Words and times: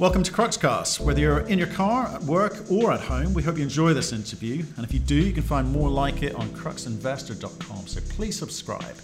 Welcome 0.00 0.24
to 0.24 0.32
Cruxcast. 0.32 0.98
Whether 0.98 1.20
you're 1.20 1.46
in 1.46 1.56
your 1.56 1.68
car, 1.68 2.08
at 2.08 2.20
work, 2.24 2.68
or 2.68 2.90
at 2.90 2.98
home, 2.98 3.32
we 3.32 3.44
hope 3.44 3.58
you 3.58 3.62
enjoy 3.62 3.94
this 3.94 4.12
interview. 4.12 4.64
And 4.76 4.84
if 4.84 4.92
you 4.92 4.98
do, 4.98 5.14
you 5.14 5.32
can 5.32 5.44
find 5.44 5.70
more 5.70 5.88
like 5.88 6.24
it 6.24 6.34
on 6.34 6.48
cruxinvestor.com. 6.48 7.86
So 7.86 8.00
please 8.08 8.36
subscribe. 8.36 8.96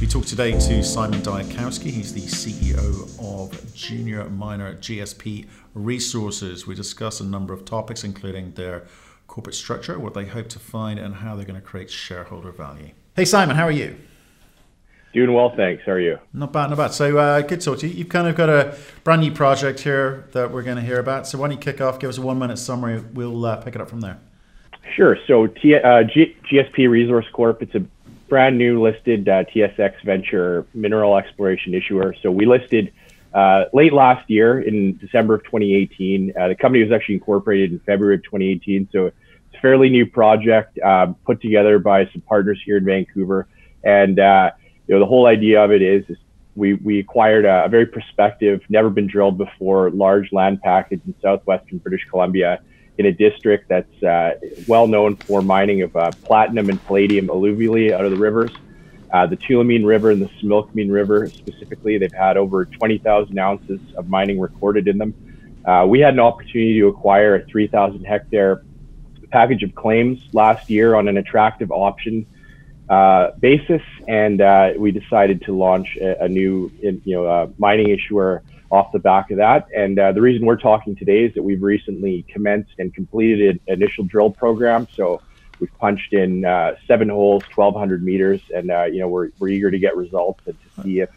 We 0.00 0.08
talk 0.08 0.26
today 0.26 0.58
to 0.58 0.82
Simon 0.82 1.20
Dyakowski. 1.20 1.92
He's 1.92 2.12
the 2.12 2.22
CEO 2.22 3.06
of 3.20 3.74
Junior 3.76 4.28
Miner 4.28 4.74
GSP 4.74 5.46
Resources. 5.74 6.66
We 6.66 6.74
discuss 6.74 7.20
a 7.20 7.24
number 7.24 7.54
of 7.54 7.64
topics, 7.64 8.02
including 8.02 8.54
their 8.54 8.88
corporate 9.28 9.54
structure, 9.54 10.00
what 10.00 10.14
they 10.14 10.24
hope 10.24 10.48
to 10.48 10.58
find, 10.58 10.98
and 10.98 11.14
how 11.14 11.36
they're 11.36 11.46
going 11.46 11.60
to 11.60 11.64
create 11.64 11.92
shareholder 11.92 12.50
value. 12.50 12.90
Hey, 13.14 13.24
Simon, 13.24 13.54
how 13.54 13.66
are 13.68 13.70
you? 13.70 13.96
Doing 15.16 15.32
well, 15.32 15.50
thanks. 15.56 15.82
How 15.86 15.92
are 15.92 15.98
you? 15.98 16.18
Not 16.34 16.52
bad, 16.52 16.68
not 16.68 16.76
bad. 16.76 16.92
So, 16.92 17.16
uh, 17.16 17.40
good 17.40 17.62
talk 17.62 17.78
to 17.78 17.88
you. 17.88 17.94
You've 17.94 18.10
kind 18.10 18.28
of 18.28 18.36
got 18.36 18.50
a 18.50 18.76
brand 19.02 19.22
new 19.22 19.32
project 19.32 19.80
here 19.80 20.28
that 20.32 20.50
we're 20.50 20.62
going 20.62 20.76
to 20.76 20.82
hear 20.82 20.98
about. 20.98 21.26
So, 21.26 21.38
why 21.38 21.48
don't 21.48 21.56
you 21.56 21.58
kick 21.58 21.80
off? 21.80 21.98
Give 21.98 22.10
us 22.10 22.18
a 22.18 22.20
one 22.20 22.38
minute 22.38 22.58
summary. 22.58 23.00
We'll 23.14 23.46
uh, 23.46 23.56
pick 23.56 23.74
it 23.74 23.80
up 23.80 23.88
from 23.88 24.02
there. 24.02 24.18
Sure. 24.94 25.16
So, 25.26 25.46
T- 25.46 25.74
uh, 25.74 26.02
G- 26.02 26.36
GSP 26.52 26.90
Resource 26.90 27.24
Corp. 27.32 27.62
It's 27.62 27.74
a 27.74 27.80
brand 28.28 28.58
new 28.58 28.82
listed 28.82 29.26
uh, 29.26 29.44
TSX 29.44 30.04
Venture 30.04 30.66
mineral 30.74 31.16
exploration 31.16 31.72
issuer. 31.72 32.14
So, 32.20 32.30
we 32.30 32.44
listed 32.44 32.92
uh, 33.32 33.64
late 33.72 33.94
last 33.94 34.28
year 34.28 34.60
in 34.60 34.98
December 34.98 35.36
of 35.36 35.44
2018. 35.44 36.34
Uh, 36.38 36.48
the 36.48 36.54
company 36.54 36.84
was 36.84 36.92
actually 36.92 37.14
incorporated 37.14 37.72
in 37.72 37.78
February 37.86 38.16
of 38.16 38.22
2018. 38.24 38.90
So, 38.92 39.06
it's 39.06 39.16
a 39.54 39.60
fairly 39.62 39.88
new 39.88 40.04
project 40.04 40.78
put 41.24 41.40
together 41.40 41.78
by 41.78 42.04
some 42.12 42.20
partners 42.20 42.60
here 42.66 42.76
in 42.76 42.84
Vancouver, 42.84 43.48
and 43.82 44.20
you 44.86 44.94
know, 44.94 45.00
the 45.00 45.06
whole 45.06 45.26
idea 45.26 45.62
of 45.62 45.72
it 45.72 45.82
is, 45.82 46.04
is 46.08 46.16
we, 46.54 46.74
we 46.74 47.00
acquired 47.00 47.44
a, 47.44 47.64
a, 47.64 47.68
very 47.68 47.86
prospective, 47.86 48.62
never 48.68 48.88
been 48.88 49.06
drilled 49.06 49.36
before, 49.36 49.90
large 49.90 50.32
land 50.32 50.60
package 50.62 51.00
in 51.06 51.14
southwestern 51.20 51.78
British 51.78 52.04
Columbia 52.08 52.60
in 52.98 53.06
a 53.06 53.12
district 53.12 53.68
that's 53.68 54.02
uh, 54.02 54.32
well 54.66 54.86
known 54.86 55.16
for 55.16 55.42
mining 55.42 55.82
of 55.82 55.94
uh, 55.96 56.10
platinum 56.22 56.70
and 56.70 56.82
palladium 56.86 57.28
alluvially 57.28 57.92
out 57.92 58.04
of 58.04 58.10
the 58.10 58.16
rivers. 58.16 58.50
Uh, 59.12 59.26
the 59.26 59.36
Tulameen 59.36 59.84
River 59.84 60.10
and 60.10 60.20
the 60.20 60.28
Similkameen 60.40 60.90
River 60.90 61.30
specifically, 61.30 61.98
they've 61.98 62.12
had 62.12 62.36
over 62.36 62.64
20,000 62.64 63.38
ounces 63.38 63.80
of 63.96 64.08
mining 64.08 64.40
recorded 64.40 64.88
in 64.88 64.98
them. 64.98 65.14
Uh, 65.64 65.84
we 65.86 66.00
had 66.00 66.14
an 66.14 66.20
opportunity 66.20 66.78
to 66.80 66.88
acquire 66.88 67.36
a 67.36 67.44
3,000 67.46 68.04
hectare 68.04 68.62
package 69.30 69.62
of 69.62 69.74
claims 69.74 70.20
last 70.32 70.70
year 70.70 70.94
on 70.94 71.08
an 71.08 71.18
attractive 71.18 71.70
option 71.70 72.26
uh, 72.88 73.32
basis, 73.40 73.82
and 74.06 74.40
uh, 74.40 74.72
we 74.78 74.92
decided 74.92 75.42
to 75.42 75.56
launch 75.56 75.96
a, 75.96 76.24
a 76.24 76.28
new, 76.28 76.70
you 76.80 77.00
know, 77.04 77.26
uh, 77.26 77.48
mining 77.58 77.90
issuer 77.90 78.42
off 78.70 78.92
the 78.92 78.98
back 78.98 79.30
of 79.30 79.38
that. 79.38 79.68
And 79.74 79.98
uh, 79.98 80.12
the 80.12 80.20
reason 80.20 80.46
we're 80.46 80.56
talking 80.56 80.96
today 80.96 81.24
is 81.24 81.34
that 81.34 81.42
we've 81.42 81.62
recently 81.62 82.24
commenced 82.28 82.72
and 82.78 82.94
completed 82.94 83.60
an 83.66 83.74
initial 83.74 84.04
drill 84.04 84.30
program. 84.30 84.86
So 84.94 85.20
we've 85.58 85.76
punched 85.78 86.12
in 86.12 86.44
uh, 86.44 86.76
seven 86.86 87.08
holes, 87.08 87.42
1,200 87.54 88.02
meters, 88.04 88.40
and 88.54 88.70
uh, 88.70 88.84
you 88.84 89.00
know 89.00 89.08
we're 89.08 89.30
we're 89.38 89.48
eager 89.48 89.70
to 89.70 89.78
get 89.78 89.96
results 89.96 90.42
and 90.46 90.56
to 90.60 90.82
see 90.82 91.00
if 91.00 91.10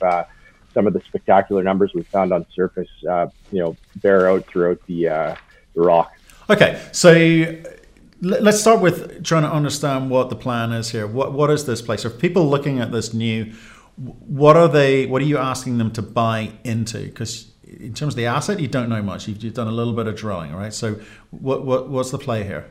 some 0.73 0.85
of 0.85 0.93
the 0.93 1.01
spectacular 1.01 1.63
numbers 1.63 1.91
we 1.95 2.03
found 2.03 2.31
on 2.31 2.45
surface, 2.53 2.89
you 3.01 3.29
know, 3.51 3.75
bear 3.97 4.29
out 4.29 4.45
throughout 4.45 4.79
the 4.87 5.35
the 5.75 5.81
rock. 5.81 6.13
Okay, 6.49 6.81
so 6.91 7.13
Let's 8.21 8.59
start 8.59 8.81
with 8.81 9.23
trying 9.23 9.43
to 9.43 9.51
understand 9.51 10.09
what 10.09 10.29
the 10.29 10.35
plan 10.35 10.73
is 10.73 10.89
here. 10.91 11.07
What 11.07 11.31
what 11.31 11.49
is 11.49 11.65
this 11.65 11.81
place? 11.81 12.03
Are 12.05 12.09
people 12.09 12.49
looking 12.49 12.79
at 12.79 12.91
this 12.91 13.13
new? 13.13 13.53
What 13.95 14.57
are 14.57 14.67
they? 14.67 15.05
What 15.05 15.21
are 15.21 15.25
you 15.25 15.37
asking 15.37 15.77
them 15.77 15.91
to 15.91 16.01
buy 16.01 16.51
into? 16.65 16.99
Because 16.99 17.51
in 17.63 17.93
terms 17.93 18.13
of 18.13 18.17
the 18.17 18.25
asset, 18.25 18.59
you 18.59 18.67
don't 18.67 18.89
know 18.89 19.01
much. 19.01 19.27
You've, 19.27 19.41
you've 19.43 19.53
done 19.53 19.67
a 19.67 19.71
little 19.71 19.93
bit 19.93 20.07
of 20.07 20.15
drilling, 20.15 20.53
right? 20.53 20.73
So, 20.73 20.99
what, 21.31 21.65
what 21.65 21.89
what's 21.89 22.11
the 22.11 22.17
play 22.17 22.43
here? 22.43 22.69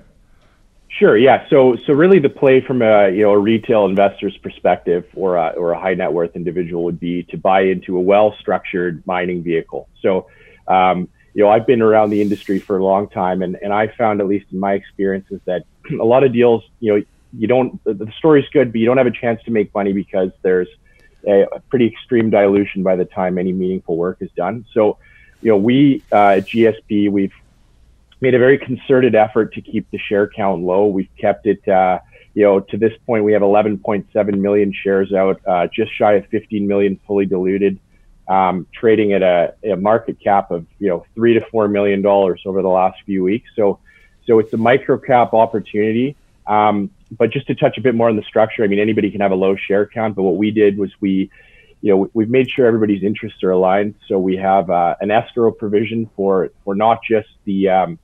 Sure. 0.89 1.17
Yeah. 1.17 1.47
So 1.49 1.77
so 1.87 1.93
really, 1.93 2.19
the 2.19 2.29
play 2.29 2.61
from 2.61 2.83
a 2.83 3.11
you 3.11 3.23
know 3.23 3.31
a 3.31 3.39
retail 3.39 3.85
investor's 3.85 4.37
perspective 4.39 5.07
or 5.15 5.37
a, 5.37 5.49
or 5.51 5.73
a 5.73 5.81
high 5.81 5.95
net 5.95 6.13
worth 6.13 6.35
individual 6.35 6.83
would 6.85 6.99
be 6.99 7.23
to 7.25 7.37
buy 7.37 7.63
into 7.63 7.97
a 7.97 8.01
well 8.01 8.35
structured 8.41 9.07
mining 9.07 9.43
vehicle. 9.43 9.89
So 10.03 10.27
um, 10.67 11.09
you 11.39 11.45
know, 11.45 11.51
I've 11.51 11.69
been 11.69 11.83
around 11.83 12.11
the 12.11 12.21
industry 12.21 12.59
for 12.59 12.79
a 12.79 12.85
long 12.85 13.09
time, 13.09 13.43
and, 13.43 13.57
and 13.63 13.73
I 13.73 13.87
found, 13.87 14.21
at 14.21 14.27
least 14.27 14.47
in 14.51 14.59
my 14.59 14.73
experiences, 14.73 15.41
that 15.45 15.63
a 16.01 16.05
lot 16.05 16.25
of 16.25 16.33
deals, 16.33 16.65
you 16.81 16.93
know, 16.93 17.05
you 17.33 17.47
don't, 17.47 17.81
the, 17.85 18.13
story's 18.19 18.49
good, 18.53 18.73
but 18.73 18.81
you 18.81 18.87
don't 18.87 18.97
have 18.97 19.07
a 19.07 19.13
chance 19.13 19.41
to 19.45 19.53
make 19.53 19.73
money 19.73 19.93
because 19.93 20.33
there's 20.43 20.67
a, 21.29 21.43
a, 21.43 21.61
pretty 21.71 21.87
extreme 21.87 22.29
dilution 22.29 22.83
by 22.83 22.97
the 22.97 23.05
time 23.05 23.39
any 23.39 23.53
meaningful 23.53 23.97
work 23.97 24.17
is 24.19 24.31
done. 24.33 24.67
So, 24.75 24.99
you 25.41 25.53
know, 25.53 25.59
we 25.59 26.03
uh, 26.11 26.39
at 26.39 26.47
GSP, 26.47 27.09
we've 27.09 27.35
made 28.21 28.35
a 28.35 28.41
very 28.41 28.59
concerted 28.59 29.15
effort 29.15 29.55
to 29.55 29.61
keep 29.61 29.89
the 29.93 29.99
share 29.99 30.27
count 30.27 30.65
low. 30.65 30.87
We've 30.87 31.15
kept 31.21 31.47
it, 31.47 31.69
uh, 31.69 32.01
you 32.35 32.43
know, 32.43 32.59
to 32.59 32.77
this 32.77 32.95
point, 33.07 33.23
we 33.23 33.33
have 33.35 33.43
11.7 33.43 34.39
million 34.39 34.73
shares 34.73 35.13
out, 35.13 35.41
uh, 35.47 35.69
just 35.73 35.95
shy 35.95 36.15
of 36.15 36.27
15 36.27 36.67
million 36.67 36.99
fully 37.07 37.27
diluted 37.27 37.79
um, 38.29 38.67
trading 38.73 39.13
at 39.13 39.23
a, 39.23 39.55
a, 39.65 39.77
market 39.77 40.21
cap 40.21 40.51
of 40.51 40.67
you 40.79 40.89
know 40.89 41.05
three 41.15 41.35
to 41.35 41.41
four 41.51 41.67
million 41.69 42.03
dollars 42.03 42.43
over 42.45 42.63
the 42.63 42.69
last 42.69 42.99
few 43.07 43.25
weeks. 43.25 43.51
So, 43.57 43.79
so 44.27 44.39
it's 44.39 44.53
a 44.53 44.57
micro 44.57 44.99
cap 44.99 45.33
opportunity. 45.33 46.17
Um, 46.47 46.91
but 47.11 47.31
just 47.31 47.47
to 47.47 47.55
touch 47.55 47.79
a 47.79 47.81
bit 47.81 47.95
more 47.95 48.09
on 48.09 48.17
the 48.17 48.23
structure, 48.23 48.65
I 48.65 48.67
mean 48.67 48.79
anybody 48.79 49.11
can 49.11 49.21
have 49.21 49.33
a 49.33 49.37
low 49.37 49.57
share 49.57 49.87
count, 49.87 50.15
but 50.15 50.23
what 50.23 50.37
we 50.37 50.51
did 50.51 50.77
was 50.77 50.91
we, 51.01 51.31
you 51.81 51.95
know, 51.95 52.11
we've 52.13 52.29
made 52.29 52.51
sure 52.51 52.67
everybody's 52.67 53.03
interests 53.03 53.43
are 53.43 53.51
aligned. 53.51 53.95
So 54.09 54.19
we 54.19 54.37
have 54.37 54.69
uh, 54.69 54.97
an 55.01 55.11
escrow 55.11 55.51
provision 55.51 56.11
for 56.15 56.51
for 56.65 56.75
not 56.75 57.01
just 57.09 57.29
the, 57.45 57.71
um, 57.71 57.99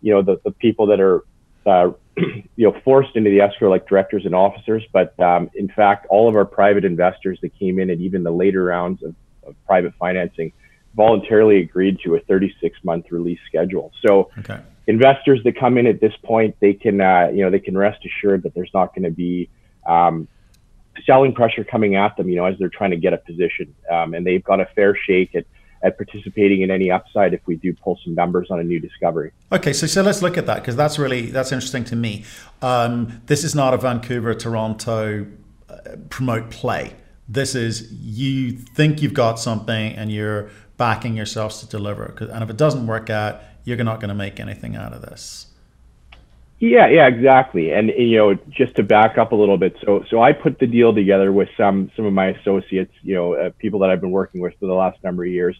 you 0.00 0.12
know, 0.12 0.22
the, 0.22 0.40
the 0.44 0.50
people 0.50 0.86
that 0.86 1.00
are 1.00 1.24
uh, 1.66 1.92
you 2.16 2.44
know, 2.56 2.80
forced 2.84 3.14
into 3.14 3.30
the 3.30 3.40
escrow 3.40 3.70
like 3.70 3.86
directors 3.86 4.26
and 4.26 4.34
officers, 4.34 4.82
but 4.92 5.18
um, 5.20 5.50
in 5.54 5.68
fact, 5.68 6.06
all 6.10 6.28
of 6.28 6.34
our 6.34 6.44
private 6.44 6.84
investors 6.84 7.38
that 7.42 7.56
came 7.56 7.78
in 7.78 7.90
at 7.90 8.00
even 8.00 8.24
the 8.24 8.30
later 8.32 8.64
rounds 8.64 9.04
of 9.04 9.14
of 9.44 9.54
private 9.66 9.94
financing 9.98 10.52
voluntarily 10.94 11.60
agreed 11.60 11.98
to 12.04 12.14
a 12.14 12.20
36 12.20 12.78
month 12.84 13.06
release 13.10 13.38
schedule. 13.46 13.92
So 14.06 14.30
okay. 14.38 14.60
investors 14.86 15.40
that 15.44 15.58
come 15.58 15.78
in 15.78 15.86
at 15.86 16.00
this 16.00 16.14
point, 16.22 16.56
they 16.60 16.74
can, 16.74 17.00
uh, 17.00 17.30
you 17.32 17.42
know, 17.42 17.50
they 17.50 17.60
can 17.60 17.76
rest 17.76 18.04
assured 18.04 18.42
that 18.42 18.54
there's 18.54 18.70
not 18.74 18.94
going 18.94 19.04
to 19.04 19.10
be 19.10 19.48
um, 19.86 20.28
selling 21.06 21.34
pressure 21.34 21.64
coming 21.64 21.96
at 21.96 22.16
them, 22.16 22.28
you 22.28 22.36
know, 22.36 22.44
as 22.44 22.58
they're 22.58 22.68
trying 22.68 22.90
to 22.90 22.96
get 22.96 23.12
a 23.12 23.18
position. 23.18 23.74
Um, 23.90 24.14
and 24.14 24.26
they've 24.26 24.44
got 24.44 24.60
a 24.60 24.66
fair 24.74 24.94
shake 24.94 25.34
at, 25.34 25.46
at 25.82 25.96
participating 25.96 26.60
in 26.60 26.70
any 26.70 26.90
upside 26.90 27.32
if 27.34 27.40
we 27.46 27.56
do 27.56 27.72
pull 27.72 27.98
some 28.04 28.14
numbers 28.14 28.48
on 28.50 28.60
a 28.60 28.64
new 28.64 28.78
discovery. 28.78 29.32
Okay, 29.50 29.72
so 29.72 29.86
so 29.86 30.02
let's 30.02 30.22
look 30.22 30.36
at 30.36 30.46
that 30.46 30.56
because 30.56 30.76
that's 30.76 30.98
really 30.98 31.26
that's 31.26 31.50
interesting 31.50 31.84
to 31.84 31.96
me. 31.96 32.24
Um, 32.60 33.22
this 33.26 33.42
is 33.42 33.54
not 33.54 33.74
a 33.74 33.78
Vancouver 33.78 34.34
Toronto 34.34 35.26
uh, 35.68 35.96
promote 36.08 36.50
play. 36.50 36.94
This 37.32 37.54
is 37.54 37.90
you 37.92 38.52
think 38.52 39.00
you've 39.00 39.14
got 39.14 39.38
something 39.38 39.94
and 39.94 40.12
you're 40.12 40.50
backing 40.76 41.16
yourselves 41.16 41.60
to 41.60 41.66
deliver. 41.66 42.14
And 42.20 42.44
if 42.44 42.50
it 42.50 42.58
doesn't 42.58 42.86
work 42.86 43.08
out, 43.08 43.40
you're 43.64 43.82
not 43.82 44.00
going 44.00 44.10
to 44.10 44.14
make 44.14 44.38
anything 44.38 44.76
out 44.76 44.92
of 44.92 45.00
this. 45.00 45.46
Yeah, 46.58 46.88
yeah, 46.88 47.06
exactly. 47.06 47.72
And 47.72 47.88
you 47.88 48.18
know, 48.18 48.34
just 48.50 48.76
to 48.76 48.82
back 48.82 49.16
up 49.16 49.32
a 49.32 49.34
little 49.34 49.56
bit, 49.56 49.74
so 49.84 50.04
so 50.10 50.22
I 50.22 50.32
put 50.32 50.58
the 50.58 50.66
deal 50.66 50.94
together 50.94 51.32
with 51.32 51.48
some 51.56 51.90
some 51.96 52.04
of 52.04 52.12
my 52.12 52.26
associates, 52.26 52.92
you 53.02 53.14
know, 53.14 53.34
uh, 53.34 53.50
people 53.58 53.80
that 53.80 53.90
I've 53.90 54.00
been 54.00 54.12
working 54.12 54.40
with 54.40 54.52
for 54.60 54.66
the 54.66 54.74
last 54.74 55.02
number 55.02 55.24
of 55.24 55.30
years. 55.30 55.56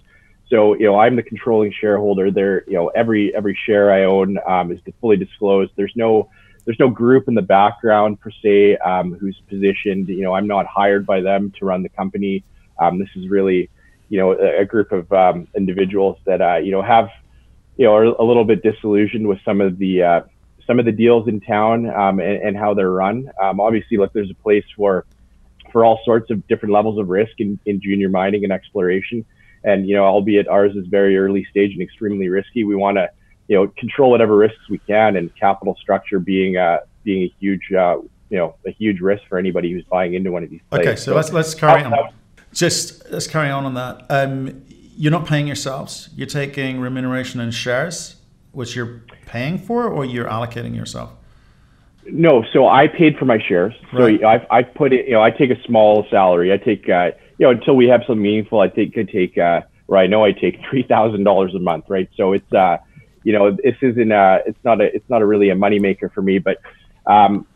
So 0.49 0.75
you 0.75 0.85
know, 0.85 1.01
I'm 1.01 1.17
the 1.17 1.23
controlling 1.23 1.73
shareholder. 1.81 2.31
There, 2.31 2.63
you 2.69 2.75
know, 2.75 2.89
every 2.89 3.35
every 3.35 3.59
share 3.67 3.91
I 3.91 4.05
own 4.05 4.39
um, 4.47 4.71
is 4.71 4.79
fully 5.01 5.17
disclosed. 5.17 5.73
There's 5.75 5.95
no 5.97 6.29
there's 6.65 6.79
no 6.79 6.89
group 6.89 7.29
in 7.29 7.35
the 7.35 7.43
background 7.43 8.21
per 8.21 8.31
se 8.31 8.77
um, 8.79 9.15
who's 9.15 9.41
positioned. 9.49 10.09
You 10.09 10.23
know, 10.23 10.35
I'm 10.35 10.47
not 10.47 10.67
hired 10.67 11.07
by 11.07 11.21
them 11.21 11.53
to 11.59 11.65
run 11.65 11.83
the 11.83 11.89
company. 11.89 12.45
Um, 12.79 12.99
this 12.99 13.09
is 13.17 13.29
really, 13.29 13.69
you 14.09 14.19
know, 14.19 14.33
a, 14.33 14.61
a 14.61 14.65
group 14.65 14.93
of 14.93 15.13
um, 15.13 15.49
individuals 15.57 16.19
that 16.25 16.41
uh, 16.41 16.57
you 16.57 16.71
know 16.71 16.83
have, 16.83 17.09
you 17.77 17.87
know, 17.87 17.95
are 17.95 18.05
a 18.05 18.25
little 18.25 18.45
bit 18.45 18.63
disillusioned 18.63 19.27
with 19.27 19.39
some 19.45 19.61
of 19.61 19.79
the 19.79 20.03
uh, 20.03 20.21
some 20.67 20.79
of 20.79 20.85
the 20.85 20.93
deals 20.93 21.27
in 21.27 21.41
town 21.41 21.89
um, 21.91 22.21
and, 22.21 22.43
and, 22.43 22.57
how 22.57 22.73
they're 22.73 22.93
run. 22.93 23.29
Um, 23.43 23.59
obviously, 23.59 23.97
look, 23.97 24.13
there's 24.13 24.31
a 24.31 24.43
place 24.43 24.65
for 24.77 25.05
for 25.73 25.85
all 25.85 26.01
sorts 26.05 26.31
of 26.31 26.47
different 26.47 26.73
levels 26.73 26.99
of 26.99 27.09
risk 27.09 27.33
in, 27.39 27.59
in 27.67 27.81
junior 27.81 28.09
mining 28.09 28.45
and 28.45 28.53
exploration. 28.53 29.25
And 29.65 29.89
you 29.89 29.97
know, 29.97 30.05
albeit 30.05 30.49
ours 30.49 30.77
is 30.77 30.87
very 30.87 31.17
early 31.17 31.45
stage 31.51 31.73
and 31.73 31.83
extremely 31.83 32.29
risky, 32.29 32.65
we 32.65 32.77
want 32.77 32.99
to 32.99 33.11
you 33.49 33.57
know, 33.57 33.69
control 33.77 34.11
whatever 34.11 34.37
risks 34.37 34.69
we 34.69 34.79
can, 34.79 35.17
and 35.17 35.35
capital 35.37 35.77
structure 35.81 36.19
being 36.19 36.57
uh, 36.57 36.79
being 37.05 37.25
a 37.25 37.35
huge, 37.39 37.73
uh, 37.73 37.99
you 38.31 38.39
know, 38.39 38.55
a 38.67 38.71
huge 38.71 39.01
risk 39.01 39.23
for 39.29 39.39
anybody 39.39 39.73
who's 39.73 39.85
buying 39.85 40.15
into 40.15 40.31
one 40.31 40.45
of 40.45 40.51
these. 40.51 40.61
Plays. 40.71 40.87
Okay, 40.87 40.97
so, 40.97 41.13
so 41.13 41.17
let's 41.17 41.33
let's 41.33 41.55
carry 41.55 41.83
on. 41.83 42.13
Just 42.53 43.11
let's 43.11 43.27
carry 43.27 43.51
on 43.51 43.65
on 43.65 43.75
that. 43.75 44.07
Um, 44.11 44.65
you're 44.97 45.13
not 45.13 45.27
paying 45.27 45.47
yourselves. 45.47 46.11
You're 46.15 46.27
taking 46.27 46.81
remuneration 46.81 47.41
in 47.41 47.51
shares, 47.51 48.17
which 48.53 48.77
you're 48.77 49.03
paying 49.27 49.59
for, 49.59 49.89
or 49.89 50.05
you're 50.05 50.27
allocating 50.27 50.77
yourself. 50.77 51.13
No, 52.05 52.45
so 52.53 52.69
I 52.69 52.89
paid 52.89 53.17
for 53.17 53.25
my 53.25 53.39
shares. 53.39 53.75
Right. 53.93 54.21
So 54.21 54.27
I've, 54.27 54.47
I 54.51 54.63
put 54.63 54.93
it. 54.93 55.07
You 55.07 55.13
know, 55.13 55.23
I 55.23 55.31
take 55.31 55.51
a 55.51 55.63
small 55.63 56.07
salary. 56.11 56.53
I 56.53 56.57
take 56.57 56.89
uh, 56.89 57.13
you 57.39 57.47
know 57.47 57.51
until 57.51 57.77
we 57.77 57.87
have 57.89 58.03
something 58.07 58.23
meaningful. 58.23 58.61
I 58.61 58.69
take 58.69 58.95
could 58.95 59.09
take. 59.09 59.39
Uh, 59.39 59.63
where 59.87 60.01
I 60.01 60.07
know 60.07 60.25
I 60.25 60.33
take 60.33 60.61
three 60.71 60.83
thousand 60.83 61.25
dollars 61.25 61.55
a 61.55 61.59
month, 61.59 61.87
right? 61.89 62.09
So 62.17 62.33
it's 62.33 62.53
uh, 62.53 62.79
you 63.25 63.33
know, 63.33 63.51
this 63.51 63.77
isn't 63.81 64.13
a, 64.13 64.41
it's 64.47 64.59
not 64.65 64.81
a, 64.81 64.95
it's 64.95 65.09
not 65.09 65.23
a 65.23 65.27
really 65.27 65.51
a 65.51 65.55
moneymaker 65.55 66.13
for 66.13 66.23
me, 66.23 66.39
but 66.39 66.59
um, 67.07 67.47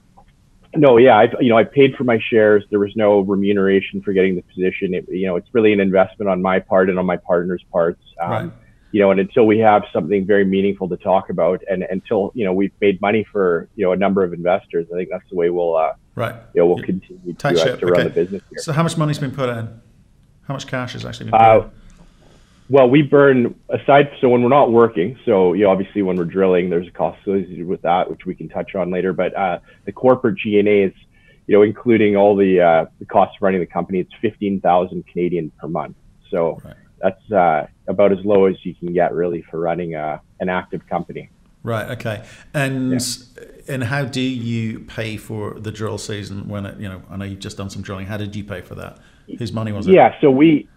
no, 0.75 0.97
yeah, 0.97 1.17
I 1.19 1.29
you 1.41 1.49
know 1.49 1.59
I 1.59 1.65
paid 1.65 1.95
for 1.97 2.05
my 2.05 2.19
shares. 2.31 2.65
There 2.71 2.79
was 2.79 2.95
no 2.97 3.21
remuneration 3.21 4.03
for 4.03 4.13
getting 4.13 4.37
the 4.37 4.43
position. 4.43 4.95
It, 4.95 5.07
you 5.09 5.27
know, 5.27 5.37
it's 5.37 5.49
really 5.53 5.73
an 5.73 5.81
investment 5.81 6.29
on 6.29 6.43
my 6.43 6.59
part 6.61 6.91
and 6.91 6.99
on 6.99 7.07
my 7.07 7.17
partner's 7.17 7.65
parts. 7.73 8.03
Um, 8.21 8.31
right. 8.31 8.53
You 8.93 9.01
know, 9.01 9.11
and 9.11 9.21
until 9.21 9.47
we 9.47 9.59
have 9.59 9.83
something 9.93 10.27
very 10.27 10.45
meaningful 10.45 10.89
to 10.89 10.97
talk 10.97 11.29
about, 11.29 11.63
and 11.69 11.83
until 11.83 12.31
you 12.35 12.45
know 12.45 12.53
we've 12.53 12.73
made 12.81 13.01
money 13.01 13.27
for 13.31 13.69
you 13.75 13.85
know 13.85 13.93
a 13.93 13.97
number 13.97 14.23
of 14.23 14.33
investors, 14.33 14.87
I 14.93 14.97
think 14.97 15.09
that's 15.11 15.29
the 15.31 15.37
way 15.37 15.51
we'll 15.51 15.77
uh, 15.77 15.95
right. 16.15 16.35
You 16.55 16.61
know, 16.61 16.67
we'll 16.67 16.83
continue 16.83 17.33
to, 17.33 17.49
uh, 17.49 17.77
to 17.77 17.87
run 17.87 18.05
the 18.05 18.11
business. 18.11 18.43
Here. 18.51 18.59
So, 18.59 18.73
how 18.73 18.83
much 18.83 18.97
money's 18.97 19.19
been 19.19 19.33
put 19.33 19.49
in? 19.49 19.81
How 20.43 20.55
much 20.55 20.67
cash 20.67 20.93
has 20.93 21.05
actually 21.05 21.31
been 21.31 21.39
put 21.39 21.47
uh, 21.47 21.61
in? 21.63 21.71
Well, 22.69 22.89
we 22.89 23.03
burn 23.03 23.55
aside. 23.69 24.11
So 24.21 24.29
when 24.29 24.43
we're 24.43 24.49
not 24.49 24.73
working, 24.73 25.19
so 25.25 25.53
you 25.53 25.65
know, 25.65 25.71
obviously 25.71 26.03
when 26.03 26.17
we're 26.17 26.25
drilling, 26.25 26.69
there's 26.69 26.89
a 26.89 26.91
cost 26.91 27.21
associated 27.23 27.67
with 27.67 27.83
that, 27.83 28.11
which 28.11 28.27
we 28.27 28.35
can 28.35 28.49
touch 28.49 28.75
on 28.75 28.91
later. 28.91 29.13
But 29.13 29.37
uh, 29.37 29.61
the 29.85 29.93
corporate 29.93 30.37
G&A 30.39 30.85
is, 30.85 30.93
you 31.47 31.57
know, 31.57 31.63
including 31.63 32.17
all 32.17 32.35
the 32.35 32.61
uh, 32.61 32.87
the 32.99 33.07
costs 33.07 33.37
of 33.37 33.43
running 33.43 33.61
the 33.61 33.67
company, 33.67 34.01
it's 34.01 34.13
fifteen 34.21 34.61
thousand 34.61 35.07
Canadian 35.07 35.53
per 35.61 35.69
month. 35.69 35.97
So 36.31 36.61
right. 36.65 36.75
that's 37.01 37.33
uh, 37.33 37.67
about 37.87 38.11
as 38.11 38.25
low 38.25 38.47
as 38.47 38.57
you 38.65 38.75
can 38.75 38.93
get 38.93 39.15
really 39.15 39.43
for 39.49 39.61
running 39.61 39.95
a, 39.95 40.01
uh, 40.01 40.19
an 40.41 40.49
active 40.49 40.85
company. 40.89 41.31
Right. 41.63 41.91
Okay. 41.91 42.25
And 42.53 42.93
yeah. 42.93 43.45
and 43.69 43.85
how 43.85 44.05
do 44.05 44.21
you 44.21 44.81
pay 44.81 45.17
for 45.17 45.55
the 45.59 45.71
drill 45.71 45.99
season 45.99 46.49
when 46.49 46.67
it? 46.67 46.81
You 46.81 46.89
know, 46.89 47.03
I 47.11 47.17
know 47.17 47.25
you've 47.25 47.39
just 47.39 47.57
done 47.57 47.71
some 47.71 47.83
drilling. 47.83 48.07
How 48.07 48.17
did 48.17 48.35
you 48.35 48.43
pay 48.43 48.61
for 48.61 48.75
that? 48.75 48.99
Whose 49.39 49.53
money 49.53 49.71
was 49.71 49.87
it? 49.87 49.95
Yeah. 49.95 50.15
So 50.21 50.31
we 50.31 50.69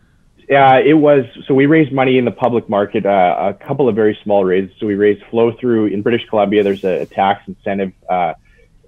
uh, 0.49 0.79
it 0.83 0.95
was 0.95 1.25
so 1.47 1.53
we 1.53 1.67
raised 1.67 1.91
money 1.91 2.17
in 2.17 2.25
the 2.25 2.31
public 2.31 2.67
market, 2.69 3.05
uh, 3.05 3.53
a 3.59 3.65
couple 3.65 3.87
of 3.87 3.95
very 3.95 4.17
small 4.23 4.43
raises. 4.43 4.75
So 4.79 4.87
we 4.87 4.95
raised 4.95 5.23
flow 5.29 5.51
through 5.59 5.87
in 5.87 6.01
British 6.01 6.27
Columbia. 6.27 6.63
There's 6.63 6.83
a, 6.83 7.01
a 7.01 7.05
tax 7.05 7.43
incentive 7.47 7.93
uh, 8.09 8.33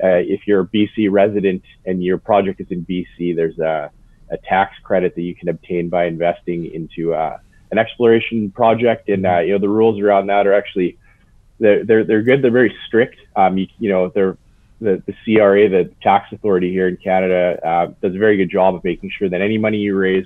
uh 0.03 0.17
if 0.25 0.47
you're 0.47 0.61
a 0.61 0.67
BC 0.67 1.11
resident 1.11 1.61
and 1.85 2.03
your 2.03 2.17
project 2.17 2.61
is 2.61 2.67
in 2.71 2.83
BC. 2.85 3.35
There's 3.35 3.59
a, 3.59 3.91
a 4.31 4.37
tax 4.37 4.73
credit 4.81 5.13
that 5.13 5.21
you 5.21 5.35
can 5.35 5.49
obtain 5.49 5.89
by 5.89 6.05
investing 6.05 6.73
into 6.73 7.13
uh, 7.13 7.37
an 7.69 7.77
exploration 7.77 8.49
project, 8.49 9.09
and 9.09 9.27
uh, 9.27 9.39
you 9.39 9.53
know 9.53 9.59
the 9.59 9.69
rules 9.69 9.99
around 10.01 10.27
that 10.27 10.47
are 10.47 10.53
actually 10.53 10.97
they're 11.59 11.85
they're, 11.85 12.03
they're 12.03 12.23
good. 12.23 12.41
They're 12.41 12.49
very 12.49 12.75
strict. 12.87 13.17
Um, 13.35 13.59
you, 13.59 13.67
you 13.77 13.89
know 13.89 14.09
they're 14.09 14.35
the, 14.79 15.03
the 15.05 15.13
CRA, 15.23 15.69
the 15.69 15.93
tax 16.01 16.31
authority 16.31 16.71
here 16.71 16.87
in 16.87 16.97
Canada, 16.97 17.93
does 18.01 18.15
a 18.15 18.17
very 18.17 18.35
good 18.35 18.49
job 18.49 18.73
of 18.73 18.83
making 18.83 19.11
sure 19.15 19.29
that 19.29 19.41
any 19.41 19.59
money 19.59 19.77
you 19.77 19.95
raise 19.95 20.25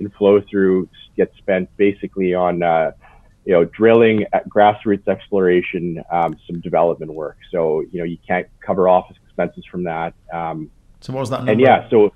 and 0.00 0.12
flow 0.14 0.40
through 0.50 0.88
gets 1.16 1.36
spent 1.38 1.68
basically 1.76 2.34
on 2.34 2.62
uh, 2.62 2.92
you 3.44 3.52
know 3.52 3.64
drilling, 3.64 4.26
grassroots 4.48 5.06
exploration, 5.08 6.02
um, 6.10 6.36
some 6.46 6.60
development 6.60 7.12
work. 7.12 7.38
So 7.50 7.80
you 7.92 7.98
know 7.98 8.04
you 8.04 8.18
can't 8.26 8.46
cover 8.64 8.88
office 8.88 9.16
expenses 9.24 9.64
from 9.70 9.84
that. 9.84 10.14
Um, 10.32 10.70
so 11.00 11.12
what 11.12 11.20
was 11.20 11.30
that? 11.30 11.38
Number? 11.38 11.52
And 11.52 11.60
yeah, 11.60 11.88
so 11.90 12.12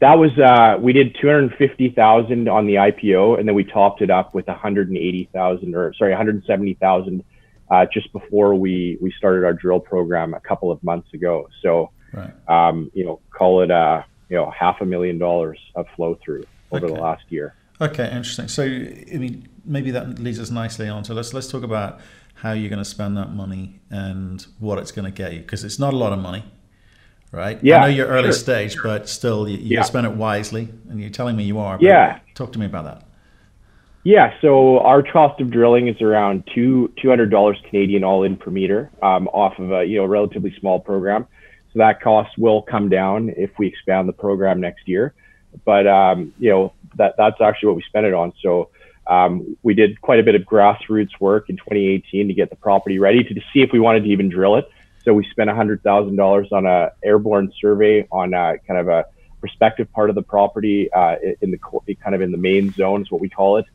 that 0.00 0.18
was 0.18 0.36
uh, 0.38 0.78
we 0.80 0.92
did 0.92 1.16
250,000 1.20 2.48
on 2.48 2.66
the 2.66 2.74
IPO, 2.74 3.38
and 3.38 3.46
then 3.46 3.54
we 3.54 3.64
topped 3.64 4.02
it 4.02 4.10
up 4.10 4.34
with 4.34 4.46
180,000 4.48 5.74
or 5.74 5.94
sorry 5.94 6.10
170,000 6.10 7.24
uh, 7.70 7.86
just 7.92 8.12
before 8.12 8.54
we 8.54 8.98
we 9.00 9.12
started 9.16 9.44
our 9.44 9.52
drill 9.52 9.80
program 9.80 10.34
a 10.34 10.40
couple 10.40 10.70
of 10.70 10.82
months 10.82 11.14
ago. 11.14 11.48
So 11.62 11.90
right. 12.12 12.32
um, 12.48 12.90
you 12.94 13.04
know 13.04 13.20
call 13.30 13.62
it 13.62 13.70
a 13.70 13.74
uh, 13.74 14.04
you 14.28 14.36
know 14.36 14.50
half 14.50 14.80
a 14.80 14.84
million 14.84 15.18
dollars 15.18 15.58
of 15.76 15.86
flow 15.94 16.18
through 16.24 16.44
over 16.72 16.86
okay. 16.86 16.94
the 16.94 17.00
last 17.00 17.24
year. 17.28 17.54
Okay, 17.80 18.04
interesting. 18.04 18.48
So, 18.48 18.62
I 18.62 19.18
mean, 19.18 19.48
maybe 19.64 19.90
that 19.90 20.18
leads 20.18 20.38
us 20.38 20.50
nicely 20.50 20.88
on. 20.88 21.04
So 21.04 21.14
let's 21.14 21.34
let's 21.34 21.48
talk 21.48 21.62
about 21.62 22.00
how 22.34 22.52
you're 22.52 22.70
going 22.70 22.78
to 22.78 22.84
spend 22.84 23.16
that 23.16 23.32
money 23.32 23.80
and 23.90 24.44
what 24.58 24.78
it's 24.78 24.92
going 24.92 25.04
to 25.04 25.10
get 25.10 25.32
you, 25.32 25.40
because 25.40 25.64
it's 25.64 25.78
not 25.78 25.92
a 25.92 25.96
lot 25.96 26.12
of 26.12 26.18
money, 26.18 26.44
right? 27.30 27.58
Yeah. 27.62 27.78
I 27.78 27.80
know 27.82 27.86
you're 27.94 28.08
early 28.08 28.28
sure. 28.28 28.32
stage, 28.32 28.76
but 28.82 29.08
still, 29.08 29.48
you, 29.48 29.58
you 29.58 29.76
yeah. 29.76 29.82
spend 29.82 30.06
it 30.06 30.12
wisely, 30.12 30.68
and 30.88 31.00
you're 31.00 31.10
telling 31.10 31.36
me 31.36 31.44
you 31.44 31.58
are. 31.58 31.78
yeah. 31.80 32.20
Talk 32.34 32.52
to 32.52 32.58
me 32.58 32.66
about 32.66 32.84
that. 32.84 33.04
Yeah, 34.04 34.34
so 34.40 34.80
our 34.80 35.02
cost 35.04 35.40
of 35.40 35.50
drilling 35.50 35.86
is 35.86 36.00
around 36.02 36.48
two 36.52 36.92
two 37.00 37.08
hundred 37.08 37.30
dollars 37.30 37.56
Canadian 37.68 38.02
all 38.02 38.24
in 38.24 38.36
per 38.36 38.50
meter, 38.50 38.90
um, 39.00 39.28
off 39.28 39.58
of 39.58 39.70
a 39.70 39.84
you 39.84 39.98
know 39.98 40.06
relatively 40.06 40.52
small 40.58 40.80
program. 40.80 41.26
So 41.72 41.78
that 41.78 42.02
cost 42.02 42.36
will 42.36 42.62
come 42.62 42.88
down 42.88 43.32
if 43.36 43.50
we 43.58 43.66
expand 43.68 44.08
the 44.08 44.12
program 44.12 44.60
next 44.60 44.88
year 44.88 45.14
but 45.64 45.86
um, 45.86 46.34
you 46.38 46.50
know 46.50 46.72
that 46.96 47.14
that's 47.16 47.40
actually 47.40 47.68
what 47.68 47.76
we 47.76 47.82
spent 47.82 48.06
it 48.06 48.14
on. 48.14 48.32
So 48.42 48.70
um, 49.06 49.56
we 49.62 49.74
did 49.74 50.00
quite 50.00 50.20
a 50.20 50.22
bit 50.22 50.34
of 50.34 50.42
grassroots 50.42 51.18
work 51.20 51.50
in 51.50 51.56
2018 51.56 52.28
to 52.28 52.34
get 52.34 52.50
the 52.50 52.56
property 52.56 52.98
ready 52.98 53.24
to, 53.24 53.34
to 53.34 53.40
see 53.52 53.60
if 53.60 53.72
we 53.72 53.80
wanted 53.80 54.04
to 54.04 54.10
even 54.10 54.28
drill 54.28 54.56
it. 54.56 54.70
So 55.04 55.12
we 55.12 55.26
spent 55.30 55.50
$100,000 55.50 56.52
on 56.52 56.66
a 56.66 56.92
airborne 57.02 57.52
survey 57.60 58.06
on 58.12 58.34
a, 58.34 58.58
kind 58.66 58.78
of 58.78 58.88
a 58.88 59.06
prospective 59.40 59.90
part 59.92 60.10
of 60.10 60.14
the 60.14 60.22
property 60.22 60.92
uh, 60.92 61.16
in 61.40 61.50
the 61.50 61.58
kind 61.96 62.14
of 62.14 62.20
in 62.20 62.30
the 62.30 62.38
main 62.38 62.72
zone 62.72 63.02
is 63.02 63.10
what 63.10 63.20
we 63.20 63.28
call 63.28 63.56
it. 63.56 63.66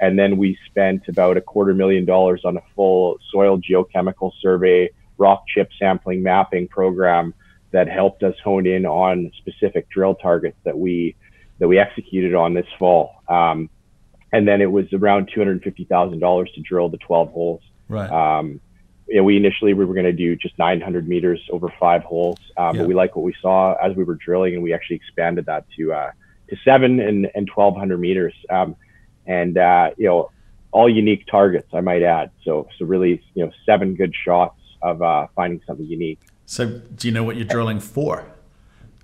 And 0.00 0.18
then 0.18 0.36
we 0.36 0.58
spent 0.66 1.06
about 1.06 1.36
a 1.36 1.40
quarter 1.40 1.74
million 1.74 2.04
dollars 2.04 2.42
on 2.44 2.56
a 2.56 2.62
full 2.74 3.18
soil 3.30 3.60
geochemical 3.60 4.32
survey, 4.40 4.90
rock 5.16 5.44
chip 5.46 5.70
sampling 5.78 6.24
mapping 6.24 6.66
program 6.66 7.34
that 7.70 7.88
helped 7.88 8.24
us 8.24 8.34
hone 8.42 8.66
in 8.66 8.84
on 8.84 9.30
specific 9.38 9.88
drill 9.88 10.16
targets 10.16 10.58
that 10.64 10.76
we 10.76 11.14
that 11.62 11.68
we 11.68 11.78
executed 11.78 12.34
on 12.34 12.54
this 12.54 12.66
fall. 12.76 13.22
Um, 13.28 13.70
and 14.32 14.48
then 14.48 14.60
it 14.60 14.70
was 14.70 14.92
around 14.92 15.30
two 15.32 15.38
hundred 15.38 15.62
fifty 15.62 15.84
thousand 15.84 16.18
dollars 16.18 16.50
to 16.56 16.60
drill 16.60 16.88
the 16.88 16.96
twelve 16.96 17.30
holes. 17.30 17.62
Right. 17.88 18.10
Um, 18.10 18.60
you 19.06 19.18
know, 19.18 19.22
we 19.22 19.36
initially 19.36 19.72
we 19.72 19.84
were 19.84 19.94
going 19.94 20.06
to 20.06 20.12
do 20.12 20.34
just 20.34 20.58
900 20.58 21.06
meters 21.06 21.40
over 21.50 21.72
five 21.78 22.02
holes, 22.02 22.38
um, 22.56 22.74
yeah. 22.74 22.82
but 22.82 22.88
we 22.88 22.94
like 22.94 23.14
what 23.14 23.24
we 23.24 23.34
saw 23.40 23.74
as 23.74 23.94
we 23.94 24.02
were 24.02 24.14
drilling, 24.16 24.54
and 24.54 24.62
we 24.62 24.72
actually 24.72 24.96
expanded 24.96 25.46
that 25.46 25.64
to 25.76 25.92
uh, 25.92 26.10
to 26.50 26.56
seven 26.64 26.98
and 26.98 27.30
and 27.36 27.48
1200 27.54 27.96
meters. 27.96 28.34
Um, 28.50 28.74
and 29.26 29.56
uh, 29.56 29.90
you 29.96 30.08
know, 30.08 30.32
all 30.72 30.88
unique 30.88 31.28
targets, 31.28 31.68
I 31.72 31.80
might 31.80 32.02
add. 32.02 32.32
So 32.44 32.66
so 32.76 32.86
really, 32.86 33.22
you 33.34 33.46
know, 33.46 33.52
seven 33.64 33.94
good 33.94 34.12
shots 34.24 34.58
of 34.82 35.00
uh, 35.00 35.28
finding 35.36 35.60
something 35.64 35.86
unique. 35.86 36.18
So, 36.44 36.66
do 36.66 37.06
you 37.06 37.14
know 37.14 37.22
what 37.22 37.36
you're 37.36 37.44
drilling 37.44 37.78
for? 37.78 38.26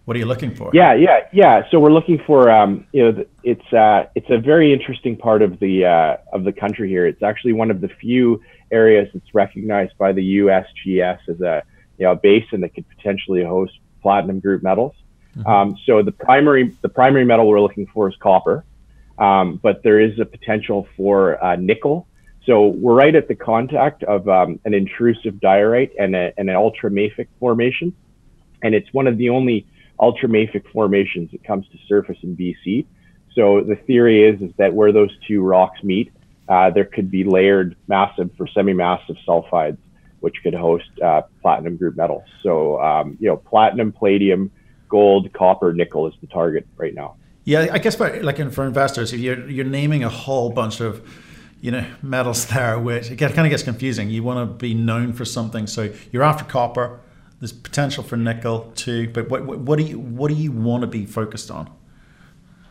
What 0.09 0.17
are 0.17 0.21
you 0.21 0.25
looking 0.25 0.55
for? 0.55 0.71
Yeah, 0.73 0.95
yeah, 0.95 1.29
yeah. 1.35 1.69
So 1.71 1.79
we're 1.79 1.93
looking 1.93 2.19
for, 2.27 2.51
um, 2.51 2.87
you 2.93 3.13
know, 3.13 3.25
it's 3.43 3.73
uh, 3.75 4.07
it's 4.15 4.31
a 4.31 4.39
very 4.39 4.73
interesting 4.73 5.19
part 5.19 5.43
of 5.43 5.61
the 5.61 5.85
uh, 5.85 6.17
of 6.33 6.45
the 6.45 6.53
country 6.53 6.89
here. 6.89 7.07
It's 7.07 7.23
actually 7.23 7.53
one 7.53 7.71
of 7.71 7.83
the 7.83 7.91
few 8.01 8.41
areas 8.71 9.11
that's 9.13 9.35
recognized 9.35 9.99
by 9.99 10.13
the 10.13 10.39
USGS 10.39 11.19
as 11.29 11.43
a 11.43 11.63
you 11.99 12.07
know 12.07 12.13
a 12.13 12.17
basin 12.17 12.63
that 12.63 12.75
could 12.75 12.89
potentially 12.89 13.45
host 13.45 13.75
platinum 14.01 14.41
group 14.41 14.63
metals. 14.63 14.95
Mm-hmm. 15.37 15.47
Um, 15.47 15.77
so 15.85 16.03
the 16.03 16.13
primary 16.13 16.75
the 16.81 16.89
primary 16.89 17.27
metal 17.27 17.47
we're 17.47 17.61
looking 17.61 17.87
for 17.93 18.09
is 18.09 18.17
copper, 18.19 18.65
um, 19.19 19.61
but 19.63 19.83
there 19.83 20.01
is 20.01 20.19
a 20.19 20.25
potential 20.25 20.89
for 20.97 21.45
uh, 21.45 21.57
nickel 21.57 22.09
so 22.47 22.69
we're 22.69 22.95
right 22.95 23.15
at 23.15 23.29
the 23.29 23.35
contact 23.35 24.05
of 24.05 24.27
um, 24.27 24.59
an 24.65 24.73
intrusive 24.73 25.39
diorite 25.39 25.93
and, 25.99 26.17
a, 26.17 26.33
and 26.39 26.49
an 26.49 26.57
ultramafic 26.57 27.27
formation. 27.39 27.95
And 28.63 28.75
it's 28.75 28.91
one 28.95 29.07
of 29.07 29.19
the 29.19 29.29
only 29.29 29.67
ultramafic 30.01 30.71
formations 30.73 31.31
that 31.33 31.45
comes 31.45 31.67
to 31.69 31.79
surface 31.87 32.19
in 32.23 32.37
BC. 32.37 32.87
So 33.35 33.61
the 33.61 33.77
theory 33.77 34.25
is, 34.25 34.41
is 34.41 34.51
that 34.57 34.73
where 34.75 34.93
those 34.93 35.11
two 35.27 35.43
rocks 35.43 35.83
meet, 35.83 36.13
uh, 36.49 36.71
there 36.71 36.85
could 36.85 37.11
be 37.11 37.25
layered 37.25 37.77
massive 37.87 38.31
or 38.39 38.49
semi-massive 38.49 39.17
sulfides, 39.27 39.79
which 40.21 40.37
could 40.43 40.55
host 40.55 40.89
uh, 41.05 41.23
platinum 41.43 41.77
group 41.77 41.97
metals. 41.97 42.25
So, 42.43 42.81
um, 42.81 43.17
you 43.21 43.29
know, 43.29 43.37
platinum, 43.37 43.93
palladium, 43.93 44.51
gold, 44.89 45.33
copper, 45.33 45.73
nickel 45.73 46.07
is 46.07 46.15
the 46.21 46.27
target 46.27 46.67
right 46.77 46.95
now. 46.95 47.17
Yeah, 47.45 47.69
I 47.73 47.79
guess 47.79 47.99
like 47.99 48.53
for 48.53 48.67
investors, 48.67 49.13
if 49.13 49.21
you're, 49.21 49.49
you're 49.49 49.65
naming 49.65 50.05
a 50.05 50.09
whole 50.09 50.51
bunch 50.51 50.81
of 50.81 51.07
you 51.61 51.71
know 51.71 51.85
metals 52.03 52.47
there, 52.47 52.79
which 52.79 53.11
it 53.11 53.17
kind 53.17 53.39
of 53.39 53.51
gets 53.51 53.63
confusing. 53.63 54.11
You 54.11 54.23
want 54.23 54.49
to 54.49 54.55
be 54.55 54.75
known 54.75 55.13
for 55.13 55.25
something, 55.25 55.67
so 55.67 55.93
you're 56.13 56.23
after 56.23 56.45
copper. 56.45 57.01
There's 57.41 57.53
potential 57.53 58.03
for 58.03 58.17
nickel 58.17 58.73
too, 58.75 59.11
but 59.11 59.29
what, 59.29 59.45
what 59.45 59.79
do 59.79 59.85
you 59.85 59.99
what 59.99 60.29
do 60.29 60.35
you 60.35 60.51
want 60.51 60.81
to 60.81 60.87
be 60.87 61.07
focused 61.07 61.51
on? 61.51 61.71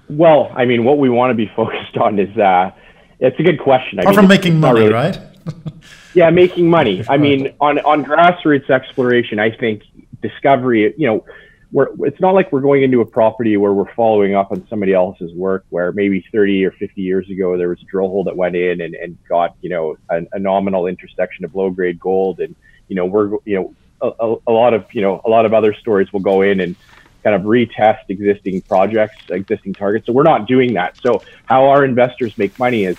Well, 0.10 0.52
I 0.56 0.66
mean, 0.66 0.84
what 0.84 0.98
we 0.98 1.10
want 1.10 1.32
to 1.32 1.36
be 1.36 1.48
focused 1.56 1.98
on 1.98 2.20
is 2.20 2.36
uh, 2.38 2.72
it's 3.20 3.40
a 3.40 3.44
good 3.44 3.60
question. 3.60 4.00
Apart 4.00 4.16
mean, 4.16 4.24
from 4.24 4.28
making 4.28 4.60
money, 4.60 4.82
really, 4.82 4.94
right? 4.94 5.20
yeah, 6.14 6.30
making 6.30 6.70
money. 6.70 7.04
I 7.10 7.18
mean, 7.18 7.54
on 7.62 7.80
on 7.80 8.04
grassroots 8.04 8.70
exploration, 8.70 9.40
I 9.40 9.52
think 9.52 9.84
discovery. 10.22 10.94
You 10.98 11.08
know, 11.08 11.26
we're, 11.72 11.88
it's 12.06 12.20
not 12.20 12.34
like 12.34 12.52
we're 12.52 12.62
going 12.62 12.84
into 12.84 13.02
a 13.02 13.06
property 13.06 13.58
where 13.58 13.74
we're 13.74 13.94
following 13.94 14.36
up 14.36 14.52
on 14.52 14.66
somebody 14.70 14.94
else's 14.94 15.34
work 15.34 15.66
where 15.70 15.92
maybe 15.92 16.26
30 16.32 16.66
or 16.66 16.72
50 16.72 17.02
years 17.02 17.30
ago 17.30 17.58
there 17.58 17.70
was 17.70 17.82
a 17.82 17.86
drill 17.86 18.08
hole 18.08 18.24
that 18.24 18.36
went 18.36 18.56
in 18.56 18.82
and, 18.82 18.96
and 18.96 19.18
got 19.28 19.56
you 19.62 19.70
know 19.70 19.98
a, 20.10 20.22
a 20.34 20.40
nominal 20.40 20.88
intersection 20.88 21.44
of 21.44 21.56
low 21.56 21.70
grade 21.70 22.00
gold 22.00 22.40
and 22.40 22.56
you 22.88 22.96
know 22.96 23.06
we're 23.06 23.32
you 23.46 23.56
know 23.56 23.74
a, 24.02 24.36
a, 24.48 24.52
lot 24.52 24.74
of 24.74 24.86
you 24.94 25.02
know 25.02 25.22
a 25.26 25.30
lot 25.30 25.46
of 25.46 25.54
other 25.54 25.74
stories 25.74 26.12
will 26.14 26.20
go 26.20 26.42
in 26.42 26.60
and 26.60 26.76
kind 27.24 27.36
of 27.36 27.42
retest 27.44 28.00
existing 28.10 28.62
projects, 28.62 29.16
existing 29.30 29.76
targets. 29.76 30.06
So 30.06 30.14
we're 30.14 30.24
not 30.24 30.48
doing 30.48 30.74
that. 30.76 30.94
So 31.02 31.24
how 31.46 31.68
our 31.70 31.84
investors 31.84 32.34
make 32.38 32.58
money 32.58 32.86
is, 32.86 32.98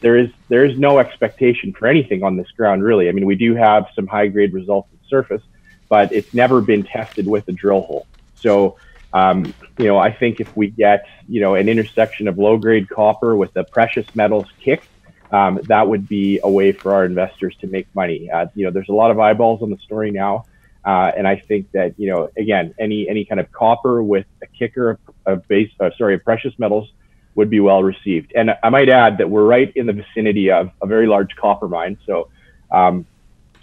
there 0.00 0.16
is 0.16 0.28
there 0.48 0.64
is 0.64 0.78
no 0.78 0.98
expectation 0.98 1.72
for 1.78 1.86
anything 1.86 2.22
on 2.22 2.36
this 2.36 2.50
ground 2.56 2.82
really. 2.82 3.08
I 3.08 3.12
mean, 3.12 3.26
we 3.26 3.36
do 3.36 3.54
have 3.54 3.86
some 3.94 4.06
high 4.06 4.28
grade 4.28 4.52
results 4.52 4.88
at 4.92 5.00
surface, 5.08 5.42
but 5.88 6.12
it's 6.12 6.32
never 6.32 6.60
been 6.60 6.84
tested 6.84 7.26
with 7.26 7.46
a 7.48 7.52
drill 7.52 7.82
hole. 7.82 8.06
So 8.36 8.76
um, 9.12 9.54
you 9.78 9.86
know, 9.86 9.98
I 9.98 10.12
think 10.12 10.40
if 10.40 10.48
we 10.56 10.68
get 10.70 11.04
you 11.28 11.40
know 11.40 11.54
an 11.54 11.68
intersection 11.68 12.28
of 12.28 12.38
low 12.38 12.56
grade 12.58 12.88
copper 12.88 13.36
with 13.36 13.56
a 13.56 13.64
precious 13.64 14.06
metals 14.14 14.48
kick, 14.64 14.82
um, 15.30 15.60
that 15.64 15.88
would 15.88 16.08
be 16.08 16.40
a 16.42 16.50
way 16.50 16.72
for 16.72 16.94
our 16.94 17.04
investors 17.04 17.56
to 17.60 17.66
make 17.66 17.86
money. 17.94 18.30
Uh, 18.30 18.46
you 18.54 18.64
know, 18.64 18.70
there's 18.70 18.88
a 18.88 18.94
lot 18.94 19.10
of 19.10 19.18
eyeballs 19.18 19.62
on 19.62 19.70
the 19.70 19.78
story 19.78 20.10
now. 20.10 20.44
Uh, 20.84 21.10
and 21.16 21.26
I 21.26 21.36
think 21.36 21.70
that 21.72 21.98
you 21.98 22.10
know, 22.10 22.28
again, 22.36 22.74
any 22.78 23.08
any 23.08 23.24
kind 23.24 23.40
of 23.40 23.50
copper 23.50 24.02
with 24.02 24.26
a 24.42 24.46
kicker 24.46 24.98
of, 25.24 25.48
base, 25.48 25.70
uh, 25.80 25.90
sorry, 25.96 26.14
of 26.14 26.24
precious 26.24 26.52
metals 26.58 26.90
would 27.34 27.48
be 27.48 27.60
well 27.60 27.82
received. 27.82 28.32
And 28.36 28.50
I 28.62 28.68
might 28.68 28.88
add 28.88 29.18
that 29.18 29.28
we're 29.28 29.46
right 29.46 29.72
in 29.74 29.86
the 29.86 29.92
vicinity 29.92 30.50
of 30.50 30.70
a 30.82 30.86
very 30.86 31.06
large 31.06 31.34
copper 31.36 31.68
mine. 31.68 31.98
So 32.06 32.28
um, 32.70 33.06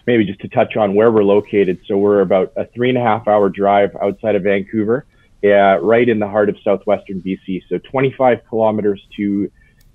maybe 0.08 0.26
just 0.26 0.40
to 0.42 0.48
touch 0.48 0.76
on 0.76 0.96
where 0.96 1.12
we're 1.12 1.24
located. 1.24 1.80
So 1.88 1.98
we're 1.98 2.22
about 2.22 2.54
a 2.58 2.66
three 2.66 2.90
and 2.90 2.98
a 2.98 3.02
half 3.02 3.28
hour 3.28 3.50
drive 3.50 3.96
outside 4.02 4.36
of 4.36 4.44
Vancouver, 4.44 5.06
uh, 5.44 5.80
right 5.80 6.08
in 6.08 6.20
the 6.20 6.28
heart 6.28 6.50
of 6.50 6.58
southwestern 6.64 7.22
BC. 7.22 7.64
So 7.70 7.78
25 7.78 8.42
kilometers 8.50 9.02
to 9.18 9.52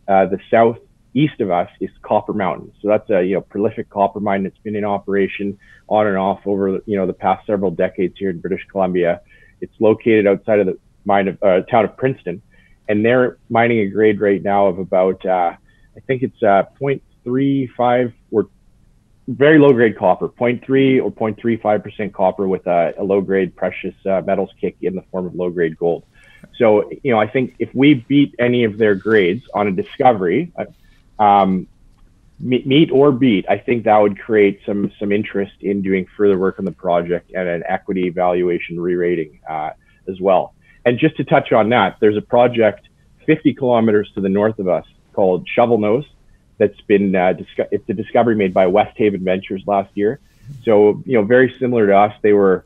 uh, 0.09 0.27
the 0.27 0.39
south 0.51 0.79
east 1.17 1.41
of 1.41 1.51
us 1.51 1.71
is 1.81 1.91
Copper 2.03 2.35
Mountain. 2.35 2.73
So 2.83 2.89
that's 2.89 3.09
a 3.11 3.25
you 3.25 3.35
know 3.35 3.41
prolific 3.41 3.89
copper 3.89 4.21
mine 4.21 4.43
that's 4.43 4.59
been 4.59 4.77
in 4.77 4.85
operation 4.85 5.59
on 5.89 6.07
and 6.07 6.17
off 6.17 6.41
over 6.47 6.81
you 6.85 6.97
know 6.97 7.07
the 7.07 7.15
past 7.15 7.47
several 7.47 7.71
decades 7.71 8.15
here 8.19 8.31
in 8.31 8.39
British 8.39 8.65
Columbia. 8.71 9.23
It's 9.61 9.75
located 9.81 10.27
outside 10.27 10.61
of 10.61 10.67
the 10.67 10.79
mine 11.07 11.29
of 11.29 11.43
uh, 11.43 11.61
town 11.63 11.87
of 11.87 11.97
Princeton, 11.97 12.43
and 12.89 13.05
they're 13.05 13.39
mining 13.49 13.79
a 13.81 13.87
grade 13.87 14.21
right 14.21 14.43
now 14.43 14.67
of 14.67 14.79
about 14.79 15.25
uh, 15.25 15.57
I 15.97 16.01
think 16.07 16.23
it's 16.23 16.43
uh, 16.43 16.65
0.35 16.79 18.13
or 18.31 18.49
very 19.27 19.59
low 19.59 19.73
grade 19.73 19.97
copper, 19.97 20.29
0.3 20.29 21.03
or 21.03 21.11
0.35 21.11 21.83
percent 21.83 22.13
copper 22.13 22.47
with 22.47 22.67
a, 22.67 22.93
a 22.99 23.03
low 23.03 23.23
grade 23.23 23.57
precious 23.57 23.95
uh, 24.05 24.21
metals 24.21 24.51
kick 24.61 24.77
in 24.83 24.95
the 24.95 25.03
form 25.11 25.27
of 25.27 25.35
low 25.35 25.49
grade 25.49 25.79
gold. 25.79 26.05
So 26.59 26.91
you 27.03 27.11
know 27.11 27.19
I 27.19 27.27
think 27.27 27.55
if 27.59 27.75
we 27.75 27.95
beat 27.95 28.35
any 28.39 28.65
of 28.65 28.77
their 28.77 28.95
grades 28.95 29.45
on 29.55 29.67
a 29.67 29.73
discovery, 29.73 30.53
uh, 30.59 30.67
um, 31.19 31.67
meet 32.39 32.91
or 32.91 33.13
beat, 33.13 33.47
I 33.49 33.59
think 33.59 33.85
that 33.85 33.99
would 33.99 34.19
create 34.19 34.61
some 34.67 34.93
some 34.99 35.13
interest 35.13 35.55
in 35.61 35.83
doing 35.83 36.07
further 36.17 36.39
work 36.39 36.59
on 36.59 36.65
the 36.65 36.73
project 36.73 37.31
and 37.35 37.49
an 37.49 37.63
equity 37.67 38.11
valuation 38.11 38.79
re-rating 38.79 39.41
uh, 39.49 39.71
as 40.09 40.21
well. 40.21 40.55
And 40.85 40.99
just 40.99 41.17
to 41.17 41.25
touch 41.25 41.53
on 41.53 41.71
that, 41.71 41.97
there's 42.01 42.17
a 42.17 42.23
project 42.23 42.89
50 43.27 43.55
kilometers 43.55 44.11
to 44.15 44.21
the 44.21 44.29
north 44.29 44.59
of 44.59 44.69
us 44.69 44.87
called 45.13 45.49
Shovelnose. 45.57 46.07
That's 46.59 46.81
been 46.83 47.15
uh, 47.15 47.35
it's 47.71 47.89
a 47.89 47.95
discovery 47.95 48.37
made 48.37 48.55
by 48.55 48.67
Westhaven 48.67 49.23
Ventures 49.23 49.63
last 49.67 49.91
year. 49.95 50.21
So 50.65 51.03
you 51.05 51.15
know, 51.15 51.25
very 51.25 51.55
similar 51.59 51.87
to 51.87 51.97
us, 51.97 52.15
they 52.23 52.33
were 52.33 52.65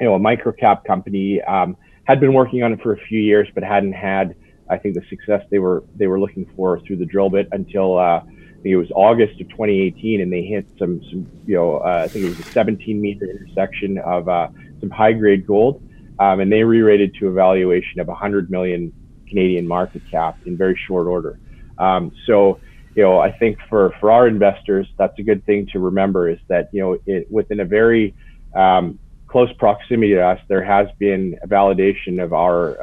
you 0.00 0.06
know 0.06 0.14
a 0.14 0.18
micro 0.18 0.52
cap 0.52 0.84
company. 0.84 1.40
Um, 1.42 1.76
had 2.04 2.20
been 2.20 2.32
working 2.32 2.62
on 2.62 2.72
it 2.72 2.80
for 2.80 2.92
a 2.92 2.96
few 2.96 3.20
years, 3.20 3.48
but 3.54 3.62
hadn't 3.62 3.92
had 3.92 4.34
I 4.70 4.78
think 4.78 4.94
the 4.94 5.02
success 5.08 5.44
they 5.50 5.58
were 5.58 5.84
they 5.96 6.06
were 6.06 6.20
looking 6.20 6.50
for 6.56 6.80
through 6.80 6.96
the 6.96 7.06
drill 7.06 7.30
bit 7.30 7.48
until 7.52 7.98
uh, 7.98 8.20
I 8.20 8.60
think 8.62 8.66
it 8.66 8.76
was 8.76 8.90
August 8.94 9.40
of 9.40 9.48
2018, 9.48 10.20
and 10.20 10.32
they 10.32 10.42
hit 10.42 10.66
some 10.78 11.00
some 11.10 11.26
you 11.46 11.54
know 11.54 11.78
uh, 11.78 12.02
I 12.04 12.08
think 12.08 12.26
it 12.26 12.28
was 12.28 12.40
a 12.40 12.52
17 12.52 13.00
meter 13.00 13.26
intersection 13.26 13.98
of 13.98 14.28
uh, 14.28 14.48
some 14.80 14.90
high 14.90 15.12
grade 15.12 15.46
gold, 15.46 15.82
um, 16.18 16.40
and 16.40 16.50
they 16.50 16.64
re-rated 16.64 17.14
to 17.16 17.28
a 17.28 17.32
valuation 17.32 18.00
of 18.00 18.08
100 18.08 18.50
million 18.50 18.92
Canadian 19.28 19.66
market 19.66 20.02
cap 20.10 20.38
in 20.46 20.56
very 20.56 20.78
short 20.86 21.06
order. 21.06 21.38
Um, 21.78 22.12
so 22.26 22.60
you 22.94 23.02
know 23.02 23.18
I 23.20 23.32
think 23.32 23.58
for 23.68 23.94
for 24.00 24.10
our 24.10 24.26
investors 24.26 24.86
that's 24.98 25.18
a 25.18 25.22
good 25.22 25.44
thing 25.46 25.66
to 25.72 25.78
remember 25.78 26.28
is 26.28 26.38
that 26.48 26.68
you 26.72 26.80
know 26.80 26.98
it, 27.06 27.30
within 27.30 27.60
a 27.60 27.64
very 27.64 28.14
um, 28.54 28.98
close 29.28 29.52
proximity 29.58 30.14
to 30.14 30.20
us, 30.20 30.40
there 30.48 30.64
has 30.64 30.88
been 30.98 31.38
a 31.42 31.46
validation 31.46 32.22
of 32.22 32.32
our 32.32 32.82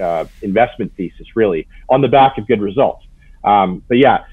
uh, 0.00 0.24
investment 0.42 0.92
thesis, 0.96 1.26
really, 1.34 1.66
on 1.88 2.00
the 2.00 2.08
back 2.08 2.38
of 2.38 2.46
good 2.46 2.60
results. 2.60 3.04
Um, 3.44 3.82
but 3.88 3.98
yeah, 3.98 4.24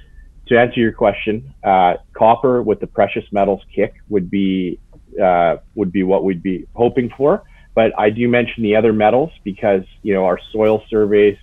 to 0.48 0.60
answer 0.60 0.80
your 0.80 0.92
question, 0.92 1.54
uh, 1.64 1.96
copper 2.18 2.62
with 2.62 2.80
the 2.80 2.88
precious 2.88 3.24
metals 3.32 3.62
kick 3.74 3.94
would 4.10 4.30
be 4.30 4.80
uh, 5.22 5.58
would 5.76 5.92
be 5.92 6.04
what 6.04 6.24
we'd 6.24 6.44
be 6.44 6.68
hoping 6.76 7.10
for. 7.16 7.44
But 7.76 7.98
I 7.98 8.10
do 8.10 8.28
mention 8.28 8.64
the 8.64 8.76
other 8.76 8.92
metals 8.92 9.32
because 9.44 9.84
you 10.02 10.14
know 10.14 10.26
our 10.26 10.40
soil 10.52 10.84
surveys, 10.90 11.38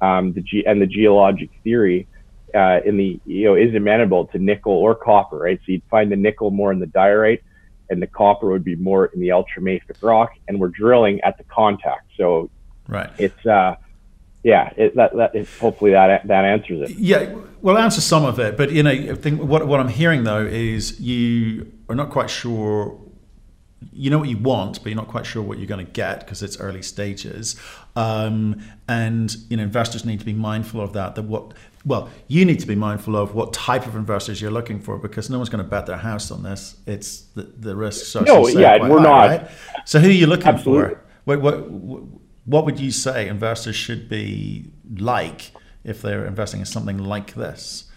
um, 0.00 0.32
the 0.32 0.40
ge- 0.40 0.64
and 0.66 0.80
the 0.80 0.86
geologic 0.86 1.50
theory 1.62 2.08
uh, 2.54 2.80
in 2.84 2.96
the 2.96 3.20
you 3.26 3.44
know 3.44 3.54
is 3.54 3.74
amenable 3.74 4.26
to 4.28 4.38
nickel 4.38 4.72
or 4.72 4.94
copper, 4.94 5.38
right? 5.38 5.58
So 5.66 5.72
you'd 5.72 5.82
find 5.90 6.10
the 6.10 6.16
nickel 6.16 6.50
more 6.50 6.72
in 6.72 6.80
the 6.80 6.86
diorite, 6.86 7.42
and 7.90 8.00
the 8.00 8.06
copper 8.06 8.50
would 8.50 8.64
be 8.64 8.76
more 8.76 9.06
in 9.06 9.20
the 9.20 9.28
ultramafic 9.28 10.02
rock. 10.02 10.30
And 10.48 10.58
we're 10.58 10.68
drilling 10.70 11.20
at 11.20 11.36
the 11.36 11.44
contact, 11.44 12.10
so 12.16 12.50
Right. 12.88 13.10
It's 13.18 13.46
uh, 13.46 13.76
yeah. 14.42 14.72
It, 14.76 14.96
that 14.96 15.16
that 15.16 15.34
it, 15.34 15.48
hopefully 15.60 15.92
that 15.92 16.26
that 16.26 16.44
answers 16.44 16.90
it. 16.90 16.96
Yeah. 16.96 17.34
Well, 17.62 17.78
answer 17.78 18.00
some 18.00 18.24
of 18.24 18.38
it, 18.38 18.56
but 18.56 18.70
you 18.70 18.82
know, 18.82 18.90
I 18.90 19.14
think 19.14 19.42
what 19.42 19.66
what 19.66 19.80
I'm 19.80 19.88
hearing 19.88 20.24
though 20.24 20.44
is 20.44 21.00
you 21.00 21.72
are 21.88 21.94
not 21.94 22.10
quite 22.10 22.30
sure. 22.30 23.00
You 23.92 24.10
know 24.10 24.18
what 24.18 24.28
you 24.28 24.38
want, 24.38 24.82
but 24.82 24.88
you're 24.88 24.96
not 24.96 25.08
quite 25.08 25.26
sure 25.26 25.42
what 25.42 25.58
you're 25.58 25.66
going 25.66 25.84
to 25.84 25.92
get 25.92 26.20
because 26.20 26.42
it's 26.42 26.58
early 26.58 26.82
stages, 26.82 27.56
um, 27.94 28.62
and 28.88 29.36
you 29.48 29.56
know 29.56 29.62
investors 29.62 30.04
need 30.04 30.18
to 30.18 30.24
be 30.24 30.32
mindful 30.32 30.80
of 30.80 30.92
that. 30.94 31.14
That 31.14 31.24
what 31.24 31.52
well, 31.86 32.10
you 32.26 32.44
need 32.44 32.58
to 32.60 32.66
be 32.66 32.74
mindful 32.74 33.16
of 33.16 33.34
what 33.34 33.52
type 33.52 33.86
of 33.86 33.94
investors 33.94 34.42
you're 34.42 34.50
looking 34.50 34.80
for 34.80 34.98
because 34.98 35.30
no 35.30 35.38
one's 35.38 35.48
going 35.48 35.62
to 35.62 35.70
bet 35.70 35.86
their 35.86 35.96
house 35.96 36.32
on 36.32 36.42
this. 36.42 36.76
It's 36.84 37.20
the, 37.36 37.42
the 37.42 37.76
risks. 37.76 38.12
No, 38.16 38.48
yeah, 38.48 38.78
we're 38.88 38.98
high, 38.98 39.04
not. 39.04 39.28
Right? 39.28 39.50
So 39.84 40.00
who 40.00 40.08
are 40.08 40.12
you 40.12 40.26
looking 40.26 40.48
Absolutely. 40.48 40.96
for? 40.96 41.02
What, 41.24 41.40
what, 41.40 41.70
what 41.70 42.02
would 42.64 42.78
you 42.78 42.90
say 42.92 43.28
investors 43.28 43.76
should 43.76 44.08
be 44.08 44.70
like 44.96 45.50
if 45.84 46.00
they're 46.00 46.24
investing 46.24 46.60
in 46.60 46.66
something 46.66 46.98
like 46.98 47.34
this? 47.34 47.90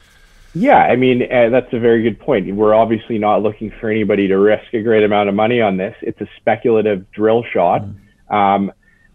Yeah, 0.56 0.78
I 0.78 0.96
mean, 0.96 1.32
uh, 1.32 1.50
that's 1.50 1.72
a 1.74 1.80
very 1.80 2.02
good 2.02 2.20
point. 2.20 2.54
We're 2.56 2.74
obviously 2.74 3.20
not 3.20 3.44
looking 3.44 3.72
for 3.80 3.90
anybody 3.90 4.28
to 4.28 4.38
risk 4.38 4.74
a 4.74 4.82
great 4.82 5.04
amount 5.04 5.30
of 5.30 5.36
money 5.36 5.62
on 5.62 5.78
this. 5.78 5.96
It's 6.02 6.20
a 6.22 6.28
speculative 6.38 7.12
drill 7.12 7.44
shot. 7.54 7.84
Mm. 7.84 8.34
Um, 8.34 8.72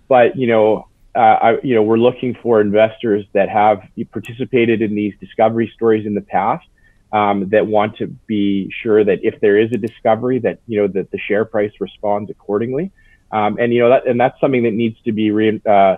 but, 0.09 0.37
you 0.37 0.47
know, 0.47 0.87
uh, 1.17 1.19
I, 1.19 1.61
you 1.63 1.75
know, 1.75 1.83
we're 1.83 1.99
looking 1.99 2.37
for 2.41 2.61
investors 2.61 3.25
that 3.33 3.49
have 3.49 3.83
participated 4.13 4.83
in 4.83 4.95
these 4.95 5.15
discovery 5.19 5.73
stories 5.75 6.07
in 6.07 6.15
the 6.15 6.21
past 6.21 6.67
um, 7.13 7.49
that 7.49 7.67
want 7.67 7.97
to 7.97 8.07
be 8.07 8.71
sure 8.83 9.05
that 9.05 9.19
if 9.25 9.41
there 9.41 9.59
is 9.59 9.73
a 9.73 9.79
discovery 9.79 10.39
that, 10.41 10.61
you 10.69 10.81
know, 10.81 10.89
that 10.89 11.11
the 11.11 11.19
share 11.19 11.45
price 11.45 11.73
responds 11.81 12.31
accordingly. 12.31 12.93
Um, 13.35 13.59
and 13.59 13.75
you 13.75 13.81
know 13.81 13.89
that 13.91 14.07
and 14.07 14.19
that's 14.19 14.41
something 14.41 14.63
that 14.63 14.75
needs 14.75 14.97
to 15.05 15.13
be 15.13 15.33
re, 15.33 15.61
uh, 15.67 15.97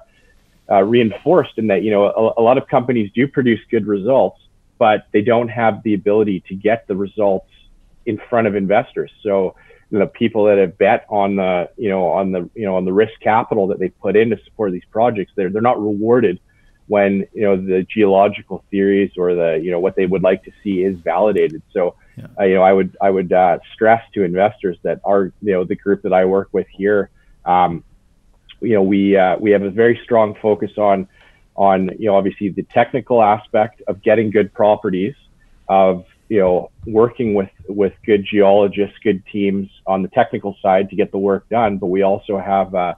uh, 0.71 0.83
reinforced 0.83 1.59
in 1.59 1.67
that 1.67 1.83
you 1.83 1.91
know 1.91 2.07
a, 2.07 2.41
a, 2.41 2.43
lot 2.43 2.57
of 2.57 2.67
companies 2.67 3.11
do 3.15 3.29
produce 3.29 3.61
good 3.71 3.87
results, 3.87 4.41
but 4.79 5.07
they 5.13 5.21
don't 5.21 5.49
have 5.49 5.83
the 5.83 5.93
ability 5.93 6.43
to 6.49 6.55
get 6.55 6.87
the 6.89 6.97
results 6.97 7.51
in 8.07 8.19
front 8.31 8.47
of 8.47 8.57
investors. 8.57 9.11
So 9.23 9.55
the 9.91 10.07
people 10.07 10.47
that 10.47 10.57
have 10.57 10.79
bet 10.79 11.05
on 11.11 11.37
the 11.37 11.69
you 11.77 11.91
know 11.91 12.07
on 12.07 12.33
the 12.33 12.49
you 12.55 12.65
know 12.65 12.77
on 12.77 12.87
the 12.87 12.93
risk 12.93 13.13
capital 13.21 13.67
that 13.67 13.79
they 13.79 13.91
put 13.91 14.17
in 14.17 14.31
to 14.31 14.39
support 14.45 14.73
these 14.73 14.87
projects, 14.91 15.33
they're 15.37 15.51
they're 15.51 15.61
not 15.61 15.79
rewarded 15.79 16.41
when 16.87 17.27
you 17.35 17.43
know 17.43 17.57
the 17.59 17.87
geological 17.93 18.65
theories 18.71 19.11
or 19.19 19.35
the 19.35 19.61
you 19.63 19.71
know 19.71 19.79
what 19.79 19.95
they 19.95 20.07
would 20.07 20.23
like 20.23 20.43
to 20.45 20.53
see 20.65 20.85
is 20.85 20.99
validated. 21.01 21.61
So 21.75 21.97
yeah. 22.17 22.29
uh, 22.41 22.45
you 22.45 22.55
know 22.55 22.63
I 22.63 22.73
would 22.73 22.97
I 22.99 23.11
would 23.11 23.31
uh, 23.31 23.59
stress 23.75 24.03
to 24.15 24.23
investors 24.23 24.79
that 24.85 25.03
our 25.05 25.35
you 25.43 25.53
know 25.53 25.65
the 25.65 25.77
group 25.77 26.01
that 26.01 26.15
I 26.15 26.25
work 26.25 26.49
with 26.53 26.67
here 26.71 27.11
um, 27.47 27.85
you 28.61 28.75
know, 28.75 28.83
we 28.83 29.17
uh, 29.17 29.37
we 29.39 29.51
have 29.53 29.63
a 29.63 29.71
very 29.71 30.01
strong 30.05 30.35
focus 30.41 30.73
on 30.77 31.09
on 31.55 31.91
you 31.99 32.07
know 32.07 32.17
obviously 32.17 32.51
the 32.51 32.65
technical 32.65 33.23
aspect 33.23 33.83
of 33.89 34.03
getting 34.03 34.31
good 34.31 34.53
properties, 34.53 35.15
of 35.69 36.05
you 36.29 36.39
know 36.39 36.71
working 36.87 37.35
with 37.35 37.51
with 37.69 37.93
good 38.05 38.25
geologists, 38.25 38.97
good 39.03 39.25
teams 39.27 39.69
on 39.87 40.03
the 40.03 40.09
technical 40.09 40.57
side 40.63 40.91
to 40.91 40.97
get 40.97 41.13
the 41.13 41.19
work 41.19 41.49
done. 41.49 41.79
But 41.79 41.87
we 41.87 42.03
also 42.03 42.39
have 42.39 42.75
uh, 42.75 42.95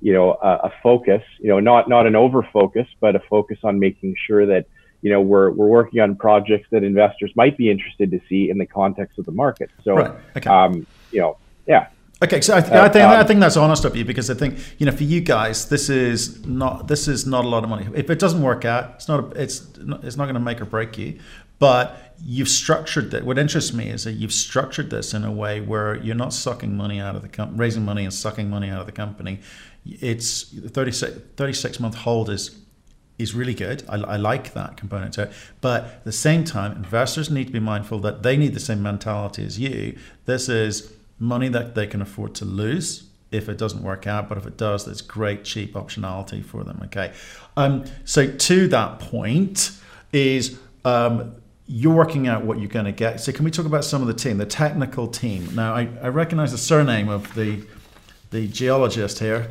you 0.00 0.12
know 0.12 0.32
a, 0.42 0.68
a 0.68 0.72
focus, 0.82 1.22
you 1.38 1.48
know 1.48 1.60
not 1.60 1.88
not 1.88 2.06
an 2.06 2.16
over 2.16 2.46
focus, 2.52 2.86
but 3.00 3.16
a 3.16 3.20
focus 3.20 3.58
on 3.64 3.78
making 3.78 4.14
sure 4.26 4.46
that 4.46 4.66
you 5.02 5.10
know 5.10 5.20
we're 5.20 5.50
we're 5.50 5.66
working 5.66 6.00
on 6.00 6.16
projects 6.16 6.68
that 6.70 6.84
investors 6.84 7.32
might 7.34 7.56
be 7.56 7.70
interested 7.70 8.10
to 8.10 8.20
see 8.28 8.50
in 8.50 8.58
the 8.58 8.66
context 8.66 9.18
of 9.18 9.26
the 9.26 9.32
market. 9.32 9.70
So 9.84 9.94
right. 9.94 10.12
okay. 10.36 10.50
um, 10.50 10.86
you 11.12 11.20
know 11.20 11.38
yeah 11.66 11.88
Okay, 12.20 12.40
so 12.40 12.56
I, 12.56 12.60
th- 12.60 12.72
uh, 12.72 12.82
I 12.82 12.88
think 12.88 13.04
um, 13.04 13.10
I 13.12 13.22
think 13.22 13.38
that's 13.38 13.56
honest 13.56 13.84
of 13.84 13.94
you 13.94 14.04
because 14.04 14.28
I 14.28 14.34
think 14.34 14.58
you 14.78 14.86
know 14.86 14.92
for 14.92 15.04
you 15.04 15.20
guys 15.20 15.68
this 15.68 15.88
is 15.88 16.44
not 16.44 16.88
this 16.88 17.06
is 17.06 17.26
not 17.26 17.44
a 17.44 17.48
lot 17.48 17.62
of 17.62 17.70
money. 17.70 17.86
If 17.94 18.10
it 18.10 18.18
doesn't 18.18 18.42
work 18.42 18.64
out, 18.64 18.94
it's 18.96 19.06
not 19.06 19.20
a, 19.20 19.42
it's 19.42 19.68
it's 20.02 20.16
not 20.16 20.24
going 20.24 20.34
to 20.34 20.40
make 20.40 20.60
or 20.60 20.64
break 20.64 20.98
you. 20.98 21.20
But 21.60 22.14
you've 22.24 22.48
structured 22.48 23.12
that. 23.12 23.24
What 23.24 23.38
interests 23.38 23.72
me 23.72 23.88
is 23.88 24.04
that 24.04 24.12
you've 24.12 24.32
structured 24.32 24.90
this 24.90 25.14
in 25.14 25.24
a 25.24 25.30
way 25.30 25.60
where 25.60 25.96
you're 25.96 26.16
not 26.16 26.32
sucking 26.32 26.76
money 26.76 27.00
out 27.00 27.16
of 27.16 27.22
the 27.22 27.28
company, 27.28 27.58
raising 27.58 27.84
money 27.84 28.04
and 28.04 28.12
sucking 28.14 28.50
money 28.50 28.68
out 28.68 28.80
of 28.80 28.86
the 28.86 28.92
company. 28.92 29.40
it's 29.84 30.42
36, 30.42 31.20
36 31.36 31.80
month 31.80 31.94
hold 31.96 32.30
is 32.30 32.58
is 33.18 33.34
really 33.34 33.54
good. 33.54 33.82
I, 33.88 33.96
I, 33.96 34.16
like 34.16 34.54
that 34.54 34.76
component 34.76 35.14
to 35.14 35.24
it. 35.24 35.32
But 35.60 35.84
at 35.84 36.04
the 36.04 36.12
same 36.12 36.44
time, 36.44 36.72
investors 36.72 37.30
need 37.30 37.48
to 37.48 37.52
be 37.52 37.58
mindful 37.58 37.98
that 38.00 38.22
they 38.22 38.36
need 38.36 38.54
the 38.54 38.60
same 38.60 38.80
mentality 38.80 39.44
as 39.44 39.58
you. 39.58 39.98
This 40.24 40.48
is 40.48 40.92
money 41.18 41.48
that 41.48 41.74
they 41.74 41.86
can 41.86 42.02
afford 42.02 42.34
to 42.36 42.44
lose 42.44 43.04
if 43.30 43.48
it 43.48 43.58
doesn't 43.58 43.82
work 43.82 44.06
out, 44.06 44.28
but 44.28 44.38
if 44.38 44.46
it 44.46 44.56
does, 44.56 44.86
there's 44.86 45.02
great 45.02 45.44
cheap 45.44 45.74
optionality 45.74 46.44
for 46.44 46.64
them. 46.64 46.80
Okay. 46.84 47.12
Um, 47.56 47.84
so 48.04 48.30
to 48.30 48.68
that 48.68 49.00
point 49.00 49.72
is 50.12 50.58
um, 50.84 51.34
you're 51.66 51.94
working 51.94 52.26
out 52.26 52.44
what 52.44 52.58
you're 52.58 52.68
going 52.68 52.86
to 52.86 52.92
get. 52.92 53.20
So 53.20 53.32
can 53.32 53.44
we 53.44 53.50
talk 53.50 53.66
about 53.66 53.84
some 53.84 54.00
of 54.00 54.08
the 54.08 54.14
team, 54.14 54.38
the 54.38 54.46
technical 54.46 55.06
team? 55.06 55.54
Now 55.54 55.74
I, 55.74 55.88
I 56.02 56.08
recognize 56.08 56.52
the 56.52 56.58
surname 56.58 57.08
of 57.08 57.34
the 57.34 57.62
the 58.30 58.46
geologist 58.46 59.18
here. 59.18 59.48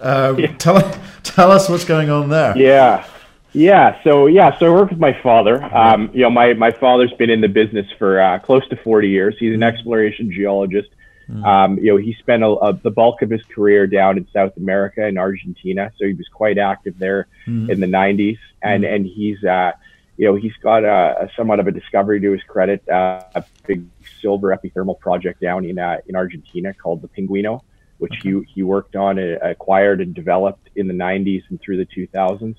Uh, 0.00 0.34
yeah. 0.38 0.56
Tell 0.58 1.00
tell 1.22 1.50
us 1.50 1.68
what's 1.68 1.84
going 1.84 2.10
on 2.10 2.28
there. 2.28 2.56
Yeah, 2.56 3.06
yeah. 3.52 4.02
So 4.04 4.26
yeah, 4.26 4.56
so 4.58 4.66
I 4.66 4.70
work 4.70 4.90
with 4.90 5.00
my 5.00 5.20
father. 5.20 5.62
Um, 5.74 6.10
you 6.12 6.22
know, 6.22 6.30
my 6.30 6.54
my 6.54 6.70
father's 6.70 7.12
been 7.14 7.30
in 7.30 7.40
the 7.40 7.48
business 7.48 7.86
for 7.98 8.20
uh, 8.20 8.38
close 8.38 8.66
to 8.68 8.76
40 8.76 9.08
years. 9.08 9.36
He's 9.38 9.54
an 9.54 9.62
exploration 9.62 10.30
geologist. 10.32 10.90
Mm. 11.30 11.46
Um, 11.46 11.78
you 11.78 11.92
know, 11.92 11.96
he 11.96 12.14
spent 12.14 12.42
a, 12.42 12.48
a, 12.48 12.72
the 12.72 12.90
bulk 12.90 13.22
of 13.22 13.30
his 13.30 13.42
career 13.44 13.86
down 13.86 14.18
in 14.18 14.26
South 14.32 14.56
America 14.56 15.06
in 15.06 15.16
Argentina, 15.16 15.92
so 15.98 16.06
he 16.06 16.14
was 16.14 16.26
quite 16.28 16.58
active 16.58 16.98
there 16.98 17.28
mm. 17.46 17.70
in 17.70 17.80
the 17.80 17.86
90s. 17.86 18.38
And 18.62 18.84
mm. 18.84 18.94
and 18.94 19.06
he's 19.06 19.42
uh, 19.44 19.72
you 20.16 20.26
know 20.26 20.34
he's 20.34 20.56
got 20.62 20.84
a, 20.84 21.24
a, 21.24 21.30
somewhat 21.36 21.60
of 21.60 21.66
a 21.66 21.72
discovery 21.72 22.20
to 22.20 22.32
his 22.32 22.42
credit, 22.42 22.86
uh, 22.88 23.22
a 23.34 23.44
big 23.66 23.86
silver 24.20 24.56
epithermal 24.56 24.98
project 24.98 25.40
down 25.40 25.64
in 25.64 25.78
uh, 25.78 25.98
in 26.06 26.16
Argentina 26.16 26.74
called 26.74 27.02
the 27.02 27.08
Pinguino 27.08 27.62
which 28.00 28.14
okay. 28.20 28.30
he, 28.30 28.52
he 28.54 28.62
worked 28.62 28.96
on, 28.96 29.18
acquired 29.18 30.00
and 30.00 30.14
developed 30.14 30.70
in 30.74 30.88
the 30.88 30.94
90s 30.94 31.42
and 31.50 31.60
through 31.60 31.76
the 31.76 31.86
2000s. 31.86 32.56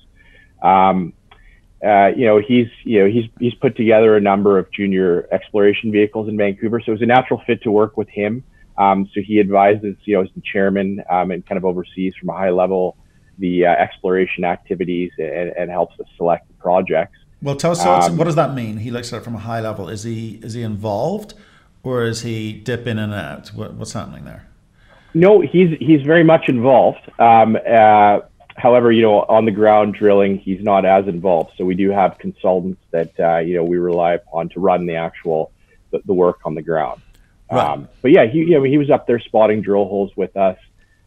Um, 0.62 1.12
uh, 1.84 2.12
you 2.16 2.24
know, 2.26 2.38
he's 2.38 2.68
you 2.84 3.00
know 3.00 3.10
he's 3.10 3.28
he's 3.40 3.54
put 3.54 3.76
together 3.76 4.16
a 4.16 4.20
number 4.20 4.56
of 4.56 4.70
junior 4.70 5.26
exploration 5.32 5.90
vehicles 5.90 6.28
in 6.28 6.36
Vancouver, 6.36 6.80
so 6.80 6.90
it 6.90 6.92
was 6.92 7.02
a 7.02 7.06
natural 7.06 7.42
fit 7.44 7.60
to 7.62 7.72
work 7.72 7.96
with 7.96 8.08
him. 8.08 8.44
Um, 8.78 9.08
so 9.14 9.20
he 9.20 9.38
advises, 9.40 9.96
you 10.04 10.16
know, 10.16 10.22
as 10.22 10.28
the 10.34 10.40
chairman 10.40 11.02
um, 11.10 11.30
and 11.30 11.44
kind 11.46 11.58
of 11.58 11.64
oversees 11.64 12.14
from 12.16 12.30
a 12.30 12.32
high 12.32 12.50
level 12.50 12.96
the 13.38 13.66
uh, 13.66 13.70
exploration 13.70 14.44
activities 14.44 15.10
and, 15.18 15.50
and, 15.56 15.70
helps 15.70 15.98
us 15.98 16.06
select 16.16 16.46
the 16.48 16.54
projects. 16.54 17.18
Well, 17.42 17.56
tell 17.56 17.72
us 17.72 17.84
um, 17.84 18.16
what 18.16 18.24
does 18.24 18.36
that 18.36 18.54
mean? 18.54 18.76
He 18.78 18.90
looks 18.90 19.12
at 19.12 19.18
it 19.18 19.24
from 19.24 19.34
a 19.34 19.40
high 19.40 19.60
level. 19.60 19.88
Is 19.88 20.04
he 20.04 20.38
is 20.42 20.54
he 20.54 20.62
involved, 20.62 21.34
or 21.82 22.04
is 22.04 22.22
he 22.22 22.52
dip 22.52 22.86
in 22.86 22.98
and 22.98 23.12
out? 23.12 23.48
What, 23.48 23.74
what's 23.74 23.94
happening 23.94 24.24
there? 24.24 24.46
No, 25.14 25.40
he's 25.40 25.76
he's 25.80 26.02
very 26.02 26.22
much 26.22 26.48
involved. 26.48 27.10
Um, 27.18 27.56
uh, 27.56 28.20
however, 28.56 28.92
you 28.92 29.02
know, 29.02 29.22
on 29.22 29.44
the 29.44 29.50
ground 29.50 29.94
drilling, 29.94 30.38
he's 30.38 30.62
not 30.62 30.84
as 30.84 31.08
involved. 31.08 31.52
So 31.58 31.64
we 31.64 31.74
do 31.74 31.90
have 31.90 32.18
consultants 32.18 32.80
that 32.92 33.18
uh, 33.18 33.38
you 33.38 33.56
know 33.56 33.64
we 33.64 33.76
rely 33.76 34.12
upon 34.14 34.48
to 34.50 34.60
run 34.60 34.86
the 34.86 34.94
actual 34.94 35.50
the, 35.90 36.00
the 36.04 36.14
work 36.14 36.40
on 36.44 36.54
the 36.54 36.62
ground. 36.62 37.02
Right. 37.52 37.68
Um, 37.68 37.88
but 38.00 38.12
yeah, 38.12 38.26
he 38.26 38.46
he 38.46 38.78
was 38.78 38.90
up 38.90 39.06
there 39.06 39.20
spotting 39.20 39.60
drill 39.60 39.84
holes 39.84 40.10
with 40.16 40.36
us, 40.36 40.58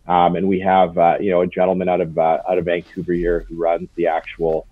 um, 0.07 0.35
and 0.35 0.47
we 0.47 0.59
have 0.59 0.97
uh, 0.97 1.17
you 1.19 1.31
know 1.31 1.41
a 1.41 1.47
gentleman 1.47 1.89
out 1.89 2.01
of 2.01 2.17
uh, 2.17 2.39
out 2.47 2.57
of 2.59 2.65
Vancouver 2.65 3.13
here 3.13 3.45
who 3.49 3.55
runs 3.55 3.89
the 3.95 4.07
actual 4.07 4.67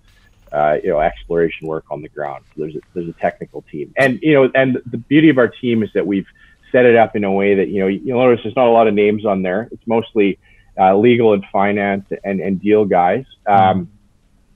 uh, 0.51 0.77
you 0.83 0.89
know 0.89 0.99
exploration 0.99 1.67
work 1.67 1.85
on 1.89 2.01
the 2.01 2.09
ground. 2.09 2.45
So 2.49 2.61
there's 2.61 2.75
a, 2.75 2.79
there's 2.93 3.09
a 3.09 3.13
technical 3.13 3.63
team, 3.63 3.91
and 3.97 4.19
you 4.21 4.33
know, 4.33 4.51
and 4.53 4.79
the 4.85 4.97
beauty 4.97 5.29
of 5.29 5.39
our 5.39 5.47
team 5.47 5.81
is 5.81 5.89
that 5.95 6.05
we've 6.05 6.27
set 6.71 6.85
it 6.85 6.95
up 6.95 7.15
in 7.15 7.23
a 7.23 7.31
way 7.31 7.55
that 7.55 7.69
you 7.69 7.79
know 7.79 7.87
you'll 7.87 8.19
notice 8.19 8.41
there's 8.43 8.55
not 8.55 8.67
a 8.67 8.71
lot 8.71 8.87
of 8.87 8.93
names 8.93 9.25
on 9.25 9.41
there. 9.41 9.67
It's 9.71 9.87
mostly 9.87 10.37
uh, 10.79 10.95
legal 10.95 11.33
and 11.33 11.43
finance 11.51 12.05
and, 12.23 12.39
and 12.39 12.61
deal 12.61 12.85
guys. 12.85 13.25
Um, 13.47 13.89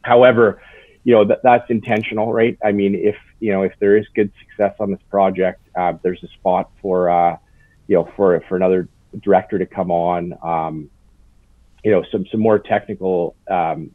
however, 0.03 0.61
you 1.03 1.13
know 1.15 1.25
that, 1.25 1.41
that's 1.41 1.69
intentional, 1.71 2.31
right? 2.31 2.59
I 2.63 2.73
mean, 2.73 2.93
if 2.93 3.15
you 3.39 3.51
know 3.51 3.63
if 3.63 3.73
there 3.79 3.97
is 3.97 4.05
good 4.15 4.31
success 4.39 4.75
on 4.79 4.91
this 4.91 5.01
project, 5.09 5.61
uh, 5.75 5.93
there's 6.03 6.23
a 6.23 6.27
spot 6.39 6.71
for 6.81 7.09
uh, 7.09 7.37
you 7.87 7.95
know 7.95 8.09
for 8.15 8.41
for 8.47 8.55
another 8.55 8.87
director 9.21 9.59
to 9.59 9.65
come 9.65 9.91
on. 9.91 10.37
Um, 10.41 10.89
you 11.83 11.91
know, 11.91 12.03
some 12.11 12.25
some 12.31 12.39
more 12.39 12.59
technical 12.59 13.35
um, 13.49 13.91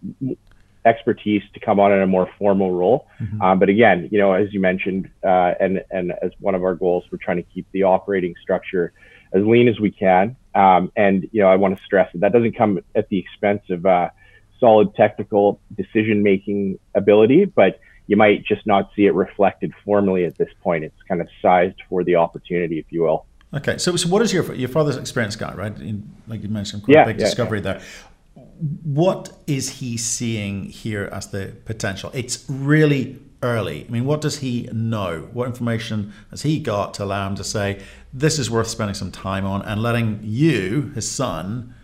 expertise 0.84 1.42
to 1.54 1.60
come 1.60 1.78
on 1.78 1.92
in 1.92 2.00
a 2.00 2.06
more 2.06 2.28
formal 2.38 2.72
role. 2.72 3.06
Mm-hmm. 3.20 3.42
Um, 3.42 3.58
but 3.58 3.68
again, 3.68 4.08
you 4.10 4.18
know, 4.18 4.32
as 4.32 4.52
you 4.52 4.60
mentioned, 4.60 5.10
uh, 5.24 5.54
and 5.60 5.82
and 5.90 6.12
as 6.22 6.30
one 6.40 6.54
of 6.54 6.64
our 6.64 6.74
goals, 6.74 7.04
we're 7.10 7.18
trying 7.18 7.38
to 7.38 7.42
keep 7.42 7.66
the 7.72 7.82
operating 7.82 8.34
structure 8.40 8.92
as 9.32 9.44
lean 9.44 9.68
as 9.68 9.78
we 9.80 9.90
can. 9.90 10.36
Um, 10.54 10.92
and 10.96 11.28
you 11.32 11.42
know, 11.42 11.48
I 11.48 11.56
want 11.56 11.76
to 11.76 11.84
stress 11.84 12.10
that 12.12 12.20
that 12.20 12.32
doesn't 12.32 12.56
come 12.56 12.80
at 12.94 13.08
the 13.08 13.18
expense 13.18 13.62
of 13.70 13.84
uh, 13.86 14.10
solid 14.60 14.94
technical 14.94 15.60
decision 15.76 16.22
making 16.22 16.78
ability, 16.94 17.46
but 17.46 17.80
you 18.06 18.16
might 18.16 18.44
just 18.44 18.66
not 18.66 18.90
see 18.94 19.06
it 19.06 19.14
reflected 19.14 19.72
formally 19.84 20.24
at 20.24 20.36
this 20.36 20.48
point. 20.62 20.84
It's 20.84 21.02
kind 21.08 21.20
of 21.20 21.28
sized 21.40 21.80
for 21.88 22.04
the 22.04 22.16
opportunity, 22.16 22.78
if 22.78 22.86
you 22.90 23.02
will. 23.02 23.26
Okay, 23.54 23.78
so 23.78 23.96
so 23.96 24.08
what 24.08 24.22
is 24.22 24.32
your 24.32 24.52
your 24.54 24.68
father's 24.68 24.96
experience 24.96 25.36
guy, 25.36 25.52
right? 25.54 25.76
In, 25.78 26.10
like 26.26 26.42
you 26.42 26.48
mentioned, 26.48 26.84
quite 26.84 26.94
yeah, 26.94 27.02
a 27.02 27.06
big 27.06 27.18
yeah, 27.18 27.26
discovery 27.26 27.58
yeah. 27.58 27.74
there 27.74 27.82
what 28.84 29.32
is 29.46 29.80
he 29.80 29.96
seeing 29.96 30.66
here 30.66 31.08
as 31.12 31.28
the 31.28 31.54
potential? 31.64 32.10
It's 32.14 32.44
really 32.48 33.18
early. 33.42 33.84
I 33.88 33.90
mean, 33.90 34.04
what 34.04 34.20
does 34.20 34.38
he 34.38 34.68
know? 34.72 35.28
What 35.32 35.48
information 35.48 36.12
has 36.30 36.42
he 36.42 36.60
got 36.60 36.94
to 36.94 37.04
allow 37.04 37.26
him 37.26 37.34
to 37.36 37.44
say, 37.44 37.82
this 38.12 38.38
is 38.38 38.50
worth 38.50 38.68
spending 38.68 38.94
some 38.94 39.10
time 39.10 39.44
on 39.44 39.62
and 39.62 39.82
letting 39.82 40.20
you, 40.22 40.92
his 40.94 41.10
son, 41.10 41.74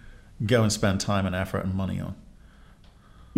go 0.46 0.62
and 0.62 0.72
spend 0.72 1.00
time 1.00 1.26
and 1.26 1.34
effort 1.34 1.64
and 1.64 1.74
money 1.74 1.98
on? 2.00 2.14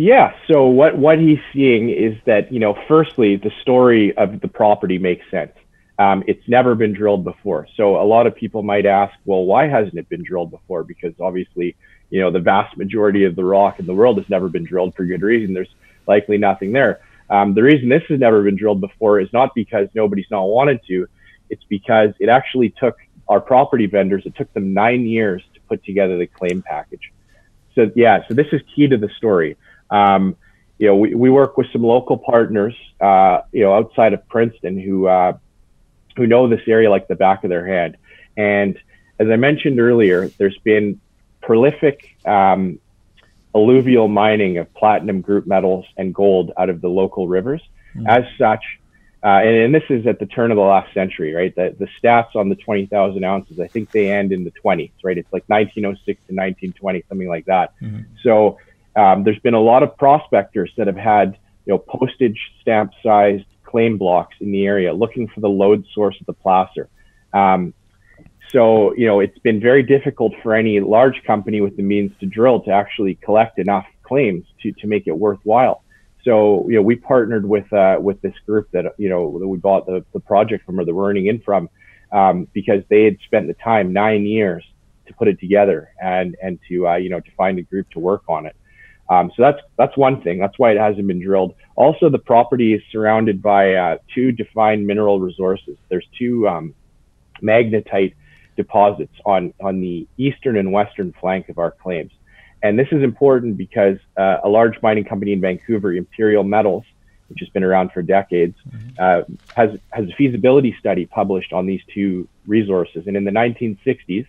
Yeah. 0.03 0.33
So 0.51 0.65
what, 0.65 0.97
what 0.97 1.19
he's 1.19 1.37
seeing 1.53 1.89
is 1.89 2.17
that, 2.25 2.51
you 2.51 2.59
know, 2.59 2.75
firstly, 2.87 3.35
the 3.35 3.51
story 3.61 4.17
of 4.17 4.41
the 4.41 4.47
property 4.47 4.97
makes 4.97 5.23
sense. 5.29 5.51
Um, 5.99 6.23
it's 6.25 6.47
never 6.47 6.73
been 6.73 6.93
drilled 6.93 7.23
before. 7.23 7.67
So 7.77 8.01
a 8.01 8.07
lot 8.07 8.25
of 8.25 8.35
people 8.35 8.63
might 8.63 8.87
ask, 8.87 9.13
well, 9.25 9.45
why 9.45 9.67
hasn't 9.67 9.95
it 9.95 10.09
been 10.09 10.23
drilled 10.23 10.49
before? 10.49 10.83
Because 10.83 11.13
obviously 11.19 11.75
you 12.11 12.19
know, 12.19 12.29
the 12.29 12.39
vast 12.39 12.77
majority 12.77 13.25
of 13.25 13.35
the 13.35 13.43
rock 13.43 13.79
in 13.79 13.85
the 13.87 13.93
world 13.93 14.17
has 14.17 14.29
never 14.29 14.49
been 14.49 14.65
drilled 14.65 14.93
for 14.95 15.05
good 15.05 15.21
reason. 15.21 15.53
There's 15.53 15.73
likely 16.07 16.37
nothing 16.37 16.73
there. 16.73 16.99
Um, 17.29 17.53
the 17.53 17.63
reason 17.63 17.89
this 17.89 18.03
has 18.09 18.19
never 18.19 18.43
been 18.43 18.57
drilled 18.57 18.81
before 18.81 19.19
is 19.19 19.29
not 19.31 19.55
because 19.55 19.87
nobody's 19.95 20.29
not 20.29 20.43
wanted 20.43 20.81
to. 20.87 21.07
It's 21.49 21.63
because 21.69 22.09
it 22.19 22.27
actually 22.27 22.73
took 22.77 22.97
our 23.29 23.39
property 23.39 23.85
vendors, 23.85 24.23
it 24.25 24.35
took 24.35 24.51
them 24.53 24.73
nine 24.73 25.05
years 25.05 25.41
to 25.53 25.61
put 25.61 25.85
together 25.85 26.17
the 26.17 26.27
claim 26.27 26.61
package. 26.61 27.13
So 27.75 27.89
yeah, 27.95 28.27
so 28.27 28.33
this 28.33 28.47
is 28.51 28.61
key 28.75 28.87
to 28.87 28.97
the 28.97 29.09
story. 29.15 29.55
Um, 29.91 30.35
you 30.77 30.87
know, 30.87 30.95
we, 30.95 31.13
we 31.13 31.29
work 31.29 31.57
with 31.57 31.67
some 31.71 31.83
local 31.83 32.17
partners, 32.17 32.73
uh, 32.99 33.41
you 33.51 33.63
know, 33.63 33.73
outside 33.75 34.13
of 34.13 34.27
Princeton 34.27 34.79
who, 34.79 35.07
uh, 35.07 35.37
who 36.15 36.25
know 36.25 36.47
this 36.47 36.61
area 36.67 36.89
like 36.89 37.07
the 37.07 37.15
back 37.15 37.43
of 37.43 37.49
their 37.49 37.65
hand. 37.65 37.97
And 38.35 38.79
as 39.19 39.27
I 39.29 39.35
mentioned 39.35 39.79
earlier, 39.79 40.29
there's 40.39 40.57
been 40.63 40.99
prolific 41.41 42.15
um, 42.25 42.79
alluvial 43.53 44.07
mining 44.07 44.57
of 44.57 44.73
platinum 44.73 45.21
group 45.21 45.45
metals 45.45 45.85
and 45.97 46.13
gold 46.13 46.51
out 46.57 46.69
of 46.69 46.81
the 46.81 46.89
local 46.89 47.27
rivers. 47.27 47.61
Mm. 47.95 48.07
As 48.07 48.23
such, 48.37 48.63
uh, 49.23 49.27
and, 49.27 49.55
and, 49.55 49.75
this 49.75 49.83
is 49.89 50.07
at 50.07 50.17
the 50.17 50.25
turn 50.25 50.49
of 50.49 50.55
the 50.55 50.63
last 50.63 50.91
century, 50.95 51.33
right? 51.33 51.53
The, 51.55 51.75
the 51.77 51.87
stats 52.01 52.35
on 52.35 52.49
the 52.49 52.55
20,000 52.55 53.23
ounces, 53.23 53.59
I 53.59 53.67
think 53.67 53.91
they 53.91 54.09
end 54.09 54.31
in 54.31 54.43
the 54.43 54.51
20s, 54.51 54.91
right? 55.03 55.15
It's 55.15 55.31
like 55.31 55.43
1906 55.45 56.05
to 56.05 56.33
1920, 56.33 57.03
something 57.07 57.27
like 57.27 57.45
that. 57.45 57.73
Mm-hmm. 57.79 58.01
So 58.23 58.57
um, 58.95 59.23
there's 59.23 59.39
been 59.39 59.53
a 59.53 59.61
lot 59.61 59.83
of 59.83 59.95
prospectors 59.97 60.71
that 60.77 60.87
have 60.87 60.97
had, 60.97 61.37
you 61.65 61.73
know, 61.73 61.77
postage 61.77 62.39
stamp 62.61 62.91
sized 63.03 63.45
claim 63.63 63.97
blocks 63.97 64.35
in 64.41 64.51
the 64.51 64.65
area 64.65 64.93
looking 64.93 65.27
for 65.27 65.39
the 65.39 65.49
lode 65.49 65.85
source 65.93 66.19
of 66.19 66.25
the 66.25 66.33
placer. 66.33 66.89
Um, 67.33 67.73
so, 68.49 68.93
you 68.95 69.07
know, 69.07 69.21
it's 69.21 69.39
been 69.39 69.61
very 69.61 69.81
difficult 69.81 70.33
for 70.43 70.53
any 70.53 70.81
large 70.81 71.23
company 71.23 71.61
with 71.61 71.77
the 71.77 71.83
means 71.83 72.11
to 72.19 72.25
drill 72.25 72.59
to 72.63 72.71
actually 72.71 73.15
collect 73.15 73.59
enough 73.59 73.85
claims 74.03 74.45
to, 74.61 74.73
to 74.73 74.87
make 74.87 75.07
it 75.07 75.17
worthwhile. 75.17 75.83
So, 76.25 76.67
you 76.67 76.75
know, 76.75 76.81
we 76.81 76.97
partnered 76.97 77.47
with 77.47 77.71
uh, 77.71 77.97
with 77.99 78.21
this 78.21 78.35
group 78.45 78.69
that 78.71 78.93
you 78.97 79.09
know 79.09 79.39
that 79.39 79.47
we 79.47 79.57
bought 79.57 79.85
the, 79.85 80.05
the 80.13 80.19
project 80.19 80.65
from 80.65 80.79
or 80.79 80.85
we're 80.85 81.09
earning 81.09 81.27
in 81.27 81.39
from 81.39 81.69
um, 82.11 82.47
because 82.53 82.83
they 82.89 83.05
had 83.05 83.17
spent 83.25 83.47
the 83.47 83.55
time 83.55 83.93
nine 83.93 84.25
years 84.25 84.63
to 85.07 85.13
put 85.13 85.27
it 85.27 85.39
together 85.39 85.89
and 86.01 86.35
and 86.43 86.59
to 86.67 86.87
uh, 86.87 86.95
you 86.95 87.09
know 87.09 87.19
to 87.19 87.31
find 87.31 87.57
a 87.57 87.63
group 87.63 87.89
to 87.91 87.99
work 87.99 88.23
on 88.27 88.45
it. 88.45 88.55
Um, 89.11 89.29
so 89.35 89.43
that's 89.43 89.59
that's 89.77 89.97
one 89.97 90.21
thing. 90.21 90.39
That's 90.39 90.57
why 90.57 90.71
it 90.71 90.77
hasn't 90.77 91.05
been 91.05 91.19
drilled. 91.19 91.53
Also, 91.75 92.09
the 92.09 92.17
property 92.17 92.73
is 92.73 92.81
surrounded 92.93 93.41
by 93.41 93.73
uh, 93.73 93.97
two 94.15 94.31
defined 94.31 94.87
mineral 94.87 95.19
resources. 95.19 95.77
There's 95.89 96.07
two 96.17 96.47
um, 96.47 96.73
magnetite 97.41 98.13
deposits 98.55 99.13
on, 99.25 99.53
on 99.61 99.81
the 99.81 100.07
eastern 100.17 100.55
and 100.57 100.71
western 100.71 101.13
flank 101.19 101.49
of 101.49 101.57
our 101.57 101.71
claims. 101.71 102.11
And 102.63 102.77
this 102.79 102.87
is 102.91 103.03
important 103.03 103.57
because 103.57 103.97
uh, 104.17 104.37
a 104.43 104.49
large 104.49 104.81
mining 104.81 105.03
company 105.03 105.33
in 105.33 105.41
Vancouver, 105.41 105.93
Imperial 105.93 106.43
Metals, 106.43 106.83
which 107.27 107.39
has 107.39 107.49
been 107.49 107.63
around 107.63 107.91
for 107.91 108.01
decades, 108.01 108.55
mm-hmm. 108.69 108.89
uh, 108.99 109.23
has, 109.55 109.79
has 109.91 110.07
a 110.07 110.13
feasibility 110.15 110.75
study 110.79 111.05
published 111.05 111.53
on 111.53 111.65
these 111.65 111.81
two 111.93 112.27
resources. 112.45 113.07
And 113.07 113.17
in 113.17 113.25
the 113.25 113.31
1960s, 113.31 114.27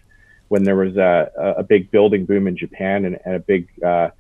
when 0.49 0.65
there 0.65 0.77
was 0.77 0.97
a, 0.97 1.31
a 1.59 1.63
big 1.63 1.91
building 1.91 2.25
boom 2.25 2.47
in 2.47 2.57
Japan 2.57 3.05
and, 3.05 3.19
and 3.25 3.35
a 3.37 3.39
big 3.39 3.69
uh, 3.83 4.11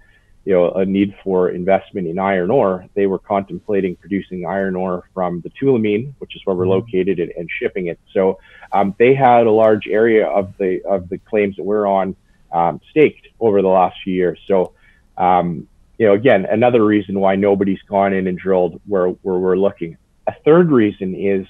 you 0.44 0.52
know 0.52 0.70
a 0.70 0.84
need 0.84 1.14
for 1.22 1.50
investment 1.50 2.06
in 2.06 2.18
iron 2.18 2.50
ore, 2.50 2.86
they 2.94 3.06
were 3.06 3.18
contemplating 3.18 3.96
producing 3.96 4.46
iron 4.46 4.76
ore 4.76 5.08
from 5.14 5.40
the 5.40 5.50
Tulameen, 5.50 6.14
which 6.18 6.34
is 6.34 6.42
where 6.44 6.56
we're 6.56 6.64
mm-hmm. 6.64 6.84
located, 6.84 7.20
and, 7.20 7.32
and 7.36 7.48
shipping 7.60 7.86
it. 7.86 7.98
So 8.12 8.38
um, 8.72 8.94
they 8.98 9.14
had 9.14 9.46
a 9.46 9.50
large 9.50 9.86
area 9.86 10.26
of 10.26 10.54
the 10.58 10.82
of 10.84 11.08
the 11.08 11.18
claims 11.18 11.56
that 11.56 11.64
we're 11.64 11.86
on 11.86 12.16
um, 12.52 12.80
staked 12.90 13.28
over 13.40 13.62
the 13.62 13.68
last 13.68 13.96
few 14.02 14.14
years. 14.14 14.38
So 14.46 14.72
um, 15.16 15.68
you 15.98 16.06
know, 16.06 16.14
again, 16.14 16.46
another 16.46 16.84
reason 16.84 17.20
why 17.20 17.36
nobody's 17.36 17.82
gone 17.82 18.12
in 18.12 18.26
and 18.26 18.38
drilled 18.38 18.80
where 18.86 19.08
where 19.08 19.38
we're 19.38 19.56
looking. 19.56 19.96
A 20.26 20.34
third 20.44 20.70
reason 20.70 21.14
is 21.14 21.46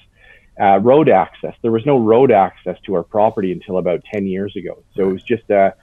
uh, 0.59 0.79
road 0.79 1.09
access. 1.09 1.55
There 1.61 1.71
was 1.71 1.85
no 1.85 1.97
road 1.97 2.31
access 2.31 2.77
to 2.85 2.95
our 2.95 3.03
property 3.03 3.51
until 3.51 3.77
about 3.77 4.03
10 4.13 4.27
years 4.27 4.55
ago. 4.55 4.83
So 4.95 5.09
it 5.09 5.13
was 5.13 5.23
just 5.23 5.49
a 5.49 5.73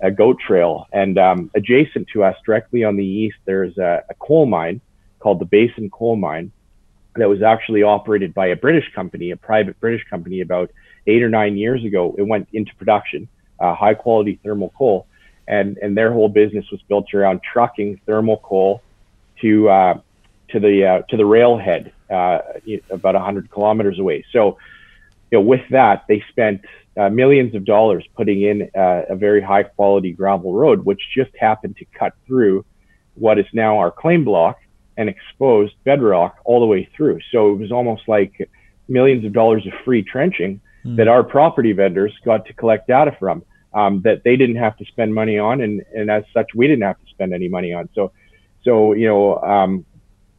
a 0.00 0.10
goat 0.10 0.38
trail. 0.44 0.86
And 0.92 1.18
um, 1.18 1.50
adjacent 1.54 2.08
to 2.12 2.24
us, 2.24 2.36
directly 2.44 2.84
on 2.84 2.96
the 2.96 3.04
east, 3.04 3.36
there's 3.44 3.76
a, 3.78 4.04
a, 4.08 4.14
coal 4.14 4.46
mine 4.46 4.80
called 5.18 5.40
the 5.40 5.44
Basin 5.44 5.90
Coal 5.90 6.16
Mine 6.16 6.52
that 7.16 7.28
was 7.28 7.42
actually 7.42 7.82
operated 7.82 8.32
by 8.32 8.46
a 8.48 8.56
British 8.56 8.92
company, 8.94 9.32
a 9.32 9.36
private 9.36 9.78
British 9.80 10.04
company, 10.08 10.40
about 10.40 10.70
eight 11.06 11.22
or 11.22 11.28
nine 11.28 11.56
years 11.56 11.84
ago. 11.84 12.14
It 12.16 12.22
went 12.22 12.48
into 12.52 12.74
production, 12.76 13.28
uh, 13.58 13.74
high 13.74 13.94
quality 13.94 14.38
thermal 14.44 14.72
coal, 14.78 15.06
and 15.48 15.76
and 15.78 15.96
their 15.96 16.12
whole 16.12 16.28
business 16.28 16.70
was 16.70 16.80
built 16.82 17.12
around 17.14 17.40
trucking 17.42 18.00
thermal 18.06 18.36
coal 18.38 18.82
to 19.40 19.68
uh, 19.68 20.00
to 20.50 20.60
the 20.60 20.86
uh, 20.86 21.02
to 21.08 21.16
the 21.16 21.26
railhead 21.26 21.92
uh, 22.10 22.40
about 22.90 23.14
100 23.14 23.50
kilometers 23.50 23.98
away. 23.98 24.24
So, 24.32 24.58
you 25.30 25.38
know, 25.38 25.42
with 25.42 25.62
that, 25.70 26.04
they 26.08 26.22
spent 26.30 26.62
uh, 26.96 27.08
millions 27.08 27.54
of 27.54 27.64
dollars 27.64 28.04
putting 28.16 28.42
in 28.42 28.70
uh, 28.76 29.02
a 29.10 29.16
very 29.16 29.40
high 29.40 29.62
quality 29.62 30.12
gravel 30.12 30.52
road, 30.52 30.84
which 30.84 31.00
just 31.14 31.30
happened 31.38 31.76
to 31.76 31.84
cut 31.98 32.12
through 32.26 32.64
what 33.14 33.38
is 33.38 33.46
now 33.52 33.78
our 33.78 33.90
claim 33.90 34.24
block 34.24 34.58
and 34.96 35.08
exposed 35.08 35.74
bedrock 35.84 36.38
all 36.44 36.60
the 36.60 36.66
way 36.66 36.88
through. 36.96 37.20
So 37.30 37.52
it 37.52 37.58
was 37.58 37.70
almost 37.70 38.02
like 38.08 38.50
millions 38.88 39.24
of 39.24 39.32
dollars 39.32 39.66
of 39.66 39.72
free 39.84 40.02
trenching 40.02 40.60
mm. 40.84 40.96
that 40.96 41.08
our 41.08 41.22
property 41.22 41.72
vendors 41.72 42.12
got 42.24 42.46
to 42.46 42.52
collect 42.52 42.88
data 42.88 43.16
from 43.18 43.44
um, 43.74 44.00
that 44.02 44.24
they 44.24 44.36
didn't 44.36 44.56
have 44.56 44.76
to 44.78 44.84
spend 44.86 45.14
money 45.14 45.38
on, 45.38 45.60
and 45.60 45.82
and 45.94 46.10
as 46.10 46.24
such, 46.32 46.48
we 46.54 46.66
didn't 46.66 46.82
have 46.82 46.98
to 46.98 47.06
spend 47.10 47.34
any 47.34 47.48
money 47.48 47.72
on. 47.72 47.88
So, 47.94 48.12
so 48.64 48.92
you 48.92 49.06
know, 49.06 49.38
um, 49.38 49.84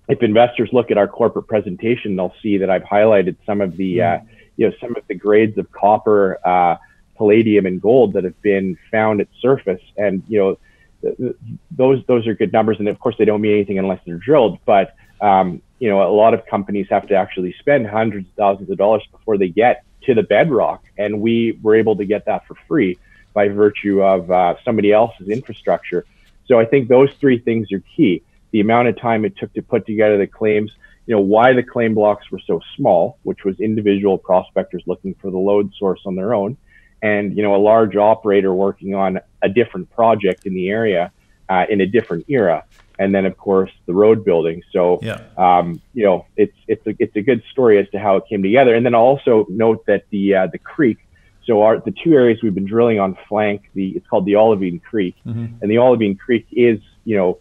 if 0.08 0.24
investors 0.24 0.70
look 0.74 0.92
at 0.92 0.98
our 0.98 1.08
corporate 1.08 1.48
presentation, 1.48 2.16
they'll 2.16 2.34
see 2.42 2.58
that 2.58 2.70
I've 2.70 2.84
highlighted 2.84 3.38
some 3.46 3.62
of 3.62 3.78
the 3.78 3.98
mm. 3.98 4.22
uh, 4.22 4.26
you 4.60 4.68
know, 4.68 4.76
some 4.82 4.94
of 4.98 5.04
the 5.08 5.16
grades 5.16 5.58
of 5.58 5.72
copper, 5.72 6.38
uh, 6.46 6.76
palladium, 7.16 7.66
and 7.66 7.82
gold 7.82 8.12
that 8.14 8.26
have 8.26 8.40
been 8.42 8.78
found 8.92 9.22
at 9.22 9.30
surface. 9.40 9.82
And, 9.96 10.22
you 10.28 10.38
know, 10.40 10.58
th- 11.02 11.36
those, 11.72 12.04
those 12.08 12.28
are 12.28 12.34
good 12.34 12.52
numbers. 12.52 12.78
And 12.80 12.90
of 12.90 13.00
course, 13.00 13.16
they 13.18 13.24
don't 13.24 13.40
mean 13.40 13.54
anything 13.54 13.80
unless 13.80 14.02
they're 14.06 14.18
drilled. 14.18 14.60
But, 14.66 14.96
um, 15.22 15.62
you 15.80 15.88
know, 15.90 16.04
a 16.04 16.12
lot 16.12 16.34
of 16.34 16.46
companies 16.46 16.88
have 16.90 17.08
to 17.08 17.16
actually 17.16 17.54
spend 17.54 17.88
hundreds 17.88 18.28
of 18.28 18.34
thousands 18.36 18.70
of 18.70 18.78
dollars 18.78 19.04
before 19.14 19.38
they 19.38 19.48
get 19.48 19.86
to 20.08 20.14
the 20.14 20.24
bedrock. 20.24 20.84
And 20.98 21.22
we 21.22 21.58
were 21.64 21.76
able 21.76 21.96
to 21.96 22.04
get 22.04 22.26
that 22.26 22.46
for 22.46 22.56
free 22.68 22.98
by 23.34 23.48
virtue 23.48 24.04
of 24.04 24.30
uh, 24.30 24.56
somebody 24.66 24.92
else's 24.92 25.30
infrastructure. 25.30 26.06
So 26.48 26.60
I 26.60 26.66
think 26.66 26.90
those 26.90 27.12
three 27.22 27.40
things 27.40 27.72
are 27.72 27.84
key. 27.96 28.24
The 28.52 28.60
amount 28.60 28.90
of 28.90 29.00
time 29.00 29.24
it 29.24 29.38
took 29.38 29.54
to 29.54 29.62
put 29.62 29.86
together 29.86 30.18
the 30.18 30.28
claims, 30.28 30.72
you 31.10 31.16
know, 31.16 31.22
why 31.22 31.54
the 31.54 31.64
claim 31.64 31.96
blocks 31.96 32.30
were 32.30 32.40
so 32.46 32.62
small, 32.78 33.18
which 33.24 33.44
was 33.44 33.60
individual 33.60 34.16
prospectors 34.16 34.84
looking 34.86 35.16
for 35.16 35.32
the 35.32 35.40
lode 35.40 35.74
source 35.74 36.00
on 36.06 36.14
their 36.14 36.36
own, 36.36 36.56
and 37.02 37.36
you 37.36 37.42
know, 37.42 37.56
a 37.56 37.58
large 37.58 37.96
operator 37.96 38.54
working 38.54 38.94
on 38.94 39.20
a 39.42 39.50
different 39.50 39.90
project 39.90 40.46
in 40.46 40.54
the 40.54 40.70
area 40.70 41.12
uh, 41.50 41.66
in 41.68 41.82
a 41.82 41.88
different 41.88 42.26
era, 42.28 42.64
and 43.00 43.16
then 43.16 43.26
of 43.26 43.36
course 43.40 43.72
the 43.88 43.94
road 43.94 44.24
building. 44.24 44.62
So, 44.72 45.00
yeah. 45.02 45.22
um, 45.36 45.82
you 45.96 46.04
know, 46.04 46.28
it's 46.38 46.56
it's 46.68 46.86
a 46.86 46.94
it's 47.00 47.16
a 47.16 47.22
good 47.22 47.42
story 47.52 47.80
as 47.80 47.90
to 47.90 47.98
how 47.98 48.18
it 48.18 48.26
came 48.30 48.44
together. 48.44 48.76
And 48.76 48.86
then 48.86 48.94
I'll 48.94 49.02
also 49.02 49.48
note 49.50 49.88
that 49.88 50.04
the 50.12 50.36
uh, 50.36 50.48
the 50.48 50.60
creek. 50.60 51.00
So 51.48 51.64
our 51.64 51.80
the 51.80 51.96
two 52.04 52.14
areas 52.14 52.44
we've 52.44 52.54
been 52.54 52.68
drilling 52.68 53.00
on 53.00 53.18
flank 53.28 53.64
the 53.74 53.88
it's 53.98 54.06
called 54.06 54.28
the 54.28 54.36
Olivine 54.36 54.80
Creek, 54.80 55.16
mm-hmm. 55.26 55.56
and 55.60 55.72
the 55.72 55.80
Olivine 55.80 56.20
Creek 56.20 56.46
is 56.52 56.80
you 57.04 57.18
know 57.18 57.40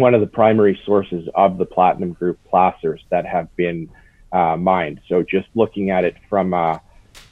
one 0.00 0.14
of 0.14 0.20
the 0.20 0.26
primary 0.26 0.80
sources 0.84 1.28
of 1.34 1.58
the 1.58 1.66
platinum 1.66 2.12
group 2.12 2.38
placers 2.48 3.02
that 3.10 3.26
have 3.26 3.54
been 3.56 3.88
uh, 4.32 4.56
mined. 4.56 5.00
So 5.08 5.22
just 5.22 5.48
looking 5.54 5.90
at 5.90 6.04
it 6.04 6.16
from 6.28 6.52
a, 6.54 6.80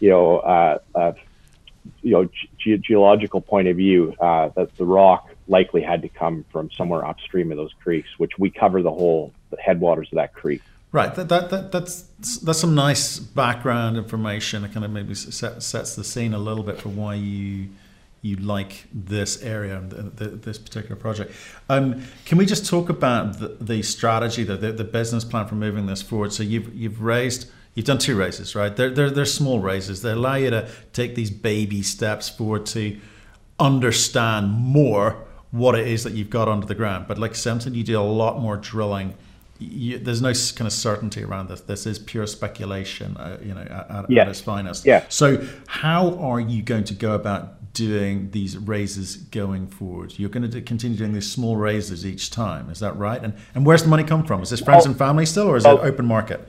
you 0.00 0.10
know, 0.10 0.38
uh, 0.38 0.78
a, 0.94 1.14
you 2.02 2.12
know, 2.12 2.24
ge- 2.58 2.80
geological 2.80 3.40
point 3.40 3.68
of 3.68 3.76
view, 3.76 4.14
uh, 4.20 4.48
that 4.56 4.76
the 4.76 4.84
rock 4.84 5.30
likely 5.48 5.82
had 5.82 6.02
to 6.02 6.08
come 6.08 6.44
from 6.52 6.70
somewhere 6.72 7.04
upstream 7.04 7.50
of 7.50 7.56
those 7.56 7.72
creeks, 7.82 8.08
which 8.18 8.32
we 8.38 8.50
cover 8.50 8.82
the 8.82 8.90
whole 8.90 9.32
the 9.50 9.56
headwaters 9.56 10.08
of 10.12 10.16
that 10.16 10.34
creek. 10.34 10.62
Right. 10.92 11.14
That, 11.14 11.28
that, 11.28 11.50
that 11.50 11.72
that's 11.72 12.02
that's 12.38 12.58
some 12.58 12.74
nice 12.74 13.18
background 13.18 13.96
information. 13.96 14.64
It 14.64 14.72
kind 14.72 14.84
of 14.84 14.90
maybe 14.90 15.14
set, 15.14 15.62
sets 15.62 15.94
the 15.96 16.04
scene 16.04 16.34
a 16.34 16.38
little 16.38 16.64
bit 16.64 16.80
for 16.80 16.88
why 16.88 17.14
you 17.14 17.68
you 18.22 18.36
like 18.36 18.86
this 18.92 19.42
area, 19.42 19.76
and 19.76 19.92
this 20.16 20.58
particular 20.58 20.96
project. 20.96 21.32
Um, 21.68 22.02
can 22.24 22.38
we 22.38 22.46
just 22.46 22.66
talk 22.66 22.88
about 22.88 23.38
the, 23.38 23.56
the 23.60 23.82
strategy, 23.82 24.42
the, 24.44 24.56
the, 24.56 24.72
the, 24.72 24.84
business 24.84 25.24
plan 25.24 25.46
for 25.46 25.54
moving 25.54 25.86
this 25.86 26.02
forward? 26.02 26.32
So 26.32 26.42
you've 26.42 26.74
you've 26.74 27.00
raised, 27.00 27.50
you've 27.74 27.86
done 27.86 27.98
two 27.98 28.16
raises, 28.16 28.54
right? 28.54 28.74
They're, 28.74 28.90
they're, 28.90 29.10
they're 29.10 29.24
small 29.24 29.60
raises. 29.60 30.02
They 30.02 30.10
allow 30.10 30.34
you 30.34 30.50
to 30.50 30.68
take 30.92 31.14
these 31.14 31.30
baby 31.30 31.82
steps 31.82 32.28
forward 32.28 32.66
to 32.66 32.98
understand 33.60 34.50
more 34.50 35.24
what 35.50 35.74
it 35.74 35.86
is 35.86 36.04
that 36.04 36.12
you've 36.12 36.30
got 36.30 36.48
under 36.48 36.66
the 36.66 36.74
ground. 36.74 37.06
But 37.08 37.18
like 37.18 37.34
Simpson, 37.34 37.74
you 37.74 37.84
do 37.84 37.98
a 37.98 38.02
lot 38.02 38.40
more 38.40 38.56
drilling. 38.56 39.14
You, 39.58 39.98
there's 39.98 40.22
no 40.22 40.32
kind 40.54 40.66
of 40.66 40.72
certainty 40.72 41.24
around 41.24 41.48
this. 41.48 41.62
This 41.62 41.86
is 41.86 41.98
pure 41.98 42.26
speculation, 42.26 43.16
uh, 43.16 43.38
you 43.42 43.54
know, 43.54 43.62
at, 43.62 44.10
at 44.10 44.28
its 44.28 44.40
finest. 44.40 44.84
Yeah. 44.84 45.04
So, 45.08 45.44
how 45.66 46.16
are 46.18 46.38
you 46.38 46.62
going 46.62 46.84
to 46.84 46.94
go 46.94 47.14
about 47.14 47.57
doing 47.78 48.30
these 48.32 48.58
raises 48.58 49.16
going 49.16 49.68
forward? 49.68 50.18
You're 50.18 50.28
going 50.28 50.50
to 50.50 50.60
continue 50.60 50.98
doing 50.98 51.12
these 51.12 51.30
small 51.30 51.56
raises 51.56 52.04
each 52.04 52.30
time, 52.30 52.68
is 52.70 52.80
that 52.80 52.96
right? 52.96 53.22
And 53.22 53.34
and 53.54 53.64
where's 53.64 53.82
the 53.82 53.88
money 53.88 54.04
come 54.04 54.24
from? 54.24 54.42
Is 54.42 54.50
this 54.50 54.60
friends 54.60 54.84
oh, 54.84 54.90
and 54.90 54.98
family 54.98 55.24
still, 55.24 55.48
or 55.48 55.56
is 55.56 55.64
oh, 55.64 55.78
it 55.78 55.84
open 55.84 56.04
market? 56.04 56.46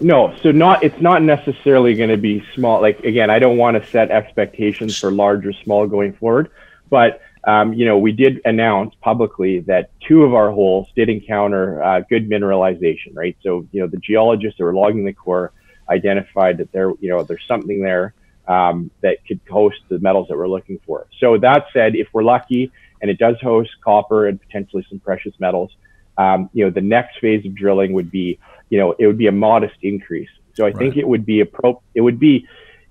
No, 0.00 0.36
so 0.42 0.50
not 0.50 0.82
it's 0.82 1.00
not 1.00 1.22
necessarily 1.22 1.94
going 1.94 2.10
to 2.10 2.16
be 2.16 2.44
small. 2.54 2.82
Like 2.82 2.98
again, 3.00 3.30
I 3.30 3.38
don't 3.38 3.56
want 3.56 3.80
to 3.80 3.90
set 3.90 4.10
expectations 4.10 4.98
for 4.98 5.10
large 5.10 5.46
or 5.46 5.52
small 5.52 5.86
going 5.86 6.12
forward, 6.14 6.50
but 6.90 7.20
um, 7.46 7.74
you 7.74 7.84
know, 7.84 7.98
we 7.98 8.12
did 8.12 8.40
announce 8.44 8.94
publicly 9.00 9.60
that 9.60 9.90
two 10.00 10.22
of 10.22 10.34
our 10.34 10.50
holes 10.50 10.88
did 10.96 11.08
encounter 11.08 11.82
uh, 11.82 12.00
good 12.08 12.28
mineralization, 12.28 13.14
right? 13.14 13.36
So, 13.42 13.66
you 13.70 13.80
know, 13.80 13.86
the 13.86 13.98
geologists 13.98 14.58
that 14.58 14.64
were 14.64 14.74
logging 14.74 15.04
the 15.04 15.12
core 15.12 15.52
identified 15.90 16.58
that 16.58 16.72
there, 16.72 16.92
you 17.00 17.10
know, 17.10 17.22
there's 17.22 17.44
something 17.46 17.82
there 17.82 18.14
um, 18.46 18.90
that 19.00 19.24
could 19.26 19.40
host 19.48 19.78
the 19.88 19.98
metals 19.98 20.28
that 20.28 20.36
we're 20.36 20.48
looking 20.48 20.80
for. 20.86 21.06
So 21.20 21.38
that 21.38 21.66
said, 21.72 21.96
if 21.96 22.08
we're 22.12 22.24
lucky 22.24 22.70
and 23.00 23.10
it 23.10 23.18
does 23.18 23.36
host 23.40 23.70
copper 23.82 24.26
and 24.26 24.40
potentially 24.40 24.86
some 24.88 25.00
precious 25.00 25.34
metals, 25.38 25.70
um, 26.18 26.50
you 26.52 26.64
know, 26.64 26.70
the 26.70 26.80
next 26.80 27.18
phase 27.20 27.44
of 27.46 27.54
drilling 27.54 27.92
would 27.92 28.10
be, 28.10 28.38
you 28.70 28.78
know, 28.78 28.94
it 28.98 29.06
would 29.06 29.18
be 29.18 29.26
a 29.26 29.32
modest 29.32 29.76
increase. 29.82 30.28
So 30.54 30.64
I 30.64 30.68
right. 30.68 30.76
think 30.76 30.96
it 30.96 31.06
would 31.06 31.26
be 31.26 31.40
a 31.40 31.46
pro, 31.46 31.82
it 31.94 32.00
would 32.00 32.20
be 32.20 32.46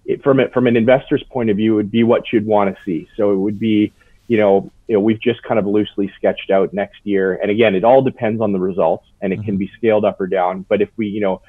it, 0.06 0.24
from 0.24 0.40
it, 0.40 0.54
from 0.54 0.68
an 0.68 0.76
investor's 0.76 1.24
point 1.24 1.50
of 1.50 1.58
view, 1.58 1.74
it 1.74 1.76
would 1.78 1.92
be 1.92 2.04
what 2.04 2.34
you'd 2.34 2.46
want 2.46 2.76
to 2.76 2.84
see. 2.84 3.08
So 3.16 3.32
it 3.32 3.38
would 3.38 3.60
be, 3.60 3.94
you 4.28 4.38
know, 4.38 4.72
you 4.88 4.96
know, 4.96 5.00
we've 5.00 5.20
just 5.20 5.42
kind 5.44 5.60
of 5.60 5.66
loosely 5.66 6.12
sketched 6.18 6.52
out 6.52 6.74
next 6.74 7.00
year. 7.04 7.36
And 7.36 7.50
again, 7.50 7.76
it 7.76 7.84
all 7.84 8.02
depends 8.02 8.42
on 8.42 8.52
the 8.52 8.60
results 8.60 9.06
and 9.22 9.32
it 9.32 9.38
mm-hmm. 9.38 9.46
can 9.46 9.58
be 9.58 9.72
scaled 9.78 10.04
up 10.04 10.20
or 10.20 10.28
down. 10.28 10.66
But 10.68 10.82
if 10.82 10.90
we, 10.98 11.08
you 11.08 11.22
know, 11.22 11.42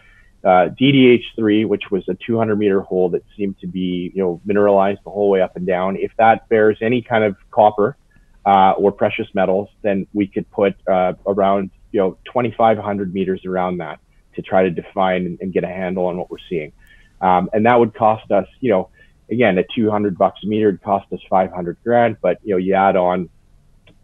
uh, 0.44 0.68
DDH3, 0.80 1.66
which 1.66 1.84
was 1.90 2.06
a 2.08 2.14
200 2.26 2.56
meter 2.56 2.80
hole 2.80 3.08
that 3.10 3.22
seemed 3.36 3.58
to 3.60 3.66
be, 3.66 4.12
you 4.14 4.22
know, 4.22 4.40
mineralized 4.44 5.00
the 5.04 5.10
whole 5.10 5.30
way 5.30 5.40
up 5.40 5.56
and 5.56 5.66
down. 5.66 5.96
If 5.96 6.12
that 6.18 6.48
bears 6.48 6.78
any 6.82 7.00
kind 7.02 7.24
of 7.24 7.36
copper 7.50 7.96
uh, 8.44 8.72
or 8.72 8.92
precious 8.92 9.26
metals, 9.34 9.68
then 9.82 10.06
we 10.12 10.26
could 10.26 10.50
put 10.50 10.74
uh, 10.86 11.14
around, 11.26 11.70
you 11.92 12.00
know, 12.00 12.18
2,500 12.26 13.14
meters 13.14 13.44
around 13.46 13.78
that 13.78 14.00
to 14.36 14.42
try 14.42 14.62
to 14.62 14.70
define 14.70 15.26
and, 15.26 15.38
and 15.40 15.52
get 15.52 15.64
a 15.64 15.68
handle 15.68 16.06
on 16.06 16.18
what 16.18 16.30
we're 16.30 16.36
seeing. 16.48 16.72
Um, 17.20 17.48
and 17.52 17.64
that 17.66 17.78
would 17.78 17.94
cost 17.94 18.30
us, 18.30 18.46
you 18.60 18.70
know, 18.70 18.90
again, 19.30 19.56
at 19.56 19.66
200 19.74 20.18
bucks 20.18 20.40
a 20.44 20.46
meter, 20.46 20.68
it'd 20.68 20.82
cost 20.82 21.10
us 21.12 21.20
500 21.30 21.78
grand. 21.82 22.16
But 22.20 22.38
you 22.44 22.50
know, 22.50 22.58
you 22.58 22.74
add 22.74 22.96
on 22.96 23.30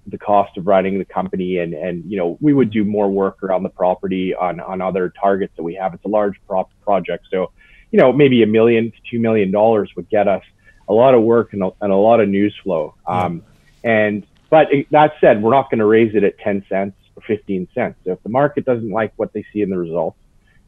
the 0.06 0.18
cost 0.18 0.56
of 0.56 0.66
running 0.66 0.98
the 0.98 1.04
company 1.04 1.58
and 1.58 1.74
and 1.74 2.10
you 2.10 2.16
know 2.16 2.38
we 2.40 2.52
would 2.52 2.70
do 2.70 2.84
more 2.84 3.10
work 3.10 3.42
around 3.42 3.62
the 3.62 3.68
property 3.68 4.34
on 4.34 4.60
on 4.60 4.80
other 4.80 5.12
targets 5.20 5.54
that 5.56 5.62
we 5.62 5.74
have. 5.74 5.94
It's 5.94 6.04
a 6.04 6.08
large 6.08 6.40
prop 6.46 6.70
project 6.82 7.26
so 7.30 7.52
you 7.90 7.98
know 7.98 8.12
maybe 8.12 8.42
a 8.42 8.46
million 8.46 8.90
to 8.90 8.96
two 9.10 9.20
million 9.20 9.50
dollars 9.50 9.90
would 9.96 10.08
get 10.08 10.28
us 10.28 10.42
a 10.88 10.92
lot 10.92 11.14
of 11.14 11.22
work 11.22 11.52
and 11.52 11.62
a, 11.62 11.70
and 11.80 11.92
a 11.92 11.96
lot 11.96 12.20
of 12.20 12.28
news 12.28 12.54
flow. 12.62 12.94
Um, 13.06 13.42
and 13.84 14.26
but 14.48 14.68
that 14.90 15.14
said 15.20 15.42
we're 15.42 15.52
not 15.52 15.70
going 15.70 15.78
to 15.78 15.86
raise 15.86 16.14
it 16.16 16.24
at 16.24 16.36
10 16.38 16.64
cents 16.68 16.96
or 17.14 17.22
15 17.22 17.68
cents. 17.72 17.96
So 18.04 18.12
if 18.12 18.22
the 18.24 18.28
market 18.28 18.64
doesn't 18.64 18.90
like 18.90 19.12
what 19.16 19.32
they 19.32 19.44
see 19.52 19.62
in 19.62 19.70
the 19.70 19.78
results 19.78 20.18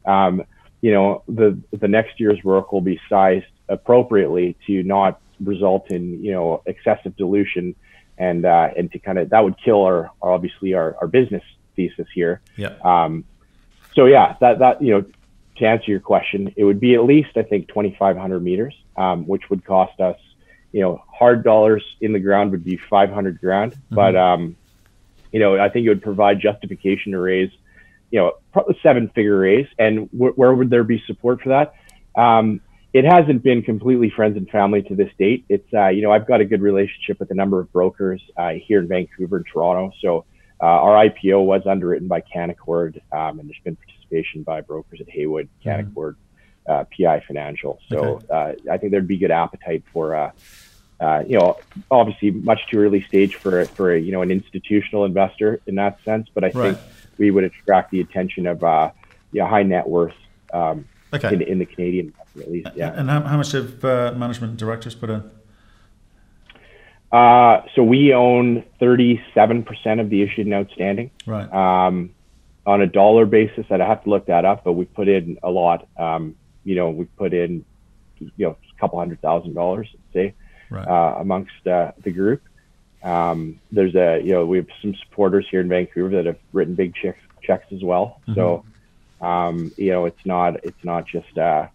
um, 0.05 0.43
you 0.81 0.91
know 0.91 1.23
the 1.27 1.57
the 1.71 1.87
next 1.87 2.19
year's 2.19 2.43
work 2.43 2.71
will 2.71 2.81
be 2.81 2.99
sized 3.09 3.45
appropriately 3.69 4.55
to 4.67 4.83
not 4.83 5.19
result 5.39 5.89
in 5.91 6.23
you 6.23 6.31
know 6.31 6.61
excessive 6.65 7.15
dilution 7.15 7.75
and 8.17 8.45
uh, 8.45 8.69
and 8.75 8.91
to 8.91 8.99
kind 8.99 9.17
of 9.17 9.29
that 9.29 9.43
would 9.43 9.55
kill 9.63 9.83
our, 9.83 10.11
our 10.21 10.31
obviously 10.31 10.73
our, 10.73 10.95
our 11.01 11.07
business 11.07 11.43
thesis 11.75 12.07
here. 12.13 12.41
Yeah. 12.55 12.75
Um, 12.83 13.25
so 13.95 14.05
yeah, 14.05 14.35
that 14.39 14.59
that 14.59 14.81
you 14.81 14.93
know 14.93 15.05
to 15.57 15.65
answer 15.65 15.91
your 15.91 15.99
question, 15.99 16.53
it 16.55 16.63
would 16.63 16.79
be 16.79 16.95
at 16.95 17.03
least 17.03 17.29
I 17.35 17.43
think 17.43 17.67
2,500 17.67 18.39
meters, 18.39 18.75
um, 18.97 19.25
which 19.27 19.49
would 19.49 19.65
cost 19.65 19.99
us 19.99 20.17
you 20.71 20.81
know 20.81 21.01
hard 21.07 21.43
dollars 21.43 21.83
in 22.01 22.13
the 22.13 22.19
ground 22.19 22.51
would 22.51 22.63
be 22.63 22.77
500 22.77 23.39
grand, 23.39 23.73
mm-hmm. 23.73 23.95
but 23.95 24.15
um, 24.15 24.55
you 25.31 25.39
know 25.39 25.59
I 25.59 25.69
think 25.69 25.85
it 25.85 25.89
would 25.89 26.03
provide 26.03 26.39
justification 26.39 27.13
to 27.13 27.19
raise 27.19 27.51
you 28.11 28.19
know 28.19 28.33
probably 28.51 28.77
seven 28.83 29.09
figure 29.09 29.39
raise, 29.39 29.67
and 29.79 30.09
wh- 30.09 30.37
where 30.37 30.53
would 30.53 30.69
there 30.69 30.83
be 30.83 31.01
support 31.07 31.41
for 31.41 31.49
that? 31.49 31.73
Um, 32.15 32.61
it 32.93 33.05
hasn't 33.05 33.41
been 33.41 33.63
completely 33.63 34.11
friends 34.11 34.37
and 34.37 34.47
family 34.49 34.83
to 34.83 34.95
this 34.95 35.09
date. 35.17 35.45
It's 35.49 35.67
uh, 35.73 35.87
you 35.87 36.03
know 36.03 36.11
I've 36.11 36.27
got 36.27 36.41
a 36.41 36.45
good 36.45 36.61
relationship 36.61 37.19
with 37.19 37.31
a 37.31 37.33
number 37.33 37.59
of 37.59 37.71
brokers 37.73 38.21
uh, 38.37 38.51
here 38.51 38.79
in 38.79 38.87
Vancouver 38.87 39.37
and 39.37 39.45
Toronto. 39.51 39.91
So 39.99 40.25
uh, 40.61 40.65
our 40.65 41.09
IPO 41.09 41.43
was 41.43 41.63
underwritten 41.65 42.07
by 42.07 42.21
Canaccord, 42.21 43.01
um, 43.11 43.39
and 43.39 43.49
there's 43.49 43.59
been 43.63 43.75
participation 43.75 44.43
by 44.43 44.61
brokers 44.61 45.01
at 45.01 45.09
Haywood, 45.09 45.49
mm-hmm. 45.65 45.69
Canaccord, 45.69 46.15
mm-hmm. 46.69 47.03
PI 47.03 47.23
Financial. 47.27 47.79
So 47.89 47.97
okay. 47.97 48.27
Uh, 48.29 48.71
I 48.71 48.77
think 48.77 48.91
there'd 48.91 49.07
be 49.07 49.17
good 49.17 49.31
appetite 49.31 49.83
for. 49.91 50.15
Uh, 50.15 50.31
you 51.27 51.37
know, 51.37 51.59
obviously, 51.91 52.31
much 52.31 52.61
too 52.71 52.79
early 52.79 53.01
stage 53.01 53.35
for 53.35 53.65
for 53.65 53.93
you 53.93 54.13
know 54.13 54.21
an 54.21 54.31
institutional 54.31 55.03
investor 55.03 55.59
in 55.67 55.75
that 55.75 55.97
sense, 56.05 56.29
but 56.33 56.45
I 56.45 56.51
right. 56.51 56.77
think 56.77 56.77
we 57.17 57.29
would 57.29 57.43
attract 57.43 57.91
the 57.91 57.99
attention 57.99 58.47
of 58.47 58.63
uh, 58.63 58.91
you 59.33 59.41
know, 59.41 59.47
high 59.47 59.63
net 59.63 59.85
worth 59.85 60.13
um, 60.53 60.87
okay. 61.13 61.33
in, 61.33 61.41
in 61.41 61.59
the 61.59 61.65
Canadian 61.65 62.13
at 62.39 62.51
least. 62.51 62.69
Yeah. 62.75 62.93
And 62.93 63.09
how, 63.09 63.21
how 63.21 63.37
much 63.37 63.51
have 63.51 63.83
uh, 63.83 64.13
management 64.15 64.57
directors 64.57 64.95
put 64.95 65.09
in? 65.09 65.29
Uh, 67.11 67.61
so 67.75 67.83
we 67.83 68.11
own 68.13 68.63
37% 68.81 69.99
of 69.99 70.09
the 70.09 70.23
issued 70.23 70.47
and 70.47 70.55
outstanding. 70.55 71.11
Right. 71.27 71.51
Um, 71.53 72.09
on 72.65 72.81
a 72.81 72.87
dollar 72.87 73.25
basis, 73.25 73.65
I'd 73.69 73.81
have 73.81 74.03
to 74.05 74.09
look 74.09 74.25
that 74.27 74.45
up, 74.45 74.63
but 74.63 74.73
we 74.73 74.85
put 74.85 75.07
in 75.07 75.37
a 75.43 75.51
lot. 75.51 75.87
Um, 75.97 76.35
you 76.63 76.75
know, 76.75 76.89
we 76.89 77.05
put 77.05 77.33
in, 77.33 77.65
you 78.19 78.31
know, 78.37 78.51
a 78.51 78.79
couple 78.79 78.97
hundred 78.97 79.21
thousand 79.21 79.53
dollars, 79.53 79.93
say, 80.13 80.33
right. 80.69 80.87
uh, 80.87 81.17
amongst 81.19 81.67
uh, 81.67 81.91
the 82.01 82.11
group. 82.11 82.41
Um, 83.03 83.59
there's 83.71 83.95
a, 83.95 84.21
you 84.23 84.31
know, 84.31 84.45
we 84.45 84.57
have 84.57 84.67
some 84.81 84.95
supporters 84.95 85.45
here 85.51 85.59
in 85.59 85.67
Vancouver 85.67 86.15
that 86.15 86.25
have 86.25 86.39
written 86.53 86.73
big 86.73 86.95
checks, 86.95 87.19
checks 87.41 87.65
as 87.71 87.83
well. 87.83 88.21
Mm-hmm. 88.21 88.35
So, 88.35 88.65
um, 89.23 89.71
you 89.77 89.91
know, 89.91 90.05
it's 90.05 90.25
not, 90.25 90.63
it's 90.63 90.83
not 90.83 91.07
just, 91.07 91.37
uh, 91.37 91.67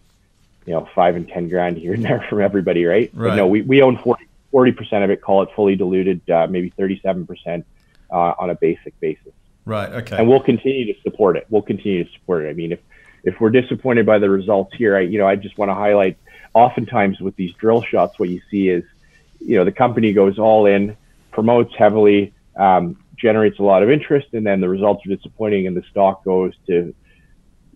you 0.65 0.73
know, 0.73 0.87
five 0.93 1.15
and 1.15 1.27
10 1.27 1.49
grand 1.49 1.77
here 1.77 1.93
and 1.93 2.03
there 2.03 2.25
from 2.29 2.41
everybody, 2.41 2.85
right? 2.85 3.09
right. 3.13 3.29
But 3.29 3.35
no, 3.35 3.47
we, 3.47 3.61
we 3.61 3.81
own 3.81 3.97
40, 3.97 4.71
percent 4.71 5.03
of 5.03 5.09
it, 5.09 5.21
call 5.21 5.43
it 5.43 5.49
fully 5.55 5.75
diluted, 5.75 6.27
uh, 6.29 6.47
maybe 6.47 6.71
37% 6.71 7.63
uh, 8.11 8.15
on 8.15 8.49
a 8.49 8.55
basic 8.55 8.99
basis. 8.99 9.33
Right. 9.65 9.91
Okay. 9.91 10.17
And 10.17 10.27
we'll 10.27 10.39
continue 10.39 10.91
to 10.93 11.01
support 11.01 11.37
it. 11.37 11.45
We'll 11.49 11.61
continue 11.61 12.03
to 12.03 12.11
support 12.11 12.45
it. 12.45 12.49
I 12.49 12.53
mean, 12.53 12.71
if, 12.71 12.79
if 13.23 13.39
we're 13.39 13.49
disappointed 13.49 14.05
by 14.05 14.19
the 14.19 14.29
results 14.29 14.73
here, 14.75 14.95
I, 14.95 15.01
you 15.01 15.17
know, 15.19 15.27
I 15.27 15.35
just 15.35 15.57
want 15.57 15.69
to 15.69 15.75
highlight 15.75 16.17
oftentimes 16.53 17.19
with 17.19 17.35
these 17.35 17.53
drill 17.53 17.81
shots, 17.81 18.17
what 18.17 18.29
you 18.29 18.41
see 18.49 18.69
is, 18.69 18.83
you 19.39 19.57
know, 19.57 19.65
the 19.65 19.71
company 19.71 20.13
goes 20.13 20.39
all 20.39 20.65
in, 20.65 20.97
promotes 21.31 21.75
heavily, 21.75 22.33
um, 22.55 22.97
generates 23.17 23.59
a 23.59 23.63
lot 23.63 23.83
of 23.83 23.89
interest, 23.89 24.27
and 24.33 24.45
then 24.45 24.61
the 24.61 24.69
results 24.69 25.05
are 25.05 25.15
disappointing, 25.15 25.67
and 25.67 25.75
the 25.75 25.83
stock 25.91 26.23
goes 26.23 26.53
to 26.67 26.93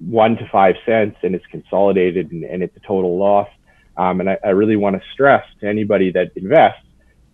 one 0.09 0.35
to 0.37 0.47
five 0.49 0.75
cents, 0.85 1.17
and 1.23 1.35
it's 1.35 1.45
consolidated, 1.47 2.31
and, 2.31 2.43
and 2.43 2.63
it's 2.63 2.75
a 2.77 2.79
total 2.81 3.17
loss. 3.17 3.49
Um, 3.95 4.19
and 4.19 4.29
I, 4.29 4.37
I 4.43 4.49
really 4.49 4.75
want 4.75 4.95
to 4.95 5.01
stress 5.13 5.45
to 5.61 5.67
anybody 5.67 6.11
that 6.11 6.31
invests 6.35 6.81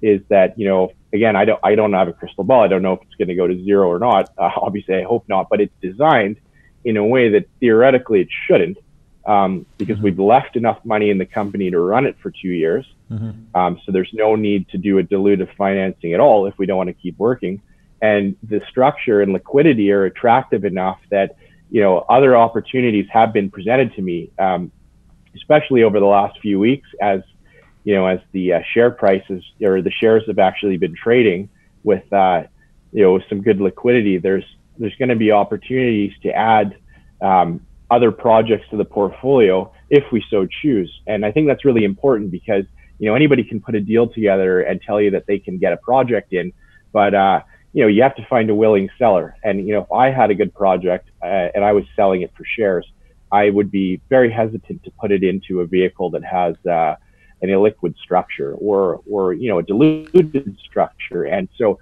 is 0.02 0.22
that 0.30 0.58
you 0.58 0.66
know 0.66 0.94
again 1.12 1.36
I 1.36 1.46
don't 1.46 1.60
I 1.64 1.76
don't 1.76 1.94
have 1.94 2.08
a 2.08 2.14
crystal 2.14 2.44
ball. 2.44 2.64
I 2.64 2.68
don't 2.68 2.82
know 2.82 2.94
if 2.94 3.02
it's 3.04 3.16
going 3.16 3.28
to 3.28 3.36
go 3.36 3.48
to 3.48 3.64
zero 3.64 3.88
or 3.90 4.00
not. 4.00 4.30
Uh, 4.38 4.50
obviously, 4.58 4.96
I 4.96 5.04
hope 5.04 5.28
not. 5.28 5.48
But 5.50 5.62
it's 5.62 5.74
designed 5.82 6.38
in 6.84 6.98
a 6.98 7.06
way 7.06 7.30
that 7.30 7.46
theoretically 7.60 8.22
it 8.22 8.30
shouldn't, 8.48 8.78
um, 9.26 9.66
because 9.78 9.96
mm-hmm. 9.96 10.06
we've 10.06 10.20
left 10.20 10.56
enough 10.56 10.80
money 10.86 11.10
in 11.10 11.18
the 11.18 11.26
company 11.26 11.70
to 11.72 11.80
run 11.80 12.06
it 12.06 12.16
for 12.22 12.32
two 12.32 12.50
years. 12.50 12.86
Mm-hmm. 13.12 13.56
Um, 13.56 13.82
so 13.86 13.92
there's 13.92 14.12
no 14.14 14.36
need 14.36 14.70
to 14.70 14.78
do 14.78 15.00
a 15.00 15.04
dilutive 15.04 15.54
financing 15.58 16.14
at 16.14 16.20
all 16.20 16.46
if 16.46 16.58
we 16.58 16.66
don't 16.66 16.78
want 16.78 16.90
to 16.90 16.94
keep 16.94 17.18
working. 17.18 17.62
And 18.02 18.38
the 18.44 18.62
structure 18.70 19.22
and 19.22 19.34
liquidity 19.34 19.92
are 19.92 20.06
attractive 20.06 20.64
enough 20.64 21.00
that 21.10 21.36
you 21.70 21.82
know 21.82 22.06
other 22.10 22.36
opportunities 22.36 23.06
have 23.12 23.34
been 23.34 23.50
presented 23.50 23.94
to 23.96 24.02
me, 24.02 24.32
um, 24.40 24.72
especially 25.36 25.84
over 25.84 26.00
the 26.00 26.06
last 26.06 26.40
few 26.40 26.60
weeks 26.60 26.88
as 27.02 27.22
you 27.84 27.96
know 27.96 28.06
as 28.06 28.20
the 28.32 28.54
uh, 28.54 28.60
share 28.74 28.92
prices 28.92 29.44
or 29.62 29.82
the 29.82 29.92
shares 29.92 30.24
have 30.28 30.40
actually 30.40 30.78
been 30.78 30.96
trading 30.96 31.50
with 31.84 32.12
uh, 32.14 32.44
you 32.92 33.04
know 33.04 33.20
some 33.30 33.42
good 33.42 33.60
liquidity. 33.60 34.18
There's 34.18 34.46
there's 34.78 34.96
going 34.96 35.10
to 35.10 35.16
be 35.16 35.32
opportunities 35.32 36.14
to 36.24 36.30
add 36.30 36.78
um, 37.22 37.66
other 37.92 38.12
projects 38.12 38.68
to 38.70 38.78
the 38.78 38.86
portfolio 38.86 39.72
if 39.90 40.04
we 40.12 40.24
so 40.30 40.48
choose. 40.62 40.92
And 41.08 41.26
I 41.26 41.32
think 41.32 41.48
that's 41.48 41.66
really 41.66 41.84
important 41.84 42.32
because 42.32 42.66
you 42.98 43.10
know 43.10 43.16
anybody 43.16 43.44
can 43.44 43.60
put 43.60 43.76
a 43.76 43.82
deal 43.82 44.08
together 44.08 44.62
and 44.62 44.82
tell 44.82 45.02
you 45.02 45.12
that 45.12 45.26
they 45.28 45.40
can 45.40 45.58
get 45.58 45.74
a 45.74 45.78
project 45.78 46.34
in 46.34 46.54
but 46.92 47.14
uh, 47.14 47.42
you 47.74 47.84
know 47.84 47.88
you 47.88 48.02
have 48.02 48.16
to 48.16 48.26
find 48.28 48.50
a 48.50 48.56
willing 48.56 48.90
seller. 48.98 49.36
And 49.44 49.68
you 49.68 49.74
know 49.74 49.82
if 49.82 49.92
i 49.92 50.10
had 50.10 50.32
a 50.32 50.36
good 50.36 50.54
project 50.54 51.10
uh, 51.24 51.50
and 51.54 51.64
i 51.64 51.72
was 51.72 51.84
selling 51.96 52.22
it 52.22 52.32
for 52.36 52.44
shares 52.46 52.86
i 53.32 53.50
would 53.50 53.70
be 53.72 54.02
very 54.10 54.32
hesitant 54.32 54.84
to 54.84 54.92
put 55.00 55.12
it 55.12 55.24
into 55.24 55.62
a 55.62 55.66
vehicle 55.66 56.10
that 56.12 56.24
has 56.24 56.56
uh, 56.66 56.96
an 57.42 57.50
illiquid 57.50 57.98
structure 57.98 58.54
or 58.56 59.02
or 59.10 59.34
you 59.34 59.50
know 59.50 59.60
a 59.60 59.64
diluted 59.64 60.58
structure. 60.64 61.24
And 61.24 61.48
so 61.58 61.80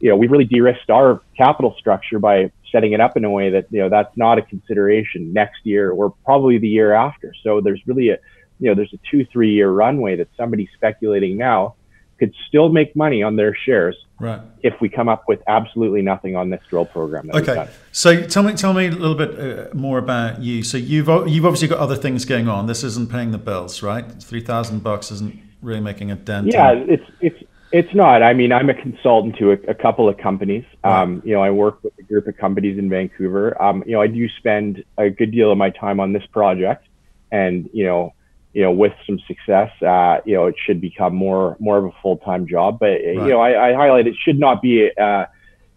you 0.00 0.10
know 0.10 0.16
we 0.16 0.26
really 0.28 0.44
de-risked 0.44 0.90
our 0.90 1.22
capital 1.36 1.74
structure 1.78 2.18
by 2.18 2.50
setting 2.70 2.92
it 2.92 3.00
up 3.00 3.16
in 3.16 3.24
a 3.24 3.30
way 3.30 3.50
that 3.50 3.66
you 3.70 3.80
know 3.80 3.88
that's 3.88 4.14
not 4.16 4.38
a 4.38 4.42
consideration 4.42 5.32
next 5.32 5.60
year 5.64 5.90
or 5.90 6.10
probably 6.24 6.58
the 6.58 6.68
year 6.68 6.92
after. 6.92 7.32
So 7.42 7.60
there's 7.60 7.80
really 7.86 8.10
a 8.10 8.18
you 8.60 8.68
know, 8.68 8.74
there's 8.74 8.92
a 8.92 8.98
two, 9.10 9.24
three 9.32 9.52
year 9.52 9.70
runway 9.70 10.16
that 10.16 10.28
somebody 10.36 10.68
speculating 10.74 11.36
now 11.36 11.76
could 12.18 12.34
still 12.48 12.68
make 12.68 12.94
money 12.96 13.22
on 13.22 13.36
their 13.36 13.54
shares 13.54 13.96
right. 14.18 14.40
if 14.62 14.74
we 14.80 14.88
come 14.88 15.08
up 15.08 15.24
with 15.28 15.40
absolutely 15.46 16.02
nothing 16.02 16.36
on 16.36 16.50
this 16.50 16.60
drill 16.68 16.84
program. 16.84 17.30
okay, 17.32 17.68
so 17.92 18.26
tell 18.26 18.42
me, 18.42 18.54
tell 18.54 18.74
me 18.74 18.86
a 18.86 18.90
little 18.90 19.14
bit 19.14 19.38
uh, 19.38 19.74
more 19.74 19.98
about 19.98 20.40
you. 20.40 20.62
So 20.62 20.76
you've 20.76 21.08
you've 21.28 21.46
obviously 21.46 21.68
got 21.68 21.78
other 21.78 21.96
things 21.96 22.24
going 22.24 22.48
on. 22.48 22.66
This 22.66 22.84
isn't 22.84 23.10
paying 23.10 23.30
the 23.30 23.38
bills, 23.38 23.82
right? 23.82 24.04
Three 24.22 24.42
thousand 24.42 24.82
bucks 24.82 25.10
isn't 25.10 25.38
really 25.62 25.80
making 25.80 26.10
a 26.10 26.16
dent. 26.16 26.48
Yeah, 26.48 26.72
in... 26.72 26.90
it's 26.90 27.10
it's 27.20 27.42
it's 27.70 27.94
not. 27.94 28.22
I 28.22 28.32
mean, 28.32 28.52
I'm 28.52 28.70
a 28.70 28.74
consultant 28.74 29.36
to 29.38 29.52
a, 29.52 29.54
a 29.68 29.74
couple 29.74 30.08
of 30.08 30.16
companies. 30.18 30.64
Right. 30.82 31.02
Um, 31.02 31.22
you 31.24 31.34
know, 31.34 31.42
I 31.42 31.50
work 31.50 31.82
with 31.82 31.92
a 31.98 32.02
group 32.02 32.26
of 32.26 32.36
companies 32.36 32.78
in 32.78 32.88
Vancouver. 32.88 33.60
Um, 33.62 33.82
you 33.86 33.92
know, 33.92 34.00
I 34.00 34.06
do 34.06 34.28
spend 34.38 34.84
a 34.96 35.10
good 35.10 35.30
deal 35.30 35.52
of 35.52 35.58
my 35.58 35.70
time 35.70 36.00
on 36.00 36.12
this 36.12 36.24
project, 36.26 36.86
and 37.30 37.68
you 37.72 37.84
know, 37.84 38.14
you 38.58 38.64
know, 38.64 38.72
with 38.72 38.92
some 39.06 39.20
success, 39.28 39.70
uh, 39.82 40.18
you 40.24 40.34
know, 40.34 40.46
it 40.46 40.56
should 40.66 40.80
become 40.80 41.14
more 41.14 41.56
more 41.60 41.78
of 41.78 41.84
a 41.84 41.92
full 42.02 42.16
time 42.16 42.44
job. 42.48 42.80
But 42.80 42.86
right. 42.86 43.14
you 43.14 43.28
know, 43.28 43.40
I, 43.40 43.68
I, 43.68 43.72
highlight 43.72 44.08
it 44.08 44.16
should 44.24 44.36
not 44.36 44.60
be. 44.60 44.90
Uh, 45.00 45.26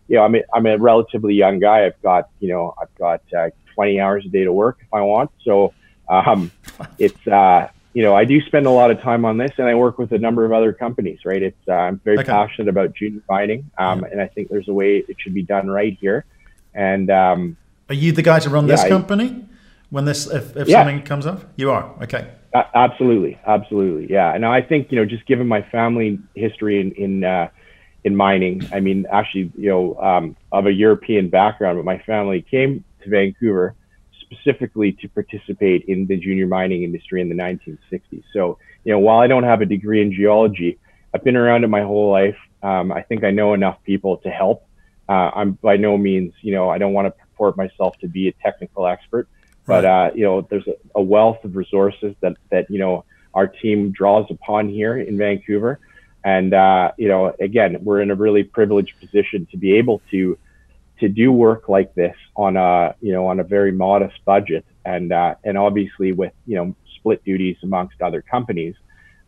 you 0.08 0.16
know, 0.16 0.24
I'm 0.24 0.34
a, 0.34 0.42
I'm 0.52 0.66
a 0.66 0.80
relatively 0.80 1.36
young 1.36 1.60
guy. 1.60 1.86
I've 1.86 2.02
got 2.02 2.30
you 2.40 2.50
know 2.50 2.74
I've 2.82 2.94
got 2.96 3.22
uh, 3.38 3.52
20 3.76 4.00
hours 4.00 4.26
a 4.26 4.30
day 4.30 4.46
to 4.46 4.52
work 4.52 4.80
if 4.82 4.92
I 4.92 5.02
want. 5.02 5.30
So 5.44 5.76
um, 6.10 6.52
it's 6.98 7.28
uh, 7.28 7.70
you 7.94 8.02
know 8.02 8.16
I 8.16 8.26
do 8.26 8.42
spend 8.42 8.66
a 8.66 8.72
lot 8.72 8.90
of 8.90 9.00
time 9.00 9.26
on 9.26 9.38
this, 9.38 9.52
and 9.60 9.68
I 9.68 9.76
work 9.76 10.00
with 10.00 10.12
a 10.12 10.18
number 10.18 10.44
of 10.44 10.52
other 10.52 10.74
companies. 10.74 11.20
Right? 11.24 11.44
It's 11.44 11.68
uh, 11.68 11.74
I'm 11.74 12.00
very 12.00 12.18
okay. 12.18 12.32
passionate 12.32 12.68
about 12.68 12.96
junior 12.96 13.22
mining, 13.30 13.70
um, 13.78 14.00
yeah. 14.00 14.08
and 14.12 14.22
I 14.22 14.26
think 14.26 14.50
there's 14.50 14.70
a 14.70 14.74
way 14.74 15.06
it 15.08 15.18
should 15.20 15.36
be 15.36 15.44
done 15.44 15.68
right 15.68 15.96
here. 16.02 16.26
And 16.74 17.12
um, 17.12 17.58
are 17.90 17.94
you 17.94 18.12
the 18.12 18.24
guy 18.24 18.40
to 18.40 18.50
run 18.50 18.66
this 18.66 18.84
company 18.88 19.46
when 19.92 20.06
this 20.06 20.26
if, 20.26 20.58
if 20.58 20.68
yeah. 20.68 20.80
something 20.80 21.04
comes 21.04 21.28
up? 21.28 21.44
You 21.58 21.70
are 21.70 21.94
okay 22.02 22.32
absolutely, 22.54 23.40
absolutely, 23.46 24.12
yeah. 24.12 24.34
And 24.34 24.46
I 24.46 24.62
think 24.62 24.92
you 24.92 24.98
know, 24.98 25.06
just 25.06 25.26
given 25.26 25.48
my 25.48 25.62
family 25.72 26.20
history 26.36 26.80
in 26.80 26.92
in 26.94 27.24
uh, 27.24 27.50
in 28.04 28.16
mining, 28.16 28.68
I 28.72 28.80
mean, 28.80 29.06
actually, 29.12 29.52
you 29.56 29.70
know, 29.70 29.96
um, 30.00 30.36
of 30.52 30.66
a 30.66 30.72
European 30.72 31.30
background, 31.30 31.78
but 31.78 31.86
my 31.86 32.00
family 32.00 32.42
came 32.50 32.84
to 33.04 33.10
Vancouver 33.10 33.76
specifically 34.20 34.94
to 34.94 35.10
participate 35.10 35.86
in 35.88 36.08
the 36.08 36.18
junior 36.18 36.48
mining 36.48 36.84
industry 36.84 37.22
in 37.22 37.30
the 37.30 37.36
1960s. 37.36 38.24
So, 38.34 38.58
you 38.86 38.94
know, 38.94 39.00
while 39.00 39.20
I 39.20 39.28
don't 39.28 39.44
have 39.44 39.62
a 39.62 39.66
degree 39.66 40.02
in 40.02 40.14
geology, 40.14 40.80
I've 41.14 41.24
been 41.24 41.36
around 41.36 41.64
it 41.64 41.68
my 41.68 41.82
whole 41.82 42.10
life. 42.10 42.38
Um, 42.64 42.92
I 42.92 43.02
think 43.02 43.24
I 43.24 43.32
know 43.32 43.54
enough 43.54 43.78
people 43.84 44.18
to 44.18 44.30
help. 44.30 44.66
Uh, 45.10 45.32
I'm 45.36 45.52
by 45.62 45.78
no 45.78 45.98
means, 45.98 46.34
you 46.42 46.54
know, 46.54 46.70
I 46.70 46.78
don't 46.78 46.94
want 46.94 47.08
to 47.08 47.12
purport 47.12 47.58
myself 47.58 47.98
to 48.00 48.08
be 48.08 48.30
a 48.30 48.32
technical 48.44 48.88
expert. 48.88 49.28
But 49.72 49.86
uh, 49.86 50.12
you 50.14 50.24
know, 50.24 50.42
there's 50.42 50.68
a, 50.68 50.76
a, 50.96 51.02
wealth 51.02 51.46
of 51.46 51.56
resources 51.56 52.14
that 52.20 52.36
that 52.50 52.70
you 52.70 52.78
know 52.78 53.06
our 53.34 53.48
team 53.48 53.92
draws 53.92 54.30
upon 54.30 54.68
here 54.68 54.98
in 54.98 55.18
Vancouver, 55.18 55.80
and 56.26 56.54
uh, 56.54 56.92
you 56.98 57.08
know, 57.08 57.34
again, 57.40 57.78
we're 57.82 58.02
in 58.02 58.12
a 58.12 58.16
really 58.16 58.44
privileged 58.44 59.00
position 59.00 59.48
to 59.52 59.58
be 59.58 59.78
able 59.78 60.02
to 60.12 60.38
to 61.00 61.08
do 61.08 61.32
work 61.32 61.70
like 61.70 61.96
this 61.96 62.18
on 62.36 62.58
a 62.58 62.96
you 63.00 63.14
know 63.14 63.28
on 63.28 63.40
a 63.40 63.46
very 63.46 63.72
modest 63.72 64.20
budget, 64.26 64.66
and 64.84 65.14
uh, 65.14 65.36
and 65.46 65.58
obviously 65.58 66.12
with 66.12 66.34
you 66.46 66.58
know 66.58 66.76
split 66.98 67.24
duties 67.24 67.56
amongst 67.64 68.02
other 68.02 68.22
companies. 68.22 68.76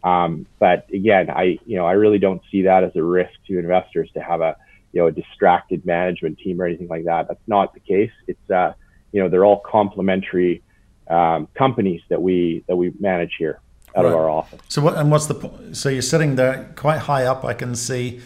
Um, 0.04 0.46
but 0.60 0.90
again, 0.94 1.30
I 1.30 1.58
you 1.66 1.78
know 1.78 1.86
I 1.86 1.94
really 1.94 2.20
don't 2.20 2.42
see 2.52 2.64
that 2.64 2.84
as 2.84 2.94
a 2.98 3.02
risk 3.02 3.32
to 3.48 3.58
investors 3.58 4.10
to 4.16 4.20
have 4.20 4.42
a 4.42 4.58
you 4.92 5.00
know 5.00 5.08
a 5.08 5.12
distracted 5.14 5.86
management 5.86 6.38
team 6.40 6.62
or 6.62 6.66
anything 6.66 6.90
like 6.90 7.06
that. 7.06 7.30
That's 7.30 7.48
not 7.48 7.74
the 7.74 7.80
case. 7.80 8.12
It's 8.28 8.52
uh, 8.52 8.74
you 9.14 9.22
know 9.22 9.30
they're 9.30 9.46
all 9.46 9.62
complementary 9.62 10.62
um, 11.08 11.48
companies 11.54 12.02
that 12.10 12.22
we 12.22 12.66
that 12.68 12.76
we 12.76 12.92
manage 13.00 13.36
here 13.38 13.62
out 13.96 14.04
right. 14.04 14.12
of 14.12 14.18
our 14.18 14.30
office. 14.30 14.60
So 14.68 14.82
what 14.82 14.98
and 14.98 15.10
what's 15.10 15.28
the 15.28 15.50
so 15.72 15.88
you're 15.88 16.02
sitting 16.02 16.36
there 16.36 16.74
quite 16.76 17.00
high 17.00 17.26
up? 17.26 17.46
I 17.46 17.54
can 17.54 17.76
see 17.76 18.20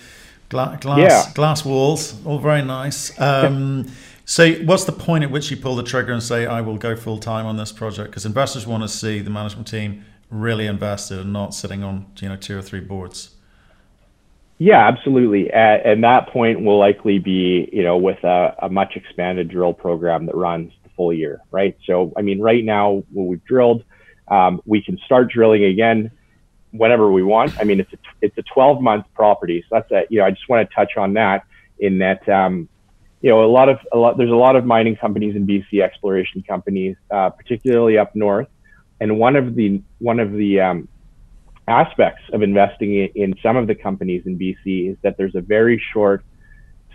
gla- 0.49 0.77
glass 0.81 0.99
yeah. 0.99 1.33
glass 1.33 1.63
walls, 1.63 2.15
all 2.25 2.39
very 2.39 2.63
nice. 2.63 3.19
Um, 3.19 3.91
so 4.25 4.53
what's 4.63 4.83
the 4.85 4.91
point 4.91 5.23
at 5.23 5.31
which 5.31 5.51
you 5.51 5.57
pull 5.57 5.75
the 5.75 5.83
trigger 5.83 6.11
and 6.11 6.21
say 6.21 6.45
I 6.45 6.61
will 6.61 6.77
go 6.77 6.95
full 6.95 7.17
time 7.17 7.45
on 7.45 7.57
this 7.57 7.71
project? 7.71 8.11
Because 8.11 8.25
investors 8.25 8.65
want 8.65 8.83
to 8.83 8.89
see 8.89 9.19
the 9.19 9.29
management 9.29 9.67
team 9.67 10.03
really 10.29 10.67
invested 10.67 11.19
and 11.19 11.31
not 11.31 11.53
sitting 11.53 11.83
on 11.83 12.05
you 12.19 12.29
know 12.29 12.35
two 12.35 12.57
or 12.57 12.61
three 12.61 12.81
boards. 12.81 13.31
Yeah, 14.59 14.87
absolutely. 14.87 15.51
At, 15.51 15.85
at 15.85 16.01
that 16.01 16.29
point, 16.29 16.61
we'll 16.61 16.79
likely 16.79 17.19
be 17.19 17.69
you 17.71 17.83
know 17.83 17.97
with 17.97 18.23
a, 18.23 18.55
a, 18.63 18.69
much 18.69 18.95
expanded 18.95 19.49
drill 19.49 19.73
program 19.73 20.25
that 20.25 20.35
runs 20.35 20.73
full 20.97 21.13
year, 21.13 21.41
right? 21.51 21.77
So 21.85 22.11
I 22.17 22.21
mean, 22.21 22.41
right 22.41 22.65
now 22.65 23.03
when 23.13 23.27
we've 23.27 23.45
drilled, 23.45 23.83
um, 24.27 24.61
we 24.65 24.81
can 24.81 24.97
start 25.05 25.31
drilling 25.31 25.63
again 25.63 26.11
whenever 26.71 27.09
we 27.11 27.23
want. 27.23 27.57
I 27.59 27.63
mean, 27.63 27.79
it's 27.79 27.93
a 27.93 27.97
it's 28.21 28.37
a 28.37 28.43
12 28.53 28.81
month 28.81 29.05
property, 29.13 29.63
so 29.69 29.75
that's 29.75 29.91
a 29.91 30.03
you 30.09 30.19
know 30.19 30.25
I 30.25 30.31
just 30.31 30.49
want 30.49 30.67
to 30.67 30.75
touch 30.75 30.97
on 30.97 31.13
that 31.13 31.45
in 31.79 31.99
that. 31.99 32.27
Um, 32.27 32.67
you 33.19 33.31
know, 33.31 33.43
a 33.43 33.47
lot 33.47 33.67
of 33.67 33.79
a 33.91 33.97
lot. 33.97 34.17
There's 34.17 34.31
a 34.31 34.35
lot 34.35 34.55
of 34.55 34.65
mining 34.65 34.95
companies 34.95 35.35
in 35.35 35.47
BC, 35.47 35.81
exploration 35.81 36.43
companies, 36.43 36.95
uh, 37.09 37.31
particularly 37.31 37.97
up 37.97 38.15
north, 38.15 38.47
and 38.99 39.17
one 39.17 39.35
of 39.35 39.55
the 39.55 39.81
one 39.99 40.19
of 40.19 40.33
the 40.33 40.61
um, 40.61 40.87
aspects 41.67 42.21
of 42.31 42.43
investing 42.43 42.95
in, 42.95 43.09
in 43.15 43.35
some 43.41 43.57
of 43.57 43.67
the 43.67 43.75
companies 43.75 44.23
in 44.25 44.37
BC 44.37 44.91
is 44.91 44.97
that 45.01 45.17
there's 45.17 45.35
a 45.35 45.41
very 45.41 45.81
short 45.93 46.23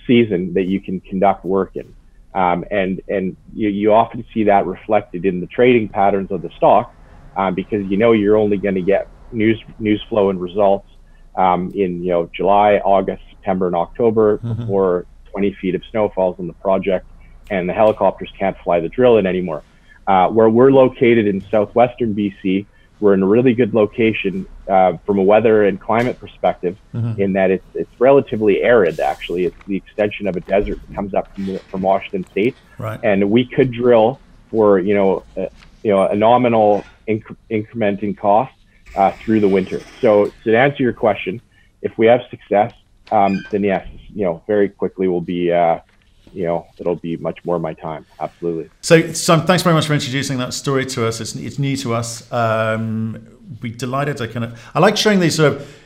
season 0.06 0.54
that 0.54 0.64
you 0.64 0.80
can 0.80 1.00
conduct 1.00 1.44
work 1.44 1.76
in, 1.76 1.94
um, 2.34 2.64
and 2.70 3.00
and 3.08 3.36
you, 3.52 3.68
you 3.68 3.92
often 3.92 4.24
see 4.32 4.44
that 4.44 4.66
reflected 4.66 5.24
in 5.24 5.40
the 5.40 5.46
trading 5.46 5.88
patterns 5.88 6.30
of 6.30 6.42
the 6.42 6.50
stock 6.56 6.94
um, 7.36 7.54
because 7.54 7.84
you 7.86 7.96
know 7.96 8.12
you're 8.12 8.36
only 8.36 8.56
going 8.56 8.74
to 8.74 8.82
get 8.82 9.08
news 9.32 9.60
news 9.78 10.02
flow 10.08 10.30
and 10.30 10.40
results 10.40 10.88
um, 11.36 11.70
in 11.74 12.02
you 12.02 12.10
know 12.10 12.30
July, 12.34 12.76
August, 12.84 13.22
September, 13.30 13.66
and 13.66 13.76
October 13.76 14.38
mm-hmm. 14.38 14.60
before 14.60 15.06
20 15.30 15.56
feet 15.60 15.74
of 15.74 15.82
snow 15.90 16.10
falls 16.14 16.38
on 16.38 16.46
the 16.46 16.52
project, 16.54 17.06
and 17.50 17.68
the 17.68 17.72
helicopters 17.72 18.32
can't 18.38 18.56
fly 18.58 18.80
the 18.80 18.88
drill 18.88 19.18
in 19.18 19.26
anymore. 19.26 19.62
Uh, 20.06 20.28
where 20.28 20.50
we're 20.50 20.72
located 20.72 21.28
in 21.28 21.40
southwestern 21.48 22.12
BC, 22.12 22.66
we're 23.02 23.14
in 23.14 23.22
a 23.24 23.26
really 23.26 23.52
good 23.52 23.74
location 23.74 24.46
uh, 24.68 24.96
from 24.98 25.18
a 25.18 25.22
weather 25.22 25.64
and 25.64 25.80
climate 25.80 26.20
perspective, 26.20 26.78
mm-hmm. 26.94 27.20
in 27.20 27.32
that 27.32 27.50
it's 27.50 27.66
it's 27.74 27.90
relatively 28.00 28.62
arid. 28.62 29.00
Actually, 29.00 29.44
it's 29.44 29.56
the 29.66 29.74
extension 29.74 30.28
of 30.28 30.36
a 30.36 30.40
desert 30.40 30.78
that 30.86 30.94
comes 30.94 31.12
up 31.12 31.34
from, 31.34 31.58
from 31.58 31.82
Washington 31.82 32.24
State, 32.30 32.54
right. 32.78 33.00
and 33.02 33.28
we 33.28 33.44
could 33.44 33.72
drill 33.72 34.20
for 34.50 34.78
you 34.78 34.94
know 34.94 35.24
uh, 35.36 35.46
you 35.82 35.90
know 35.90 36.06
a 36.06 36.14
nominal 36.14 36.84
inc- 37.08 37.36
increment 37.50 38.04
in 38.04 38.14
cost 38.14 38.54
uh, 38.94 39.10
through 39.10 39.40
the 39.40 39.48
winter. 39.48 39.80
So 40.00 40.32
to 40.44 40.56
answer 40.56 40.84
your 40.84 40.92
question, 40.92 41.42
if 41.82 41.98
we 41.98 42.06
have 42.06 42.20
success, 42.30 42.72
um, 43.10 43.44
then 43.50 43.64
yes, 43.64 43.84
you 44.14 44.24
know 44.24 44.44
very 44.46 44.68
quickly 44.68 45.08
we'll 45.08 45.20
be 45.20 45.50
uh, 45.50 45.80
you 46.32 46.44
know, 46.44 46.66
it'll 46.78 46.96
be 46.96 47.16
much 47.16 47.44
more 47.44 47.56
of 47.56 47.62
my 47.62 47.74
time. 47.74 48.06
Absolutely. 48.20 48.70
So, 48.80 49.12
so 49.12 49.40
thanks 49.40 49.62
very 49.62 49.74
much 49.74 49.86
for 49.86 49.94
introducing 49.94 50.38
that 50.38 50.54
story 50.54 50.86
to 50.86 51.06
us. 51.06 51.20
It's, 51.20 51.34
it's 51.34 51.58
new 51.58 51.76
to 51.78 51.94
us. 51.94 52.30
Um, 52.32 53.26
we 53.60 53.70
delighted 53.70 54.16
to 54.18 54.28
kind 54.28 54.44
of. 54.44 54.70
I 54.74 54.78
like 54.78 54.96
showing 54.96 55.20
these 55.20 55.36
sort 55.36 55.52
of 55.52 55.76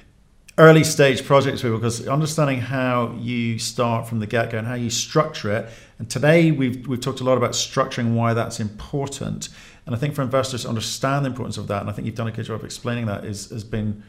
early 0.58 0.84
stage 0.84 1.24
projects 1.24 1.60
people 1.60 1.76
because 1.76 2.08
understanding 2.08 2.60
how 2.60 3.14
you 3.18 3.58
start 3.58 4.08
from 4.08 4.20
the 4.20 4.26
get 4.26 4.50
go 4.50 4.58
and 4.58 4.66
how 4.66 4.74
you 4.74 4.88
structure 4.88 5.54
it. 5.54 5.68
And 5.98 6.08
today 6.08 6.50
we've 6.50 6.86
we've 6.86 7.00
talked 7.00 7.20
a 7.20 7.24
lot 7.24 7.36
about 7.36 7.52
structuring 7.52 8.14
why 8.14 8.34
that's 8.34 8.60
important. 8.60 9.48
And 9.84 9.94
I 9.94 9.98
think 9.98 10.14
for 10.14 10.22
investors 10.22 10.62
to 10.62 10.68
understand 10.68 11.24
the 11.24 11.30
importance 11.30 11.58
of 11.58 11.68
that, 11.68 11.80
and 11.80 11.90
I 11.90 11.92
think 11.92 12.06
you've 12.06 12.16
done 12.16 12.26
a 12.26 12.32
good 12.32 12.44
job 12.44 12.60
of 12.60 12.64
explaining 12.64 13.06
that, 13.06 13.24
is 13.24 13.50
has 13.50 13.64
been 13.64 14.02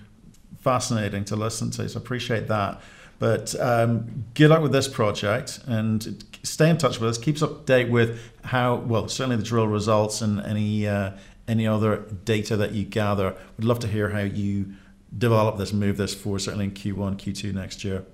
fascinating 0.60 1.24
to 1.26 1.36
listen 1.36 1.72
to. 1.72 1.88
So 1.88 1.98
appreciate 1.98 2.48
that. 2.48 2.82
But 3.20 3.60
um, 3.60 4.26
good 4.34 4.50
luck 4.50 4.62
with 4.62 4.72
this 4.72 4.88
project 4.88 5.60
and 5.66 6.24
stay 6.44 6.70
in 6.70 6.78
touch 6.78 7.00
with 7.00 7.10
us. 7.10 7.18
Keep 7.18 7.38
us 7.38 7.42
up 7.42 7.60
to 7.60 7.66
date 7.66 7.90
with 7.90 8.20
how, 8.44 8.76
well, 8.76 9.08
certainly 9.08 9.38
the 9.38 9.44
drill 9.44 9.68
results 9.68 10.22
and 10.22 10.40
any, 10.42 10.88
uh, 10.88 11.12
any 11.48 11.68
other 11.68 12.06
data 12.26 12.56
that 12.58 12.74
you 12.74 12.86
gather. 12.86 13.36
We'd 13.58 13.66
love 13.66 13.80
to 13.80 13.88
hear 13.88 14.10
how 14.10 14.20
you 14.20 14.74
develop 15.18 15.58
this, 15.58 15.74
move 15.74 15.98
this 15.98 16.14
forward, 16.14 16.40
certainly 16.40 16.66
in 16.66 16.72
Q1, 16.72 17.18
Q2 17.18 17.54
next 17.54 17.84
year. 17.84 18.06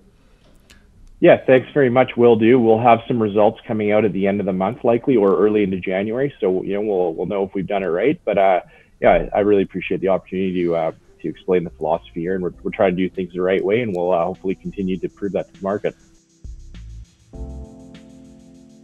Yeah, 1.20 1.38
thanks 1.46 1.70
very 1.74 1.90
much. 1.90 2.18
Will 2.18 2.36
do. 2.36 2.60
We'll 2.60 2.82
have 2.82 3.00
some 3.08 3.22
results 3.22 3.62
coming 3.66 3.94
out 3.94 4.04
at 4.04 4.12
the 4.12 4.28
end 4.28 4.42
of 4.42 4.46
the 4.46 4.52
month, 4.52 4.84
likely, 4.84 5.16
or 5.16 5.38
early 5.38 5.64
into 5.64 5.80
January. 5.80 6.34
So 6.42 6.64
you 6.64 6.74
know, 6.74 6.82
we'll 6.82 7.14
we'll 7.14 7.28
know 7.28 7.46
if 7.46 7.54
we've 7.54 7.66
done 7.66 7.82
it 7.82 7.88
right. 7.88 8.20
But 8.26 8.38
uh, 8.38 8.60
yeah, 9.00 9.30
I 9.34 9.40
really 9.40 9.64
appreciate 9.64 10.02
the 10.02 10.10
opportunity 10.10 10.64
to 10.64 10.76
uh, 10.76 10.92
to 11.24 11.30
explain 11.30 11.64
the 11.64 11.70
philosophy 11.72 12.22
here, 12.22 12.36
and 12.36 12.44
we're, 12.44 12.54
we're 12.62 12.72
trying 12.72 12.96
to 12.96 12.98
do 12.98 13.10
things 13.10 13.34
the 13.34 13.42
right 13.42 13.64
way, 13.64 13.82
and 13.82 13.96
we'll 13.96 14.12
uh, 14.12 14.24
hopefully 14.24 14.56
continue 14.56 14.98
to 14.98 15.10
prove 15.10 15.32
that 15.32 15.48
to 15.48 15.60
the 15.60 15.64
market. 15.64 15.96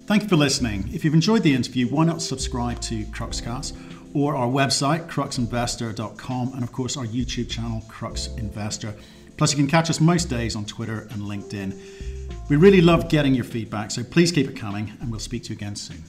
Thank 0.08 0.24
you 0.24 0.30
for 0.30 0.38
listening. 0.38 0.90
If 0.92 1.06
you've 1.06 1.14
enjoyed 1.14 1.44
the 1.44 1.54
interview, 1.54 1.88
why 1.88 2.04
not 2.04 2.22
subscribe 2.22 2.82
to 2.82 3.04
Cruxcast 3.06 3.78
or 4.16 4.36
our 4.36 4.48
website, 4.48 5.08
cruxinvestor.com, 5.08 6.54
and 6.54 6.64
of 6.64 6.72
course 6.72 6.98
our 6.98 7.06
YouTube 7.06 7.50
channel, 7.50 7.84
Crux 7.88 8.28
Investor. 8.38 8.96
Plus, 9.38 9.52
you 9.52 9.58
can 9.58 9.68
catch 9.68 9.90
us 9.90 10.02
most 10.02 10.26
days 10.26 10.56
on 10.56 10.66
Twitter 10.66 11.08
and 11.12 11.22
LinkedIn. 11.22 11.80
We 12.50 12.56
really 12.56 12.82
love 12.82 13.08
getting 13.08 13.36
your 13.36 13.46
feedback, 13.46 13.92
so 13.92 14.04
please 14.04 14.32
keep 14.32 14.50
it 14.50 14.56
coming, 14.56 14.92
and 15.00 15.12
we'll 15.12 15.20
speak 15.20 15.44
to 15.44 15.50
you 15.50 15.56
again 15.56 15.76
soon. 15.76 16.04